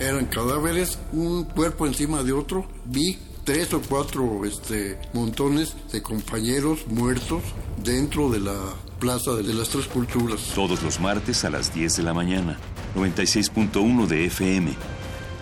[0.00, 2.66] Eran cadáveres, un cuerpo encima de otro.
[2.86, 3.18] Vi
[3.48, 7.42] tres o cuatro este, montones de compañeros muertos
[7.82, 8.54] dentro de la
[9.00, 10.52] Plaza de las Tres Culturas.
[10.54, 12.58] Todos los martes a las 10 de la mañana.
[12.94, 14.74] 96.1 de FM.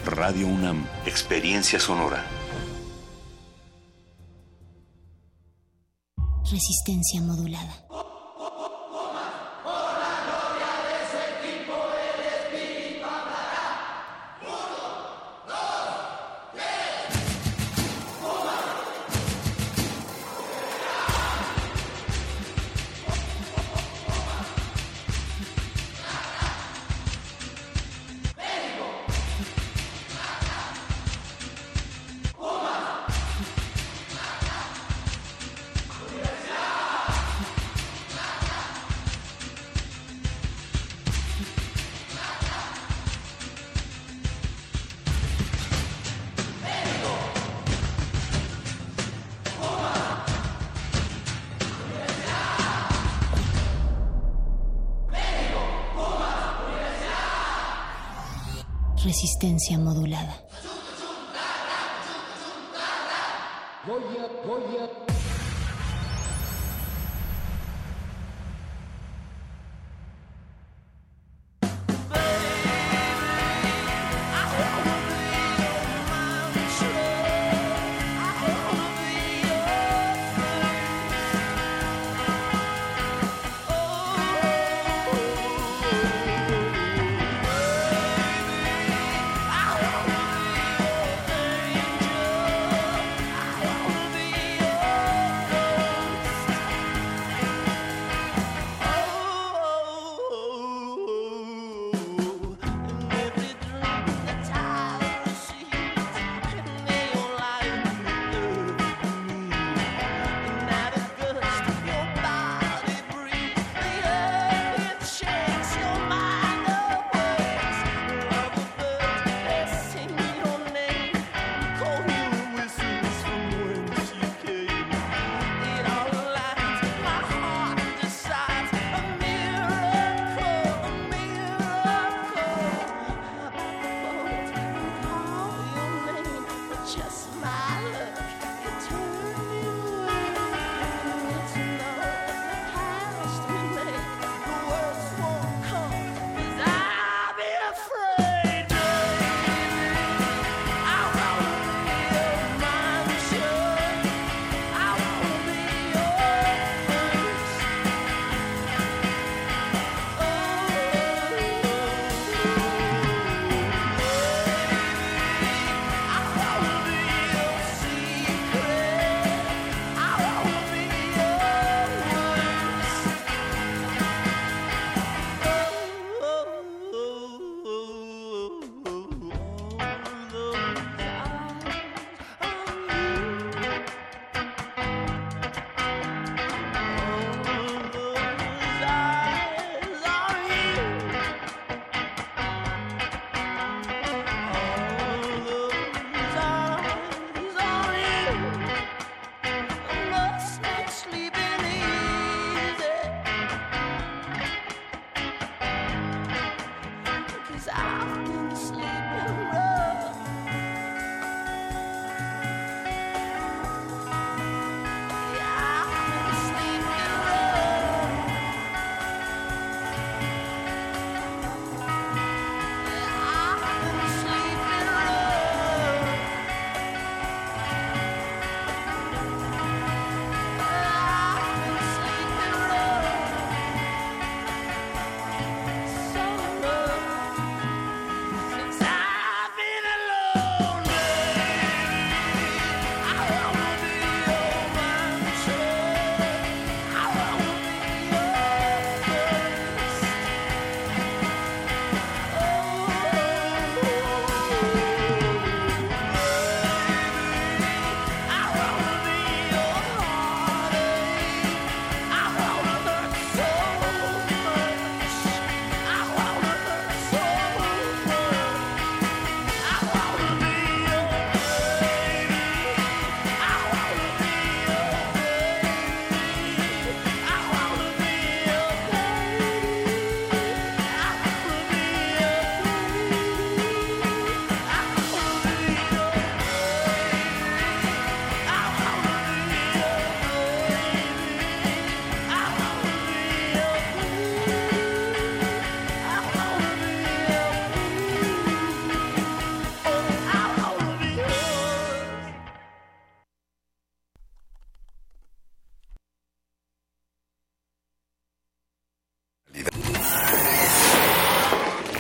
[0.04, 0.86] Radio UNAM.
[1.04, 2.24] Experiencia sonora.
[6.48, 7.85] Resistencia modulada.
[59.66, 60.45] Resistencia modulada.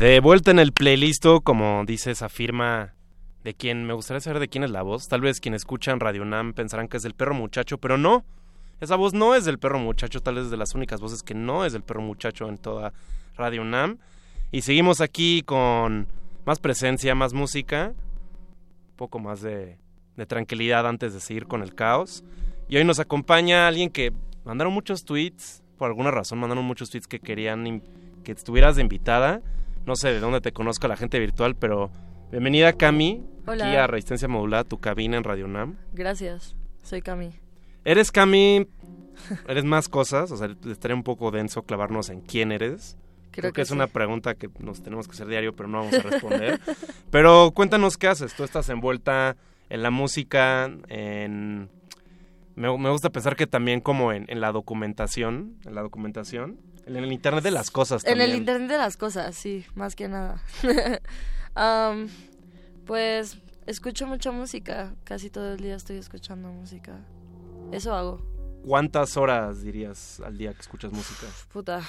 [0.00, 2.94] De vuelta en el playlist, como dice esa firma
[3.44, 5.08] de quien me gustaría saber de quién es la voz.
[5.08, 8.24] Tal vez quienes escuchan Radio Nam pensarán que es del perro muchacho, pero no.
[8.80, 11.34] Esa voz no es del perro muchacho, tal vez es de las únicas voces que
[11.34, 12.94] no es del perro muchacho en toda
[13.36, 13.98] Radio Nam.
[14.50, 16.08] Y seguimos aquí con
[16.46, 19.76] más presencia, más música, un poco más de,
[20.28, 22.24] tranquilidad antes de seguir con el caos.
[22.70, 24.14] Y hoy nos acompaña alguien que
[24.46, 27.82] mandaron muchos tweets, por alguna razón mandaron muchos tweets que querían
[28.24, 29.42] que estuvieras invitada.
[29.86, 31.90] No sé de dónde te conozco la gente virtual, pero
[32.30, 33.66] bienvenida Cami, Hola.
[33.66, 35.76] aquí a Resistencia Modulada, tu cabina en Radio Nam.
[35.92, 37.32] Gracias, soy Cami.
[37.84, 38.68] ¿Eres Cami?
[39.48, 40.30] ¿Eres más cosas?
[40.32, 42.98] O sea, estaría un poco denso clavarnos en quién eres.
[43.30, 43.74] Creo, que, que es sí.
[43.74, 46.60] una pregunta que nos tenemos que hacer diario, pero no vamos a responder.
[47.10, 48.34] pero cuéntanos qué haces.
[48.34, 49.36] Tú estás envuelta
[49.70, 51.70] en la música, en...
[52.54, 56.60] Me, me gusta pensar que también como en, en la documentación, en la documentación,
[56.96, 58.30] en el Internet de las cosas En también.
[58.30, 60.42] el internet de las cosas, sí, más que nada.
[62.86, 66.98] Pues escucho mucha música, casi todo el día estoy escuchando música.
[67.72, 68.20] Eso hago,
[68.66, 71.26] ¿Cuántas horas dirías al día que escuchas música?
[71.52, 71.82] puta.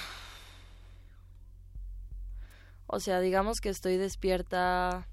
[2.86, 5.06] O sea, digamos que estoy despierta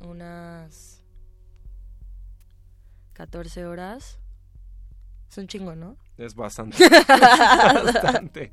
[0.00, 1.02] unas
[3.12, 4.18] 14 horas.
[5.30, 5.96] Es un chingo, ¿no?
[6.18, 6.76] Es bastante.
[7.08, 8.52] Bastante.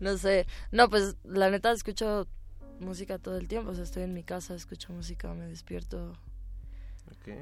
[0.00, 0.46] no sé.
[0.72, 2.26] No, pues la neta escucho
[2.80, 3.70] música todo el tiempo.
[3.70, 6.14] O sea, estoy en mi casa, escucho música, me despierto.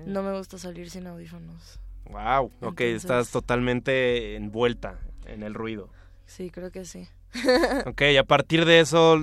[0.07, 1.81] No me gusta salir sin audífonos.
[2.11, 5.89] Wow, ok, Entonces- estás totalmente envuelta en el ruido.
[6.27, 7.09] Sí, creo que sí.
[7.87, 9.19] Ok, y a partir de eso,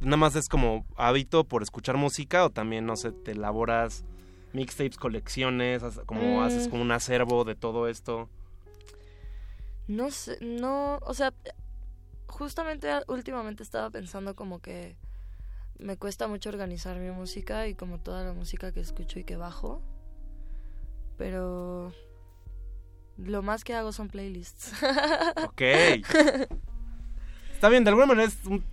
[0.00, 4.04] nada más es como hábito por escuchar música o también, no sé, te elaboras
[4.52, 6.42] mixtapes, colecciones, como Mm.
[6.42, 8.28] haces como un acervo de todo esto.
[9.88, 11.32] No sé, no, o sea,
[12.26, 14.96] justamente últimamente estaba pensando como que
[15.78, 19.36] me cuesta mucho organizar mi música y como toda la música que escucho y que
[19.36, 19.82] bajo.
[21.16, 21.92] Pero
[23.16, 24.72] lo más que hago son playlists.
[25.44, 25.60] Ok.
[27.52, 28.64] Está bien, de alguna manera es, un-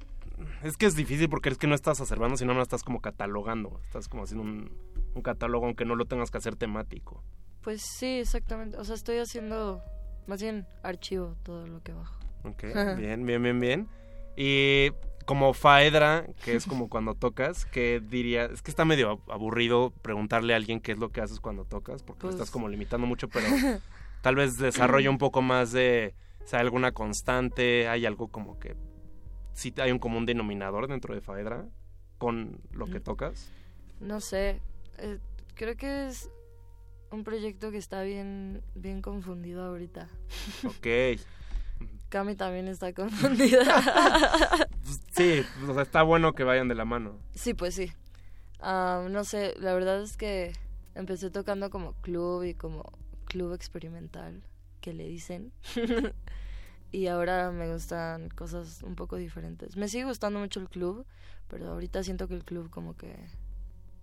[0.63, 3.79] es que es difícil porque es que no estás acervando, sino no estás como catalogando.
[3.83, 4.71] Estás como haciendo un,
[5.15, 7.23] un catálogo aunque no lo tengas que hacer temático.
[7.61, 8.77] Pues sí, exactamente.
[8.77, 9.81] O sea, estoy haciendo
[10.27, 12.15] más bien archivo todo lo que bajo.
[12.43, 12.63] Ok,
[12.97, 13.87] bien, bien, bien, bien.
[14.35, 14.91] Y
[15.25, 18.45] como faedra, que es como cuando tocas, ¿qué diría?
[18.45, 21.65] Es que está medio ab- aburrido preguntarle a alguien qué es lo que haces cuando
[21.65, 23.47] tocas, porque lo Pues- estás como limitando mucho, pero
[24.21, 26.13] tal vez desarrolla un poco más de,
[26.43, 28.75] o sea, alguna constante, hay algo como que
[29.53, 31.65] sí hay un común denominador dentro de faedra
[32.19, 33.03] con lo que Mm.
[33.03, 33.51] tocas.
[33.99, 34.61] No sé,
[34.99, 35.17] eh,
[35.55, 36.29] creo que es
[37.11, 40.09] un proyecto que está bien, bien confundido ahorita.
[40.65, 40.87] Ok.
[42.09, 43.65] Cami también está confundida.
[45.11, 47.19] Sí, o sea, está bueno que vayan de la mano.
[47.33, 47.91] sí, pues sí.
[48.59, 50.53] Ah, no sé, la verdad es que
[50.95, 52.93] empecé tocando como club y como
[53.25, 54.41] club experimental,
[54.81, 55.51] que le dicen.
[56.91, 59.75] y ahora me gustan cosas un poco diferentes.
[59.75, 61.05] Me sigue gustando mucho el club,
[61.47, 63.15] pero ahorita siento que el club como que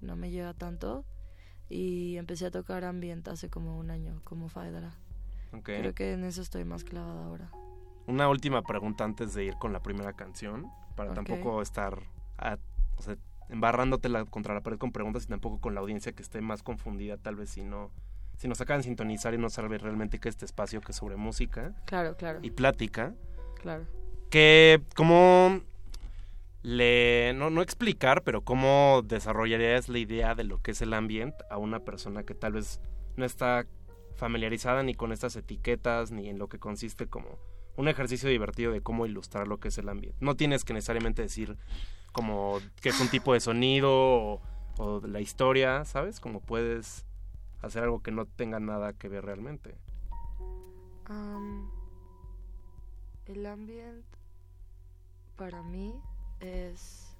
[0.01, 1.05] no me llega tanto.
[1.69, 4.95] Y empecé a tocar ambient hace como un año, como Faedra.
[5.62, 7.51] Creo que en eso estoy más clavada ahora.
[8.07, 10.66] Una última pregunta antes de ir con la primera canción,
[10.97, 12.03] para tampoco estar
[12.39, 12.59] a-
[12.97, 13.16] o sea,
[13.49, 16.62] embarrándote la, contra la pared con preguntas y tampoco con la audiencia que esté más
[16.62, 17.91] confundida, tal vez si no,
[18.36, 21.16] si nos acaban de sintonizar y no sabe realmente que este espacio que es sobre
[21.16, 22.41] música Claro, claro.
[22.43, 23.15] y plática,
[23.62, 23.86] Claro.
[24.31, 25.61] que como
[26.65, 31.45] le no, no explicar, pero cómo desarrollarías la idea de lo que es el ambiente
[31.51, 32.81] a una persona que tal vez
[33.16, 33.66] no está
[34.16, 37.39] familiarizada ni con estas etiquetas ni en lo que consiste como
[37.77, 40.16] un ejercicio divertido de cómo ilustrar lo que es el ambiente.
[40.20, 41.59] No tienes que necesariamente decir
[42.12, 44.41] como que es un tipo de sonido o,
[44.78, 46.19] o la historia, ¿sabes?
[46.19, 47.05] Como puedes
[47.61, 49.77] hacer algo que no tenga nada que ver realmente.
[53.27, 54.07] El ambient
[55.36, 55.95] para mí
[56.40, 57.15] es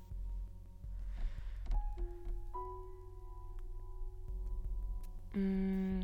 [5.35, 6.03] mm,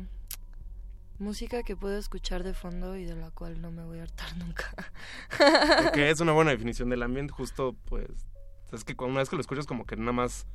[1.19, 4.37] música que puedo escuchar de fondo y de la cual no me voy a hartar
[4.37, 4.73] nunca.
[5.83, 8.09] Porque es una buena definición del ambiente, justo pues...
[8.71, 10.47] Es que cuando una vez que lo escuchas como que nada más...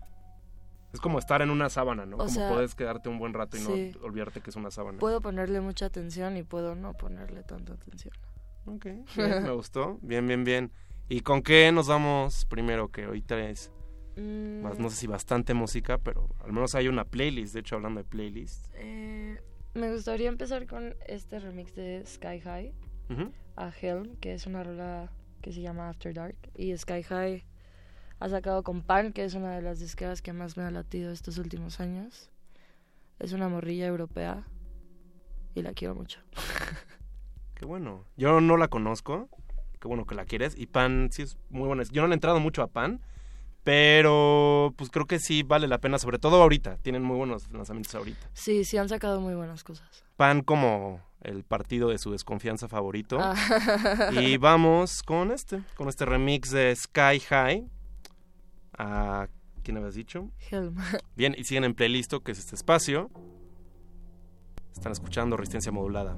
[0.92, 2.16] Es como estar en una sábana, ¿no?
[2.16, 3.92] O como sea, puedes quedarte un buen rato y sí.
[3.94, 4.98] no olvidarte que es una sábana.
[4.98, 8.14] Puedo ponerle mucha atención y puedo no ponerle tanta atención.
[8.64, 9.98] Ok, bien, me gustó.
[10.00, 10.72] Bien, bien, bien.
[11.08, 12.88] ¿Y con qué nos vamos primero?
[12.90, 13.70] Que hoy traes
[14.16, 17.52] Mm, más, no sé si bastante música, pero al menos hay una playlist.
[17.52, 18.70] De hecho, hablando de playlists.
[18.74, 19.38] eh,
[19.74, 22.72] me gustaría empezar con este remix de Sky High
[23.56, 25.12] a Helm, que es una rola
[25.42, 26.36] que se llama After Dark.
[26.54, 27.44] Y Sky High
[28.20, 31.12] ha sacado con Pan, que es una de las disqueras que más me ha latido
[31.12, 32.30] estos últimos años.
[33.18, 34.44] Es una morrilla europea
[35.54, 36.20] y la quiero mucho.
[37.54, 38.04] Qué bueno.
[38.16, 39.28] Yo no la conozco.
[39.86, 40.58] Qué bueno que la quieres.
[40.58, 41.84] Y Pan sí es muy buena.
[41.84, 43.00] Yo no le he entrado mucho a Pan.
[43.62, 46.78] Pero pues creo que sí vale la pena, sobre todo ahorita.
[46.78, 48.28] Tienen muy buenos lanzamientos ahorita.
[48.32, 50.04] Sí, sí han sacado muy buenas cosas.
[50.16, 53.18] Pan como el partido de su desconfianza favorito.
[53.20, 54.10] Ah.
[54.10, 57.68] Y vamos con este, con este remix de Sky High.
[58.76, 59.28] ¿A
[59.62, 60.32] quién habías dicho?
[60.50, 60.76] Helm.
[61.16, 63.08] Bien, y siguen en playlist, que es este espacio.
[64.72, 66.16] Están escuchando Resistencia Modulada.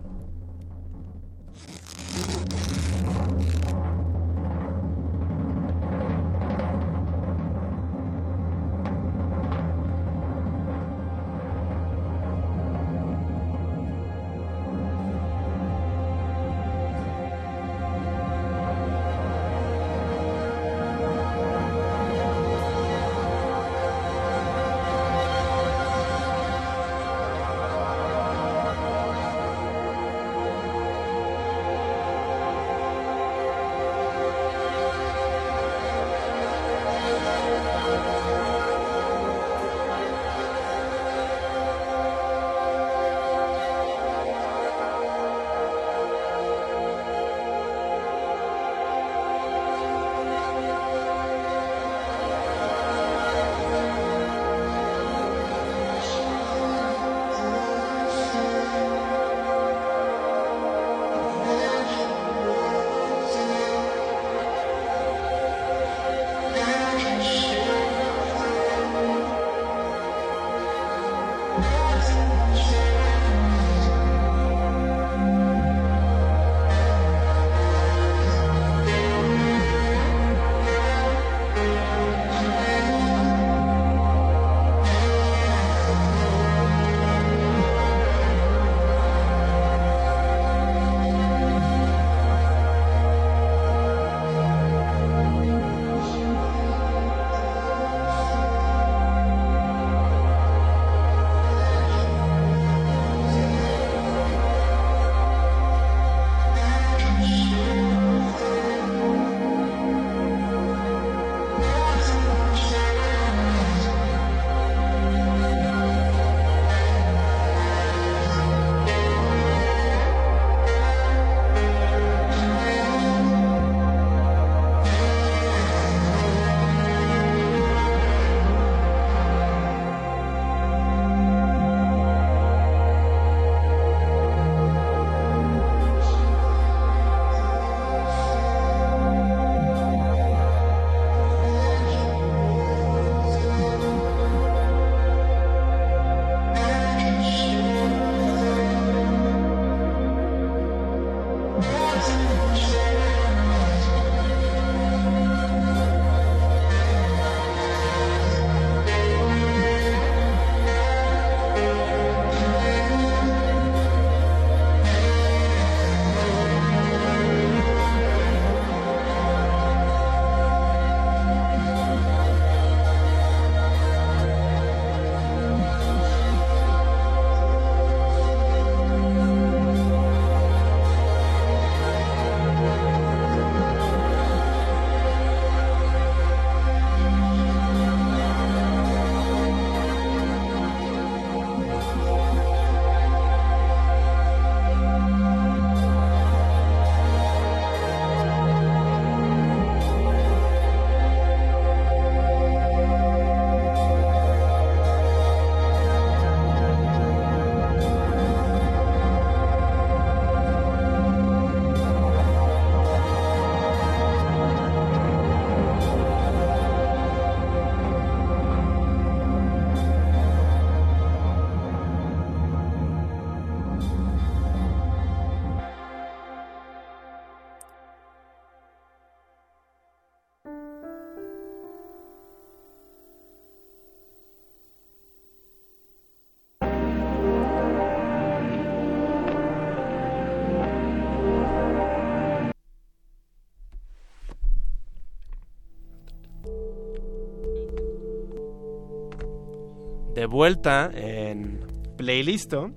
[250.19, 251.61] De vuelta en
[251.97, 252.71] Playlisto.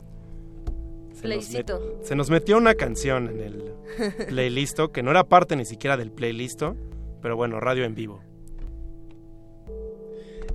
[1.13, 1.79] Se nos, Playcito.
[1.79, 3.73] met- se nos metió una canción en el
[4.27, 6.75] Playlisto que no era parte ni siquiera del Playlisto,
[7.21, 8.21] pero bueno, radio en vivo.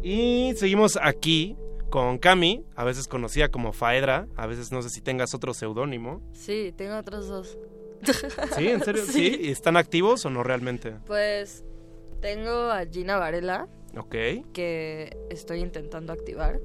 [0.03, 1.57] Y seguimos aquí
[1.91, 6.23] con Cami, a veces conocida como Faedra, a veces no sé si tengas otro seudónimo.
[6.33, 7.59] Sí, tengo otros dos.
[8.57, 8.69] ¿Sí?
[8.69, 9.03] ¿En serio?
[9.07, 9.39] ¿Sí?
[9.43, 10.95] ¿Y ¿Están activos o no realmente?
[11.07, 11.65] Pues
[12.21, 14.15] tengo a Gina Varela, Ok.
[14.53, 16.61] que estoy intentando activar.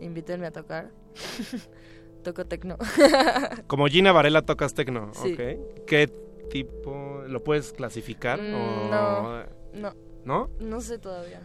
[0.00, 0.90] Invítenme a tocar.
[2.22, 2.76] Toco tecno.
[3.66, 5.32] Como Gina Varela tocas tecno, Sí.
[5.34, 5.84] ok.
[5.86, 6.08] ¿Qué
[6.50, 7.22] tipo?
[7.26, 8.40] ¿Lo puedes clasificar?
[8.40, 8.88] Mm, o...
[8.90, 9.44] no,
[9.74, 9.94] no.
[10.24, 10.50] ¿No?
[10.60, 11.40] No sé todavía.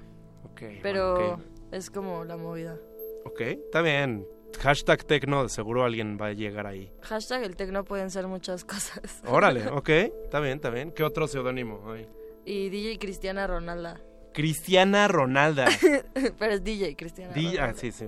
[0.45, 0.61] Ok.
[0.81, 2.77] Pero bueno, es como la movida.
[3.25, 4.27] Ok, está bien.
[4.59, 6.91] Hashtag tecno, seguro alguien va a llegar ahí.
[7.01, 9.21] Hashtag el tecno pueden ser muchas cosas.
[9.25, 10.91] Órale, ok, está bien, está bien.
[10.91, 12.07] ¿Qué otro seudónimo hay?
[12.45, 14.01] Y DJ Cristiana Ronalda.
[14.33, 15.65] Cristiana Ronalda.
[16.39, 17.65] Pero es DJ Cristiana Ronalda.
[17.65, 18.05] ah, sí, sí.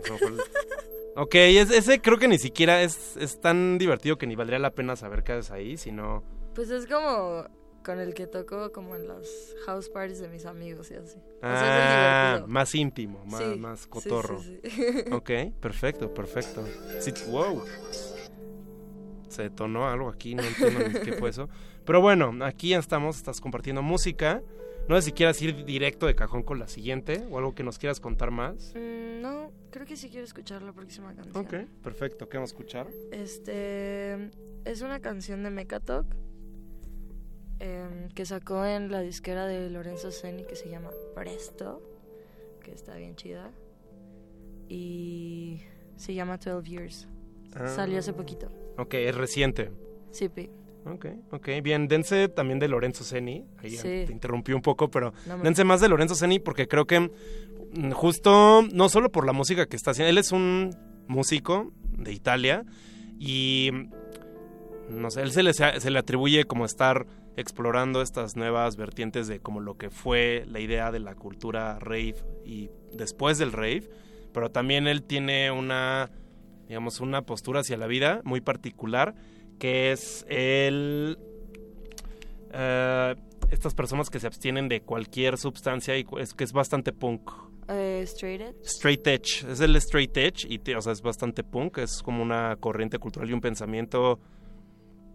[1.16, 4.72] Ok, es- ese creo que ni siquiera es, es tan divertido que ni valdría la
[4.72, 6.24] pena saber qué haces ahí, sino...
[6.54, 7.46] Pues es como
[7.84, 9.28] con el que toco como en las
[9.66, 11.18] house parties de mis amigos y así.
[11.18, 14.42] Es Ah, más íntimo, más, Sí, más sí, cotorro.
[14.42, 15.04] sí, sí.
[15.12, 15.30] Ok,
[15.62, 16.66] perfecto, perfecto.
[17.30, 17.64] Wow.
[19.30, 21.50] Se detonó algo aquí, no entiendo ni qué fue eso.
[21.86, 24.42] Pero bueno, aquí ya estamos, estás compartiendo música.
[24.88, 27.80] No sé si quieras ir directo de cajón con la siguiente o algo que nos
[27.80, 28.74] quieras contar más.
[28.76, 31.44] Mm, no, creo que sí quiero escuchar la próxima canción.
[31.44, 32.88] Ok, perfecto, ¿qué vamos a escuchar?
[33.12, 34.30] Este
[34.64, 36.06] es una canción de Mecatok
[37.60, 41.82] em, que sacó en la disquera de Lorenzo Seni que se llama Presto,
[42.64, 43.52] que está bien chida.
[44.68, 45.62] Y
[45.96, 47.08] se llama 12 Years.
[47.56, 47.68] Ah.
[47.68, 48.52] Salió hace poquito.
[48.78, 49.72] Ok, es reciente.
[50.12, 50.50] Sí, pi.
[50.86, 53.44] Ok, ok, bien, dense también de Lorenzo Seni.
[53.58, 54.04] Ahí Sí.
[54.06, 57.92] te interrumpí un poco, pero No dense más de Lorenzo Seni porque creo que mm,
[57.92, 60.76] justo, no solo por la música que está haciendo, él es un
[61.08, 62.64] músico de Italia
[63.20, 63.90] y mm,
[65.02, 67.08] no sé, él se le, se le atribuye como estar
[67.38, 72.16] explorando estas nuevas vertientes de como lo que fue la idea de la cultura rave
[72.46, 73.90] y después del rave,
[74.34, 76.12] pero también él tiene una,
[76.68, 79.16] digamos, una postura hacia la vida muy particular
[79.60, 81.18] que es el
[82.52, 83.16] eh,
[83.52, 87.32] estas personas que se abstienen de cualquier sustancia y es que es bastante punk.
[87.68, 88.58] Eh, Straight Edge.
[88.64, 92.56] Straight edge, es el straight edge y o sea, es bastante punk, es como una
[92.58, 94.20] corriente cultural y un pensamiento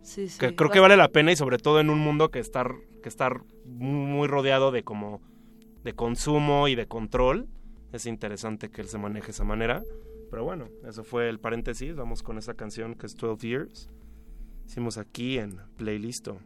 [0.03, 0.39] Sí, sí.
[0.39, 2.73] que creo que vale la pena y sobre todo en un mundo que estar
[3.03, 5.21] que estar muy rodeado de como
[5.85, 7.49] de consumo y de control
[7.93, 9.83] es interesante que él se maneje de esa manera
[10.31, 13.91] pero bueno eso fue el paréntesis vamos con esa canción que es 12 Years
[14.71, 16.39] hicimos aquí en playlisto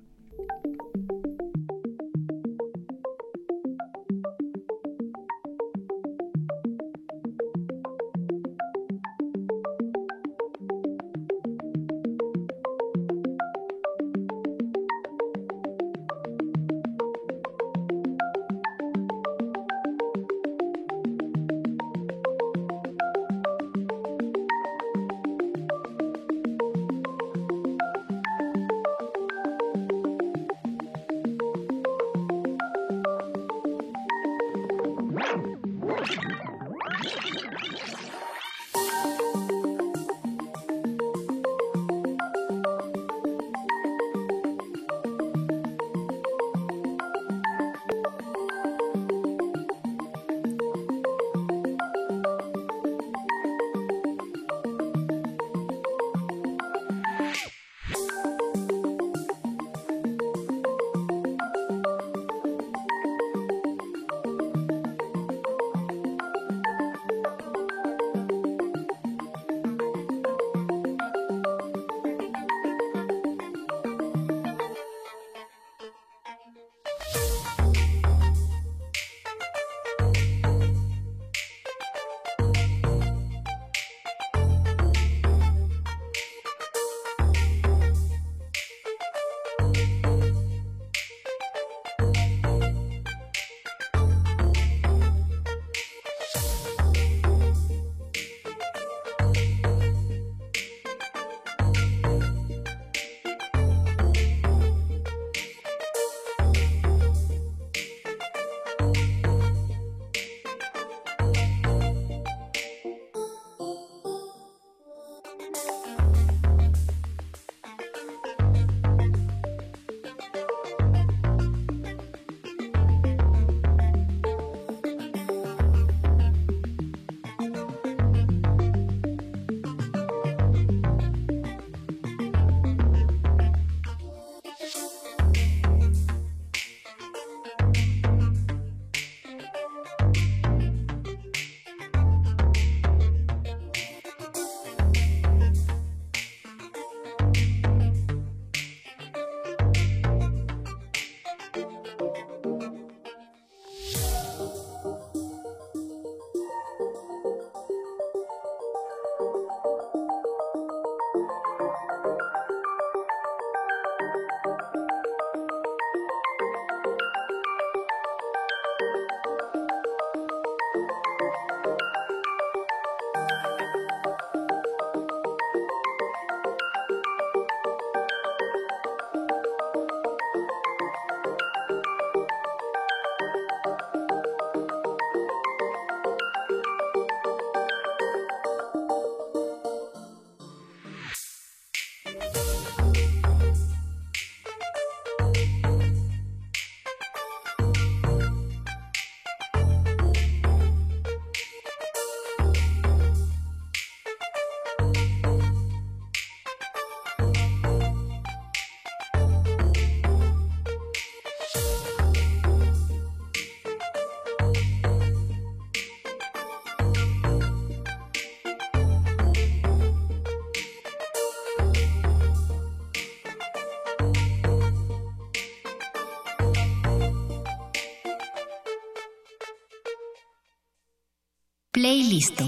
[231.74, 232.40] Playlist.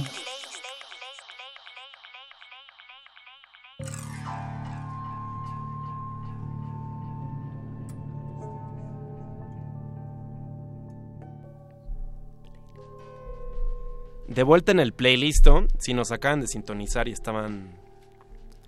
[14.29, 15.49] De vuelta en el playlist,
[15.81, 17.75] si nos acaban de sintonizar y estaban,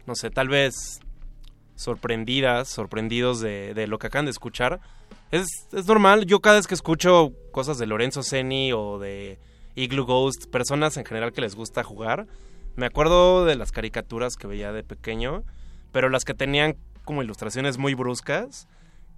[0.07, 0.99] no sé, tal vez
[1.77, 4.81] sorprendidas, sorprendidos de, de lo que acaban de escuchar,
[5.31, 6.27] es, es normal.
[6.27, 9.39] Yo cada vez que escucho cosas de Lorenzo Seni o de
[9.79, 12.27] Igloo Ghost, personas en general que les gusta jugar,
[12.77, 15.45] me acuerdo de las caricaturas que veía de pequeño,
[15.93, 18.69] pero las que tenían como ilustraciones muy bruscas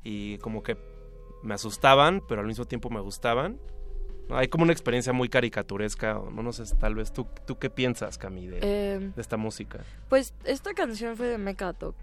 [0.05, 0.77] y como que
[1.43, 3.59] me asustaban, pero al mismo tiempo me gustaban.
[4.31, 8.17] Hay como una experiencia muy caricaturesca, no, no sé, tal vez tú, tú qué piensas,
[8.17, 9.81] Cami, de, Eh, de esta música.
[10.09, 11.97] Pues esta canción fue de Mechatok.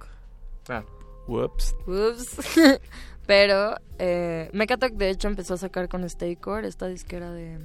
[0.67, 0.83] Ah,
[1.27, 1.75] whoops.
[1.85, 2.37] Ups.
[3.27, 7.59] Pero eh, Mechatok de hecho empezó a sacar con Staycore, esta disquera de...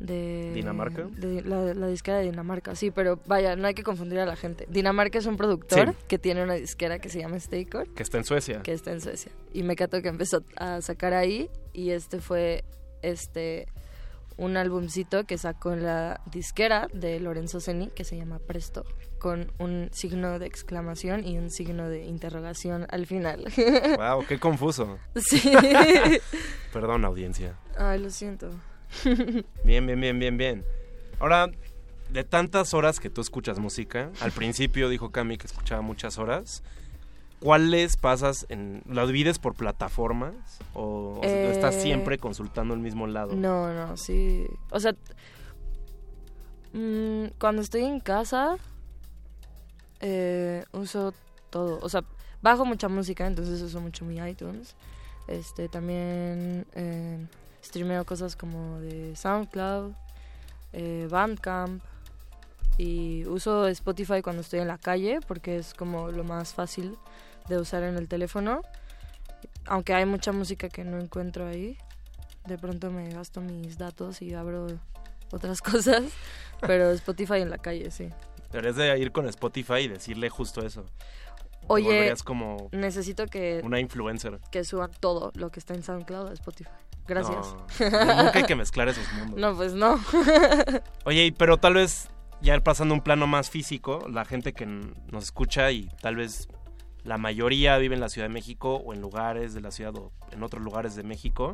[0.00, 1.04] de ¿Dinamarca?
[1.16, 4.36] de la, la disquera de Dinamarca, sí, pero vaya, no hay que confundir a la
[4.36, 4.66] gente.
[4.70, 5.96] Dinamarca es un productor Sí.
[6.08, 8.62] que tiene una disquera que se llama Staycore, Que está en Suecia.
[8.62, 9.32] que está en Suecia.
[9.52, 12.64] Y Mechatok empezó a sacar ahí y este fue
[13.02, 13.66] este
[14.36, 18.84] un álbumcito que sacó en la disquera de Lorenzo Seni que se llama Presto
[19.18, 23.44] con un signo de exclamación y un signo de interrogación al final.
[23.98, 24.96] Wow, qué confuso.
[25.16, 25.42] Sí.
[26.72, 27.56] Perdón, audiencia.
[27.76, 28.50] Ay, lo siento.
[29.64, 30.64] Bien, bien, bien, bien, bien.
[31.20, 31.50] Ahora,
[32.10, 36.62] de tantas horas que tú escuchas música, al principio dijo Cami que escuchaba muchas horas.
[37.40, 38.82] ¿Cuáles pasas en...
[38.86, 40.34] ¿Lo divides por plataformas?
[40.74, 43.34] ¿O, o estás Eh, siempre consultando el mismo lado?
[43.36, 44.44] No, no, sí.
[44.70, 44.92] O sea,
[46.72, 48.56] mm, cuando estoy en casa,
[50.00, 51.14] eh, uso
[51.50, 51.78] todo.
[51.82, 52.02] O sea,
[52.42, 54.74] bajo mucha música, entonces uso mucho mi iTunes.
[55.28, 57.18] Este, también eh,
[57.68, 59.92] streameo cosas como de SoundCloud,
[60.72, 61.82] eh, Bandcamp.
[62.78, 66.96] Y uso Spotify cuando estoy en la calle porque es como lo más fácil
[67.48, 68.62] de usar en el teléfono.
[69.66, 71.76] Aunque hay mucha música que no encuentro ahí.
[72.46, 74.68] De pronto me gasto mis datos y abro
[75.32, 76.04] otras cosas.
[76.60, 78.08] Pero Spotify en la calle, sí.
[78.50, 80.86] Deberías de ir con Spotify y decirle justo eso.
[81.66, 84.40] Oye, como necesito que, una influencer.
[84.50, 86.70] que suban todo lo que está en SoundCloud a Spotify.
[87.08, 87.56] Gracias.
[87.80, 89.40] No, nunca hay que mezclar esos mundos.
[89.40, 89.98] No, pues no.
[91.04, 92.08] Oye, pero tal vez
[92.42, 96.48] ya pasando a un plano más físico, la gente que nos escucha y tal vez
[97.04, 100.12] la mayoría vive en la Ciudad de México o en lugares de la ciudad o
[100.30, 101.52] en otros lugares de México,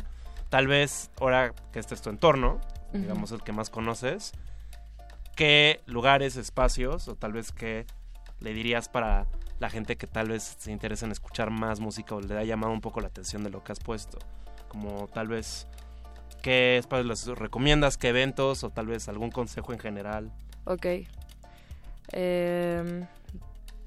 [0.48, 2.60] tal vez ahora que este es tu entorno,
[2.92, 4.32] digamos el que más conoces,
[5.36, 7.86] ¿qué lugares, espacios o tal vez qué
[8.40, 9.26] le dirías para
[9.60, 12.72] la gente que tal vez se interesa en escuchar más música o le ha llamado
[12.72, 14.18] un poco la atención de lo que has puesto?
[14.74, 15.68] Como tal vez
[16.42, 20.30] qué espacios les recomiendas, qué eventos o tal vez algún consejo en general.
[20.64, 20.86] Ok.
[22.12, 23.06] Em,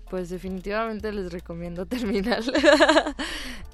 [0.09, 2.43] pues definitivamente les recomiendo Terminal.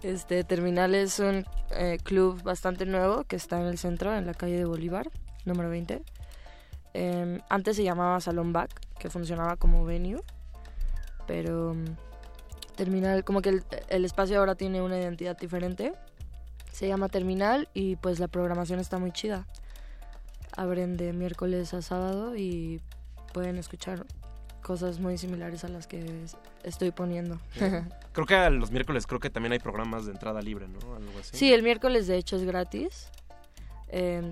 [0.04, 4.34] este Terminal es un eh, club bastante nuevo que está en el centro, en la
[4.34, 5.10] calle de Bolívar,
[5.46, 6.02] número 20.
[6.94, 10.22] Em, antes se llamaba Salón Back, que funcionaba como venue,
[11.26, 11.86] pero mm,
[12.76, 15.94] Terminal, como que el, el espacio ahora tiene una identidad diferente.
[16.74, 19.46] Se llama Terminal y pues la programación está muy chida.
[20.58, 22.82] Abren de miércoles a sábado y
[23.32, 24.06] pueden escuchar
[24.64, 27.40] cosas muy similares a las que es- estoy poniendo.
[28.12, 30.96] Creo que a los miércoles creo que también hay programas de entrada libre, ¿no?
[30.96, 31.38] Algo así.
[31.38, 33.10] Sí, el miércoles de hecho es gratis.
[33.90, 34.32] Eh,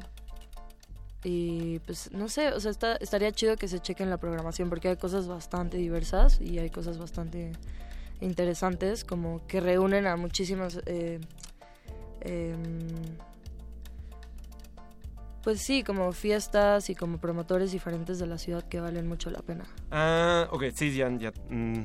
[1.23, 4.87] y pues no sé, o sea, está- estaría chido que se chequen la programación porque
[4.89, 7.51] hay cosas bastante diversas y hay cosas bastante
[8.19, 10.79] interesantes como que reúnen a muchísimas...
[10.87, 11.19] eh,
[12.21, 12.87] em,
[15.43, 19.41] pues sí, como fiestas y como promotores diferentes de la ciudad que valen mucho la
[19.41, 19.65] pena.
[19.89, 21.31] Ah, ok, sí, ya, ya.
[21.49, 21.83] mm,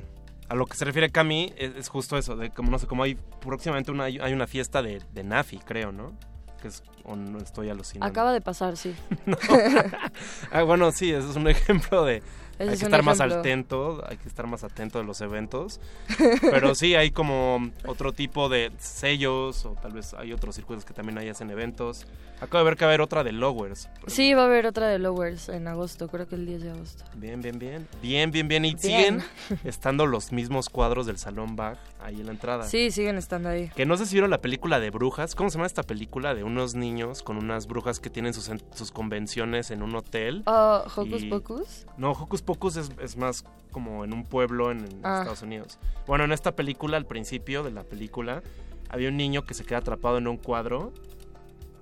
[0.49, 3.03] a lo que se refiere Cami es, es justo eso, de como no sé, como
[3.03, 6.13] hay próximamente una, hay una fiesta de, de Nafi, creo, ¿no?
[6.61, 8.11] Que es, o no estoy alucinando.
[8.11, 8.95] Acaba de pasar, sí.
[10.53, 12.23] Ah, bueno, sí, ese es un ejemplo de...
[12.59, 15.81] Ese hay que estar más atento, hay que estar más atento de los eventos.
[16.41, 20.95] Pero sí, hay como otro tipo de sellos o tal vez hay otros circuitos que
[20.95, 22.07] también hay hacen eventos.
[22.41, 23.89] Acabo de ver que va a haber otra de Lowers.
[24.07, 27.05] Sí, va a haber otra de Lowers en agosto, creo que el 10 de agosto.
[27.15, 27.89] Bien, bien, bien.
[28.03, 28.65] Bien, bien, bien.
[28.67, 28.79] Y Bien.
[28.79, 29.23] siguen
[29.65, 32.65] estando los mismos cuadros del Salón Bach ahí en la entrada.
[32.65, 33.71] Sí, siguen estando ahí.
[33.75, 35.35] Que no sé si vieron la película de brujas.
[35.35, 36.35] ¿Cómo se llama esta película?
[36.35, 40.43] De unos niños con unas brujas que tienen sus, sus convenciones en un hotel.
[40.47, 41.87] Oh, Hocus Y- Pocus.
[41.97, 45.19] No, Hocus Pocus es, es más como en un pueblo en, en Ah.
[45.19, 45.79] Estados Unidos.
[46.07, 48.43] Bueno, en esta película, al principio de la película,
[48.89, 50.93] había un niño que se queda atrapado en un cuadro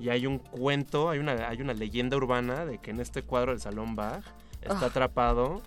[0.01, 3.53] y hay un cuento, hay una, hay una leyenda urbana de que en este cuadro
[3.53, 4.25] del Salón Bach
[4.63, 4.87] está Ah.
[4.87, 5.63] atrapado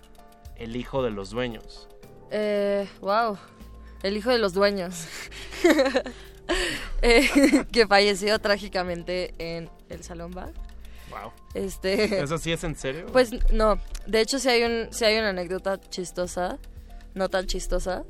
[0.56, 1.88] el hijo de los dueños.
[2.30, 3.38] Eh, wow.
[4.02, 5.06] El hijo de los dueños.
[7.02, 7.28] Eh,
[7.72, 10.52] que falleció trágicamente en el Salón Bar.
[11.10, 11.32] Wow.
[11.54, 12.20] Este.
[12.22, 13.06] ¿Eso sí es en serio?
[13.12, 13.78] Pues no.
[14.06, 16.58] De hecho, sí hay, un, sí hay una anécdota chistosa,
[17.14, 18.04] no tan chistosa,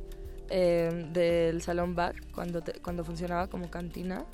[0.50, 4.24] eh, del Salón Bar cuando, te- cuando funcionaba como cantina.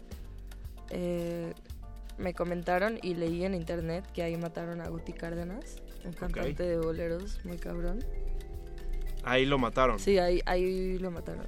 [0.91, 1.53] Eh,
[2.19, 6.79] me comentaron y leí en internet que ahí mataron a Guti Cárdenas, un cantante de
[6.79, 8.05] boleros muy cabrón.
[9.25, 9.99] Ahí lo mataron.
[9.99, 11.47] Sí, ahí, ahí lo mataron.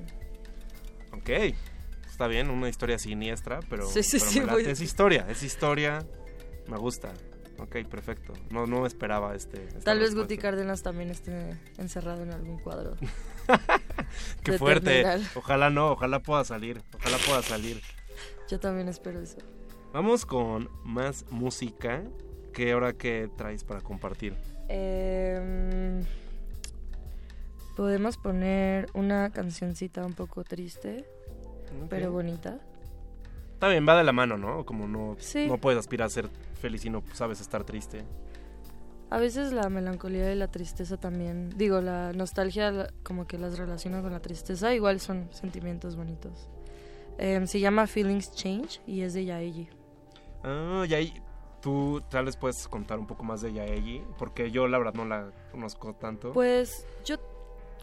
[1.12, 1.54] Ok.
[2.10, 4.62] Está bien, una historia siniestra, pero, Sí, sí, pero sí, me late.
[4.62, 6.04] muy- es historia, es historia.
[6.68, 7.12] Me gusta.
[7.58, 8.34] Ok, perfecto.
[8.50, 9.64] No, no esperaba este.
[9.64, 10.34] esta Tal vez respuesta.
[10.34, 12.96] Guti Cárdenas también esté encerrado en algún cuadro.
[14.44, 15.02] Qué fuerte.
[15.02, 15.26] terminal.
[15.34, 16.82] Ojalá no, ojalá pueda salir.
[16.94, 17.80] Ojalá pueda salir.
[18.50, 19.38] Yo también espero eso.
[19.92, 22.02] Vamos con más música.
[22.52, 24.34] ¿Qué ahora que traes para compartir?
[24.68, 26.02] Em,
[27.76, 31.04] Podemos poner una cancioncita un poco triste,
[31.90, 32.58] pero bonita.
[33.52, 34.64] Está bien, va de la mano, ¿no?
[34.64, 35.46] Como no, Sí.
[35.46, 38.04] no puedes aspirar a ser feliz y no sabes estar triste.
[39.08, 43.56] A veces la melancolía y la tristeza también, digo, la nostalgia la- como que las
[43.56, 46.48] relaciona con la tristeza, igual son sentimientos bonitos.
[47.18, 49.68] Em, se llama Feelings Change y es de Yaeji.
[50.42, 51.14] Ah, y ahí
[51.62, 55.04] tú tal vez puedes contar un poco más de Yaegi, porque yo la verdad no
[55.04, 56.32] la conozco tanto.
[56.32, 57.16] Pues yo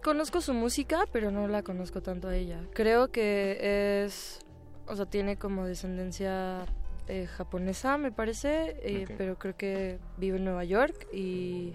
[0.03, 2.61] conozco su música, pero no la conozco tanto a ella.
[2.74, 4.40] Creo que es,
[4.88, 6.66] o sea, tiene como descendencia
[7.07, 11.73] eh, japonesa, me parece, eh, pero creo que vive en Nueva York y...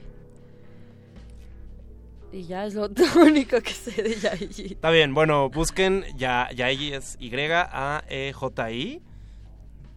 [2.31, 2.91] Y ya es lo
[3.23, 4.67] único que sé de Yaeji.
[4.75, 9.03] Está bien, bueno, busquen ya Yaegi es Y-A-E-J-I.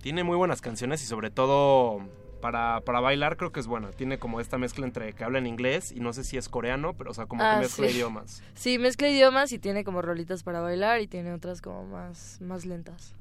[0.01, 1.99] Tiene muy buenas canciones y sobre todo
[2.41, 3.91] para, para bailar creo que es buena.
[3.91, 6.93] Tiene como esta mezcla entre que habla en inglés y no sé si es coreano,
[6.93, 7.95] pero o sea, como Ah, que mezcla sí.
[7.95, 8.41] idiomas.
[8.55, 12.65] Sí, mezcla idiomas y tiene como rolitas para bailar y tiene otras como más, más
[12.65, 13.13] lentas.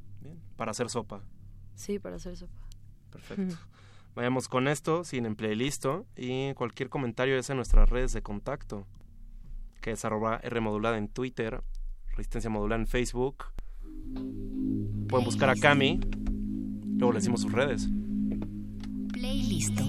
[0.56, 1.20] Para hacer sopa.
[1.80, 2.60] Sí, para hacer sopa.
[3.10, 3.56] Perfecto.
[4.14, 8.86] Vayamos con esto, sin en playlist y cualquier comentario es en nuestras redes de contacto,
[9.80, 11.62] que es arroba R modulada en Twitter,
[12.08, 13.46] Resistencia modulada en Facebook.
[15.08, 16.00] Pueden buscar a Cami,
[16.98, 17.88] luego le decimos sus redes.
[19.14, 19.80] Playlist.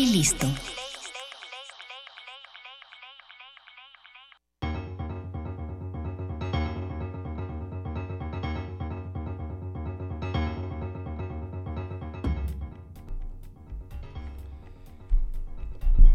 [0.00, 0.44] Playlist.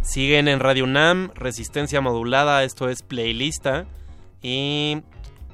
[0.02, 3.86] Siguen en Radio UNAM, Resistencia Modulada, esto es Playlista.
[4.42, 5.04] Y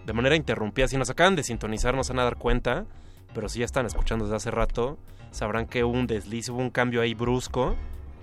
[0.05, 2.85] de manera interrumpida, si nos acaban de sintonizar, no se van a dar cuenta,
[3.33, 4.97] pero si ya están escuchando desde hace rato,
[5.31, 7.75] sabrán que hubo un desliz, hubo un cambio ahí brusco.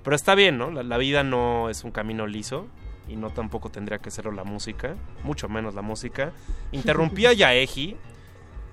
[0.08, 0.70] Pero está bien, ¿no?
[0.70, 2.66] La, la vida no es un camino liso
[3.10, 6.32] y no tampoco tendría que serlo la música, mucho menos la música.
[6.72, 7.94] Interrumpí a Yaeji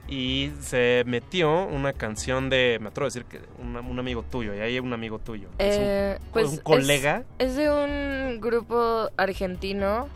[0.08, 4.56] y se metió una canción de, me atrevo a decir que un, un amigo tuyo,
[4.56, 5.50] y ahí hay un amigo tuyo.
[5.58, 7.24] Es un- Eh, pues un colega.
[7.38, 10.08] Es, es de un grupo argentino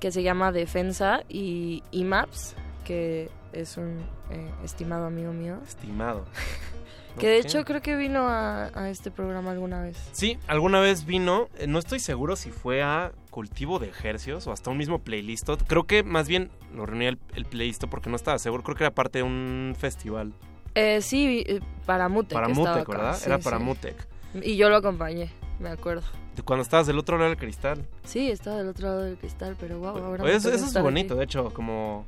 [0.00, 2.54] que se llama Defensa y IMAPS,
[2.86, 3.98] que es un
[4.30, 5.58] eh, estimado amigo mío.
[5.68, 6.24] Estimado.
[7.18, 9.98] Que de hecho creo que vino a, a este programa alguna vez.
[10.12, 14.52] Sí, alguna vez vino, eh, no estoy seguro si fue a Cultivo de Ejercios o
[14.52, 15.48] hasta un mismo playlist.
[15.66, 18.84] Creo que más bien lo reunía el, el playlist porque no estaba seguro, creo que
[18.84, 20.32] era parte de un festival.
[20.74, 22.32] Eh, sí, eh, para Mutec.
[22.34, 23.16] Para Mutec, ¿verdad?
[23.16, 23.64] sí, era para sí.
[23.64, 24.08] Mutec.
[24.42, 25.30] Y yo lo acompañé.
[25.60, 26.02] me acuerdo.
[26.44, 27.86] Cuando estabas del otro lado del cristal.
[28.04, 31.12] Sí, estaba del otro lado del cristal, pero wow, ahora me Oye, eso, es bonito,
[31.14, 31.18] aquí.
[31.18, 32.06] de hecho, como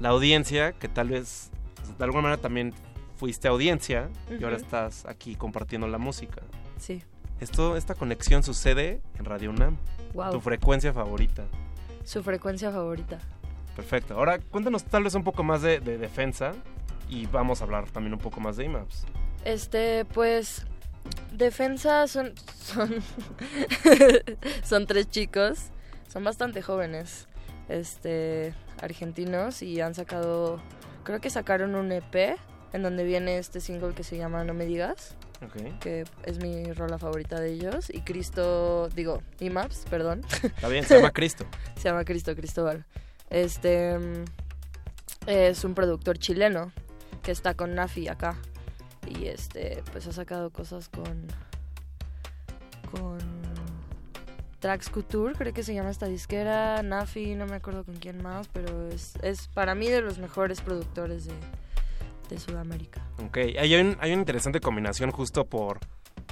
[0.00, 1.50] la audiencia, que tal vez
[1.96, 2.74] de alguna manera también
[3.18, 6.40] fuiste audiencia y ahora estás aquí compartiendo la música.
[6.78, 7.02] Sí.
[7.40, 9.76] Esto, esta conexión sucede en Radio UNAM.
[10.14, 10.30] Wow.
[10.30, 11.44] Tu frecuencia favorita.
[12.04, 13.18] Su frecuencia favorita.
[13.76, 14.14] Perfecto.
[14.14, 16.52] Ahora cuéntanos tal vez un poco más de, de defensa
[17.08, 19.04] y vamos a hablar también un poco más de IMAPS.
[19.44, 20.66] Este, pues,
[21.32, 23.02] defensa son, son,
[24.62, 25.70] son tres chicos,
[26.08, 27.28] son bastante jóvenes,
[27.68, 30.60] este, argentinos y han sacado,
[31.04, 32.36] creo que sacaron un EP
[32.72, 35.16] en donde viene este single que se llama No me digas,
[35.80, 40.22] que es mi rola favorita de ellos y Cristo, digo, IMAPS, perdón.
[40.42, 41.46] Está bien, se llama Cristo.
[41.76, 42.84] se llama Cristo Cristóbal.
[43.30, 44.24] Este mm,
[45.26, 46.72] es un productor chileno
[47.22, 48.36] que está con Nafi acá.
[49.06, 51.26] Y este, pues ha sacado cosas con.
[52.90, 53.18] con.
[54.58, 56.82] Trax Couture, creo que se llama esta disquera.
[56.82, 60.60] Nafi, no me acuerdo con quién más, pero es, es para mí de los mejores
[60.60, 61.34] productores de,
[62.28, 63.02] de Sudamérica.
[63.24, 65.80] Ok, hay, un- hay una interesante combinación justo por,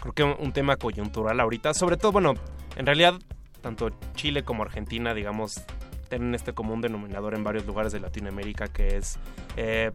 [0.01, 1.75] creo que un, un tema coyuntural ahorita.
[1.75, 2.35] Sobre todo, bueno,
[2.77, 3.15] en realidad,
[3.63, 5.61] tanto Chile como Argentina, digamos,
[6.09, 9.19] tienen este común denominador en varios lugares de Latinoamérica que es
[9.57, 9.91] eh,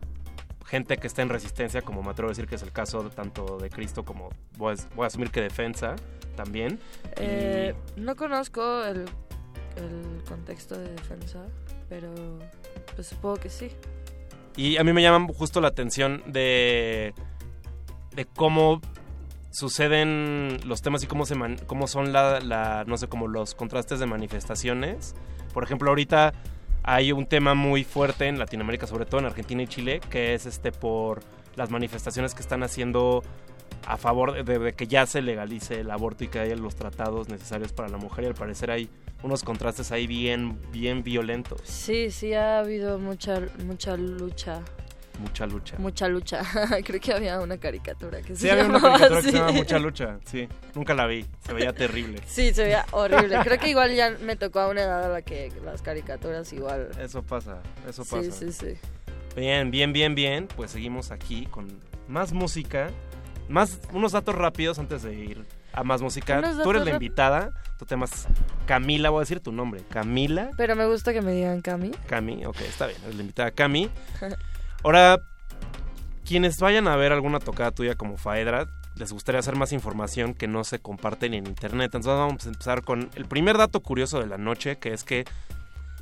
[0.65, 3.09] gente que está en resistencia, como me atrevo a decir que es el caso de,
[3.11, 5.95] tanto de Cristo como, voy a, voy a asumir que defensa
[6.35, 6.80] también.
[7.17, 9.05] Y- Eh, no conozco el,
[9.77, 11.45] el contexto de defensa,
[11.88, 12.13] pero
[12.95, 13.71] pues supongo que sí.
[14.57, 17.13] Y a mí me llama justo la atención de,
[18.15, 18.81] de cómo
[19.51, 23.55] suceden los temas y cómo, se man- cómo son la, la- no sé, como los
[23.55, 25.15] contrastes de manifestaciones.
[25.53, 26.33] Por ejemplo, ahorita
[26.83, 30.45] hay un tema muy fuerte en Latinoamérica, sobre todo en Argentina y Chile, que es
[30.45, 31.21] este por
[31.55, 33.23] las manifestaciones que están haciendo
[33.85, 37.30] a favor de, de que ya se legalice el aborto y que haya los tratados
[37.30, 38.89] necesarios para la mujer y al parecer hay
[39.24, 41.61] unos contrastes ahí bien, bien violentos.
[41.64, 44.61] Sí, sí ha habido mucha mucha lucha,
[45.19, 45.75] Mucha lucha.
[45.77, 46.41] mucha lucha.
[46.85, 49.77] Creo que había una caricatura que Sí, se había una caricatura que se llama Mucha
[49.85, 50.19] Lucha.
[50.25, 51.25] Sí, nunca la vi.
[51.45, 52.19] Se veía terrible.
[52.27, 53.38] Sí, se veía horrible.
[53.43, 56.90] Creo que igual ya me tocó a una edad a la que las caricaturas igual.
[57.00, 58.32] Eso pasa, eso Sí, pasa.
[58.32, 58.74] sí, sí.
[59.35, 60.48] Bien, bien, bien, bien.
[60.56, 61.67] Pues seguimos aquí con
[62.08, 62.90] más música.
[63.48, 66.41] Más, unos datos rápidos antes de ir a más música.
[66.64, 67.51] Tú eres la invitada.
[67.77, 68.27] Tu tema es
[68.67, 69.82] Camila, voy a decir tu nombre.
[69.90, 70.51] Camila.
[70.58, 71.91] Pero me gusta que me digan Cami.
[72.08, 73.00] Cami, ok, está bien.
[73.03, 73.90] Eres la invitada Cami.
[74.83, 75.19] Ahora,
[76.25, 80.48] quienes vayan a ver alguna tocada tuya como Faedra, les gustaría hacer más información que
[80.48, 81.85] no se comparte ni en internet.
[81.95, 85.25] Entonces vamos a empezar con el primer dato curioso de la noche, que es que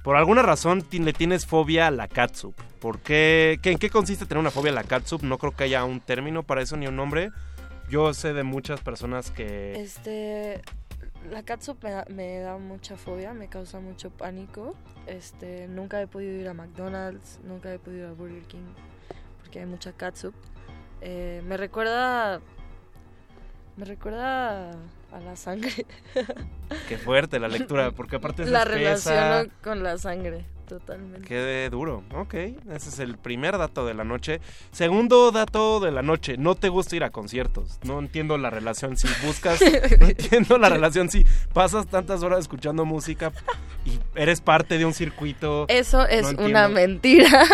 [0.03, 2.55] por alguna razón le tienes fobia a la catsup.
[2.79, 3.59] ¿Por qué?
[3.61, 5.23] ¿Qué- ¿En qué consiste tener una fobia a la catsup?
[5.23, 7.31] No creo que haya un término para eso ni un nombre.
[7.89, 9.79] Yo sé de muchas personas que...
[9.81, 10.61] Este,
[11.29, 14.75] la catsup me da, me da mucha fobia, me causa mucho pánico.
[15.07, 18.67] Este, nunca he podido ir a McDonald's, nunca he podido ir a Burger King
[19.39, 20.35] porque hay mucha catsup.
[21.01, 22.39] Eh, me recuerda,
[23.77, 24.71] me recuerda
[25.11, 25.87] a la sangre.
[26.87, 31.27] Qué fuerte la lectura, porque aparte es la relaciono con la sangre, totalmente.
[31.27, 32.03] Qué duro.
[32.15, 34.39] Ok, ese es el primer dato de la noche.
[34.71, 37.79] Segundo dato de la noche, no te gusta ir a conciertos.
[37.83, 39.59] No entiendo la relación si buscas,
[39.99, 43.33] no entiendo la relación si pasas tantas horas escuchando música
[43.83, 45.65] y eres parte de un circuito.
[45.67, 47.45] Eso es No una mentira.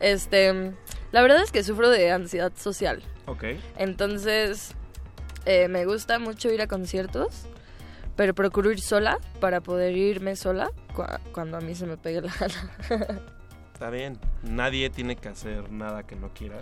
[0.00, 0.72] este,
[1.12, 3.02] la verdad es que sufro de ansiedad social.
[3.26, 3.44] Ok.
[3.76, 4.74] Entonces,
[5.46, 7.46] eh, me gusta mucho ir a conciertos,
[8.20, 12.20] pero procuro ir sola para poder irme sola cua- cuando a mí se me pegue
[12.20, 12.70] la gana.
[13.72, 14.18] Está bien.
[14.42, 16.58] Nadie tiene que hacer nada que no quiera.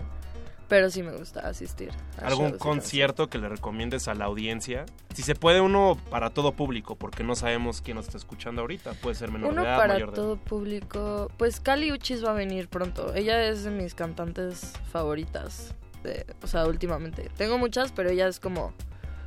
[0.69, 1.91] pero sí me gusta asistir.
[2.23, 4.87] a ¿Algún concierto que le recomiendes a la audiencia?
[5.15, 8.93] Si se puede uno para todo público, porque no sabemos quién nos está escuchando ahorita.
[8.93, 10.23] Puede ser menor Uno de edad, para mayor de edad.
[10.23, 11.29] todo público.
[11.39, 13.13] Pues Cali Uchis va a venir pronto.
[13.17, 15.75] Ella es de mis cantantes favoritas.
[16.05, 17.29] de- o sea, últimamente.
[17.37, 18.73] Tengo muchas, pero ella es como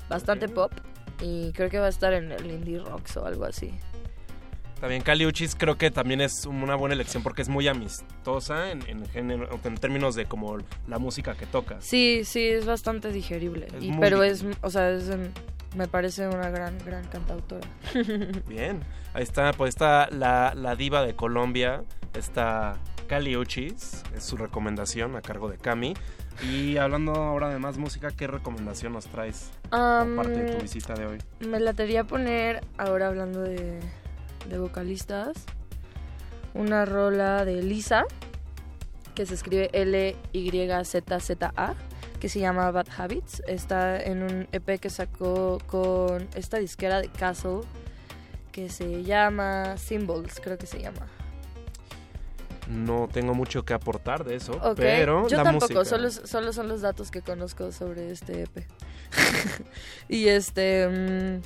[0.08, 0.72] bastante pop.
[1.22, 3.72] Y creo que va a estar en el Indie Rocks o algo así.
[4.74, 8.72] Está bien, Cali Uchis creo que también es una buena elección porque es muy amistosa
[8.72, 11.78] en, en, género- en términos de como la música que toca.
[11.82, 13.68] Sí, sí, es bastante digerible.
[13.78, 15.32] Es y, muy pero es, o sea, es, en-
[15.76, 17.68] me parece una gran, gran cantautora.
[18.48, 18.82] Bien,
[19.14, 21.84] ahí está, pues está la, la diva de Colombia,
[22.16, 22.74] está
[23.08, 25.94] Cali Uchis, es su recomendación a cargo de Cami.
[26.44, 29.52] Y hablando ahora de más música, ¿qué recomendación nos traes?
[29.72, 31.18] Um, aparte de tu visita de hoy.
[31.40, 33.80] Me la latería poner, ahora hablando de,
[34.50, 35.46] de vocalistas,
[36.54, 38.06] una rola de Lisa,
[39.14, 41.76] que se escribe L-Y-Z-Z-A,
[42.20, 43.44] que se llama Bad Habits.
[43.48, 47.62] Está en un EP que sacó con esta disquera de Castle,
[48.52, 51.08] que se llama Symbols, creo que se llama.
[52.70, 54.74] No tengo mucho que aportar de eso, okay.
[54.76, 55.84] pero Yo la tampoco.
[55.84, 58.66] Solo, solo son los datos que conozco sobre este EP.
[60.10, 60.88] y este...
[60.88, 61.42] Mm,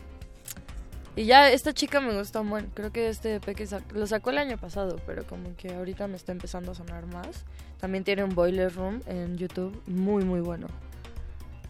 [1.17, 4.37] y ya esta chica me gusta bueno Creo que este EP que lo sacó el
[4.37, 7.45] año pasado, pero como que ahorita me está empezando a sonar más.
[7.79, 10.67] También tiene un Boiler Room en YouTube, muy, muy bueno.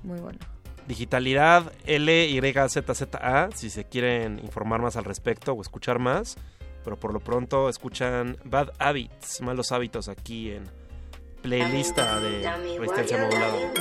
[0.03, 0.39] Muy bueno.
[0.87, 6.37] Digitalidad L Y ZZA, si se quieren informar más al respecto o escuchar más.
[6.85, 10.69] Pero por lo pronto escuchan Bad Habits, malos hábitos aquí en
[11.41, 12.47] playlista de
[12.77, 13.73] resistencia modulada.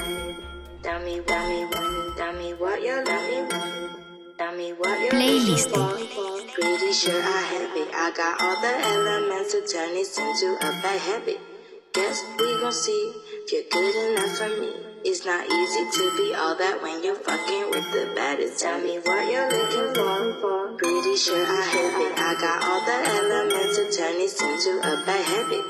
[5.11, 5.71] Playlist.
[6.55, 7.89] Pretty sure I have it.
[7.93, 11.41] I got all the elements to turn this into a bad habit.
[11.93, 13.13] Guess we gon' see
[13.45, 14.94] if you're good enough for me.
[15.07, 18.65] It's not easy to be all that when you're fucking with the baddest.
[18.65, 20.81] Tell me what you're looking for.
[20.81, 22.13] Pretty sure I have it.
[22.17, 25.61] I got all the elements to turn this into a bad habit.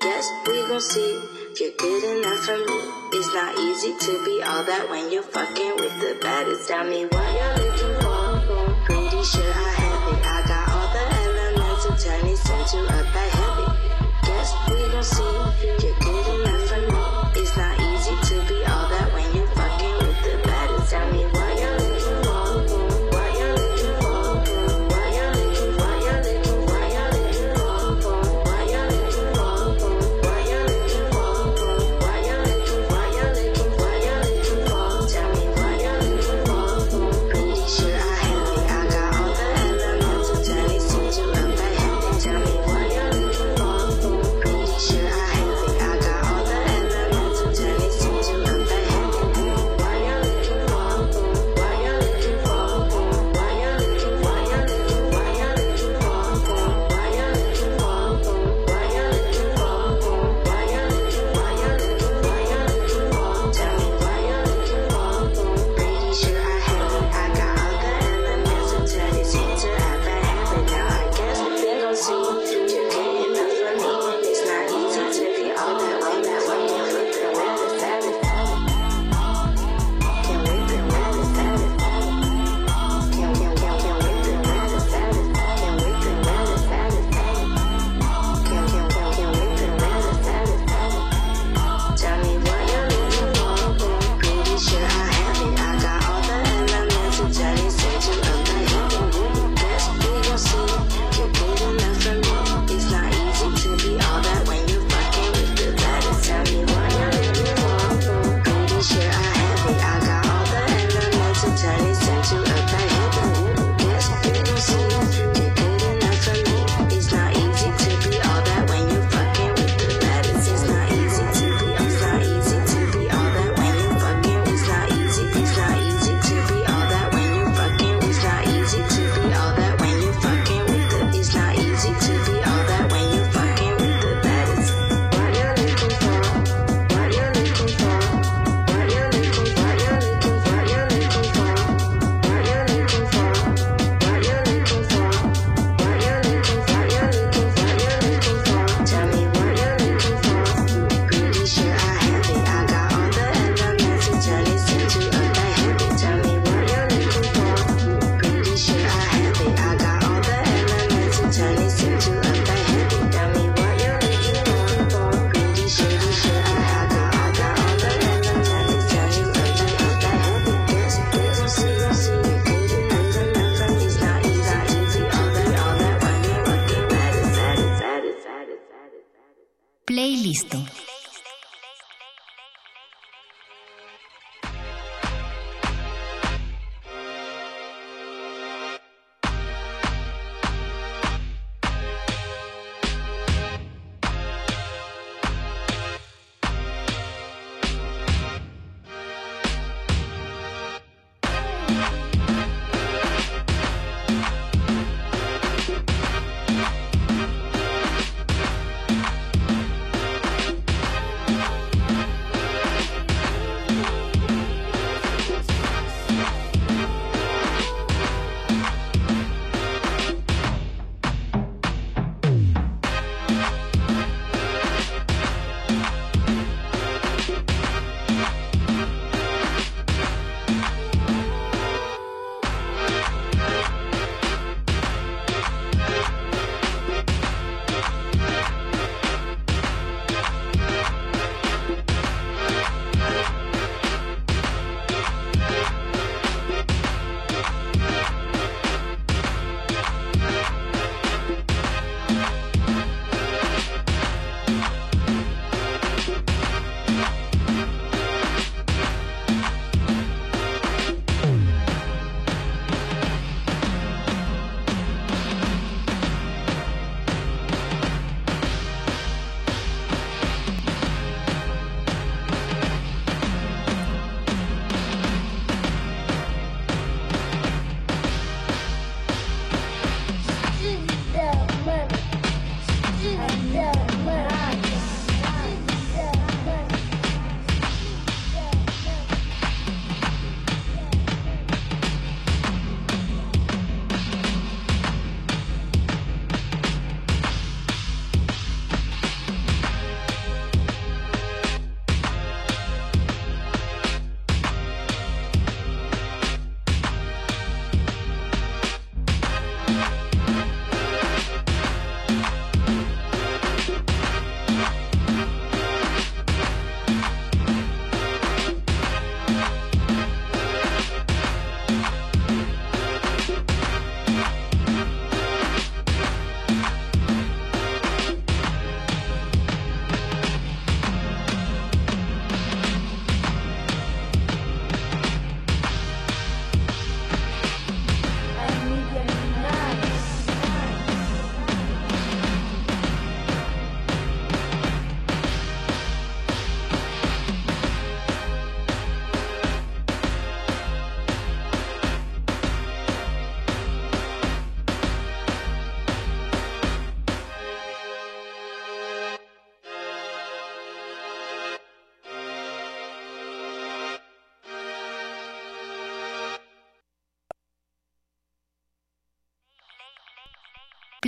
[0.00, 1.20] Guess we gon' see
[1.52, 2.80] if you're good enough for me.
[3.12, 6.66] It's not easy to be all that when you're fucking with the baddest.
[6.66, 8.40] Tell me what you're looking for.
[8.88, 10.24] Pretty sure I have it.
[10.24, 13.68] I got all the elements to turn this into a bad habit.
[14.24, 15.97] Guess we gon' see if you're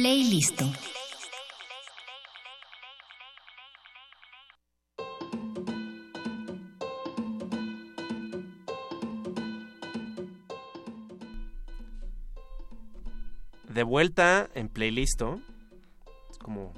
[0.00, 0.62] Playlist.
[13.68, 15.38] De vuelta en Playlisto.
[16.30, 16.72] Es como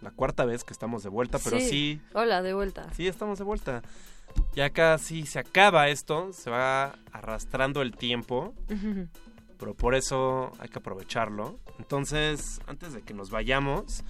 [0.00, 2.00] la cuarta vez que estamos de vuelta, pero sí.
[2.14, 2.86] Hola, de vuelta.
[2.94, 3.82] Sí, estamos de vuelta.
[4.54, 8.54] Ya casi se acaba esto, se va arrastrando el tiempo,
[9.60, 11.56] pero por eso hay que aprovecharlo.
[11.78, 14.02] Entonces, antes de que nos vayamos,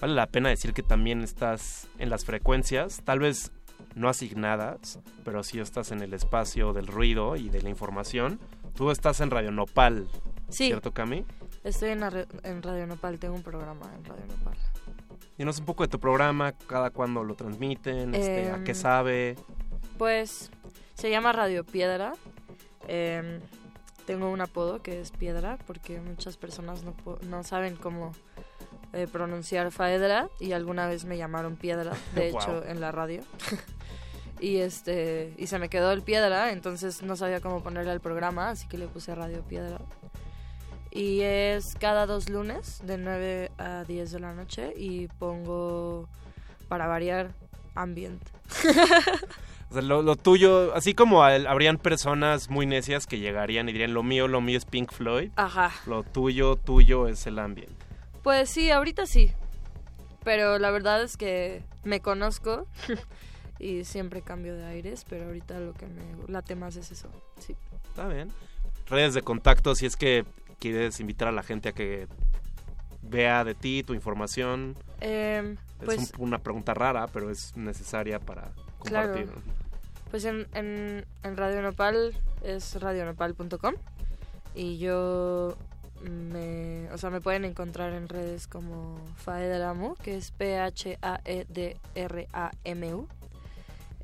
[0.00, 3.52] vale la pena decir que también estás en las frecuencias, tal vez
[3.94, 8.38] no asignadas, pero sí estás en el espacio del ruido y de la información.
[8.74, 10.08] Tú estás en Radio Nopal,
[10.48, 10.66] Sí.
[10.66, 11.24] ¿cierto, Cami?
[11.62, 12.02] Estoy en,
[12.42, 14.56] en Radio Nopal, tengo un programa en Radio Nopal.
[15.38, 19.36] Dinos un poco de tu programa, cada cuándo lo transmiten, este, a qué Em, sabe.
[19.96, 20.50] Pues
[20.94, 22.12] se llama Radio Piedra.
[22.88, 23.40] Em,
[24.10, 26.94] tengo un apodo que es Piedra porque muchas personas no,
[27.28, 28.12] no saben cómo
[28.92, 32.40] eh, pronunciar Faedra y alguna vez me llamaron Piedra, de Wow.
[32.40, 33.22] hecho, en la radio.
[34.40, 38.50] y este y se me quedó el Piedra, entonces no sabía cómo ponerle al programa,
[38.50, 39.78] así que le puse Radio Piedra.
[40.90, 46.08] Y es cada dos lunes de 9 a 10 de la noche y pongo
[46.68, 47.30] para variar
[47.76, 48.20] ambient.
[49.70, 53.72] O sea, lo, lo tuyo, así como al- habrían personas muy necias que llegarían y
[53.72, 55.30] dirían, lo mío, lo mío es Pink Floyd.
[55.36, 55.70] Ajá.
[55.86, 57.70] Lo tuyo, tuyo es el ambient.
[58.22, 59.30] Pues sí, ahorita sí.
[60.24, 62.66] Pero la verdad es que me conozco
[63.58, 67.08] y siempre cambio de aires, pero ahorita lo que me late más es eso.
[67.38, 67.54] Sí.
[67.88, 68.30] Está bien.
[68.88, 70.24] Redes de contacto, si es que
[70.58, 72.08] quieres invitar a la gente a que
[73.02, 74.76] vea de ti tu información.
[75.00, 78.50] Em, es pues un- una pregunta rara, pero es necesaria para
[78.84, 79.14] Claro.
[80.10, 83.74] Pues en, en, en Radio Nopal es radionopal.com
[84.54, 85.56] y yo
[86.02, 90.88] me, o sea, me pueden encontrar en redes como Faedramu, que es E P-H-A-E-D-R-A-M-U.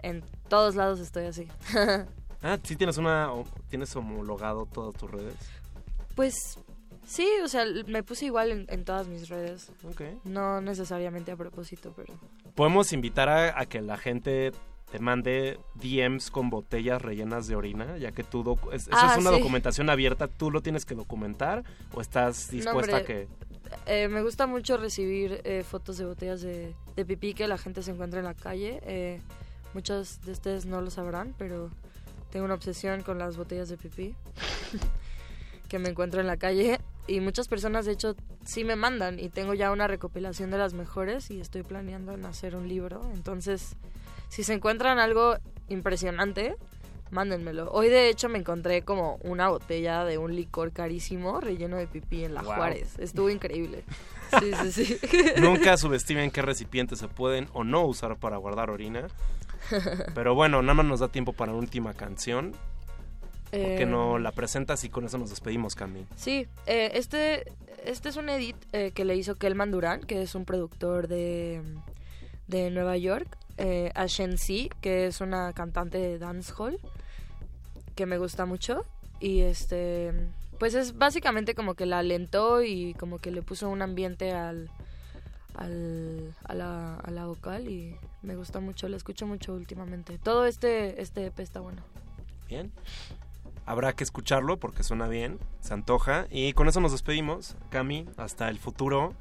[0.03, 1.49] En todos lados estoy así.
[2.43, 3.31] Ah, sí tienes una,
[3.71, 5.35] tienes homologado todas tus redes.
[6.15, 6.59] pues
[7.05, 9.73] sí, o sea, me puse igual en, en todas mis redes.
[9.83, 10.03] Ok.
[10.25, 12.13] No necesariamente a propósito, pero...
[12.55, 14.53] Podemos invitar a, a que la gente
[14.91, 19.13] te mande DMs con botellas rellenas de orina, ya que tú docu- es- eso Ah,
[19.13, 19.37] es una sí.
[19.39, 23.29] documentación abierta, tú lo tienes que documentar o estás No, dispuesta hombre, a que
[23.87, 27.83] eh, me gusta mucho recibir eh, fotos de botellas de, de pipí que la gente
[27.83, 28.81] se encuentra en la calle.
[28.85, 29.21] Eh,
[29.75, 31.71] muchos de ustedes no lo sabrán, pero
[32.31, 34.15] tengo una obsesión con las botellas de pipí
[35.69, 36.81] que me encuentro en la calle.
[37.09, 39.19] Y muchas personas, de hecho, sí me mandan.
[39.19, 43.03] Y tengo ya una recopilación de las mejores y estoy planeando en hacer un libro.
[43.15, 43.75] Entonces,
[44.29, 45.37] si se encuentran algo
[45.69, 46.57] impresionante,
[47.11, 47.71] mándenmelo.
[47.71, 52.25] Hoy, de hecho, me encontré como una botella de un licor carísimo relleno de pipí
[52.25, 52.55] en la Wow.
[52.55, 52.99] Juárez.
[52.99, 53.85] Estuvo increíble.
[54.41, 54.99] Sí, sí, sí.
[55.41, 59.07] nunca subestimen qué recipientes se pueden o no usar para guardar orina.
[60.17, 62.51] Pero bueno, nada más nos da tiempo para una última canción.
[63.53, 66.05] ¿Por qué no la presentas y con eso nos despedimos, Cami?
[66.17, 67.53] Sí, eh, este,
[67.85, 71.63] este es un edit eh, que le hizo Kelman Durán, que es un productor de,
[72.49, 76.79] de Nueva York, eh, a Shen Si, que es una cantante de dancehall,
[77.95, 78.85] que me gusta mucho.
[79.21, 80.13] Y este,
[80.59, 84.71] pues es básicamente como que la alentó y como que le puso un ambiente al,
[85.55, 90.19] al, a, la, a la vocal y me gusta mucho, la escucho mucho últimamente.
[90.19, 91.83] Todo este, este EP está bueno.
[92.49, 92.73] Bien.
[93.65, 96.27] Habrá que escucharlo porque suena bien, se antoja.
[96.31, 97.57] Y con eso nos despedimos.
[97.69, 99.15] Cami, hasta el futuro.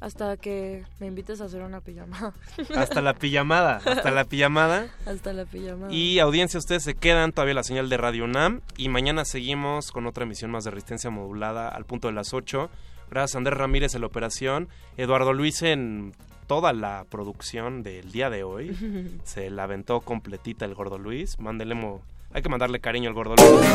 [0.00, 2.32] Hasta que me invites a hacer una pijama.
[2.74, 3.82] Hasta la pijamada.
[3.84, 4.88] Hasta la pijamada.
[5.04, 5.92] Hasta la pijama.
[5.92, 8.62] Y audiencia, ustedes se quedan todavía la señal de Radio UNAM.
[8.78, 12.70] Y mañana seguimos con otra emisión más de Resistencia Modulada al punto de las 8.
[13.10, 14.68] Gracias a Andrés Ramírez en la operación.
[14.96, 16.14] Eduardo Luis en
[16.46, 18.74] toda la producción del día de hoy.
[19.24, 21.38] Se la aventó completita el Gordo Luis.
[21.38, 21.76] Mándele
[22.32, 23.66] Hay que mandarle cariño al Gordo Luis.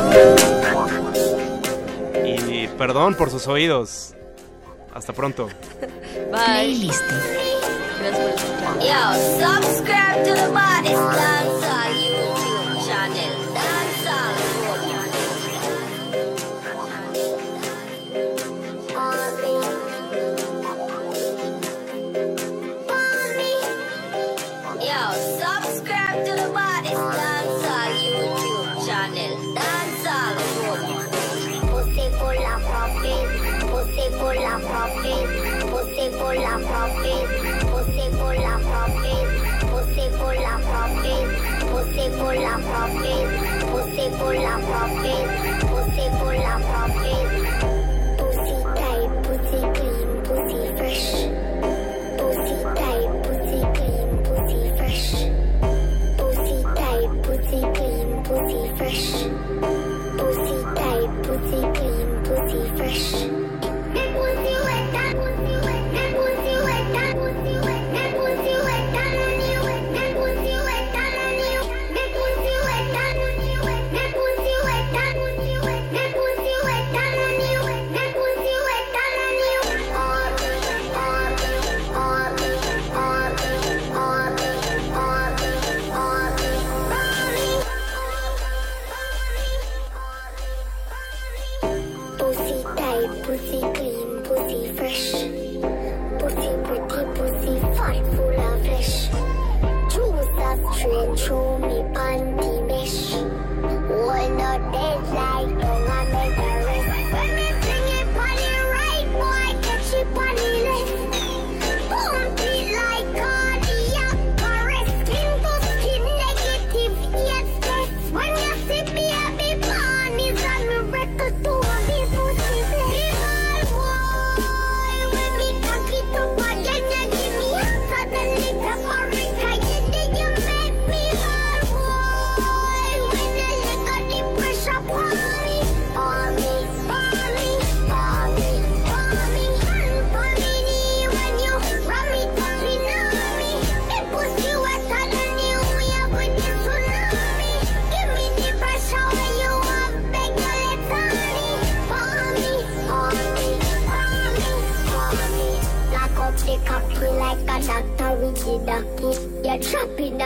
[2.25, 4.14] Y perdón por sus oídos.
[4.95, 5.49] Hasta pronto.
[6.31, 6.89] Bye.
[42.25, 43.21] pour la frapper,
[43.69, 45.44] pousser pour la frapper.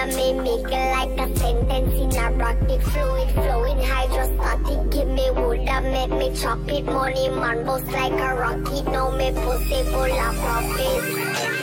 [0.07, 2.81] Make it like a sentence in a rocket.
[2.83, 4.89] Fluid flowing hydrostatic.
[4.91, 6.85] Give me wood and make me chop it.
[6.85, 8.85] Money man bust like a rocket.
[8.85, 11.03] Now me pussy full of profit.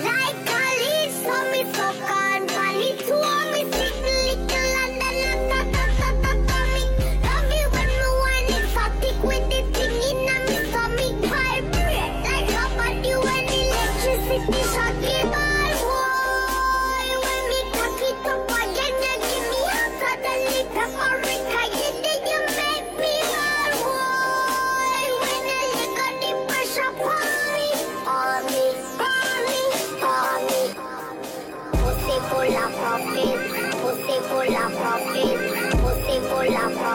[0.04, 2.25] Like a lead, so me suck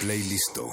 [0.00, 0.64] Play listo.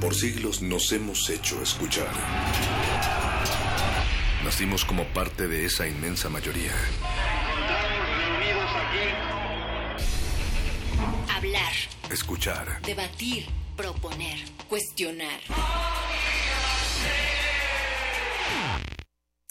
[0.00, 2.10] Por siglos nos hemos hecho escuchar.
[4.44, 6.72] Nacimos como parte de esa inmensa mayoría.
[11.36, 11.72] Hablar,
[12.10, 12.82] Escuchar.
[12.82, 15.40] debatir, proponer, cuestionar.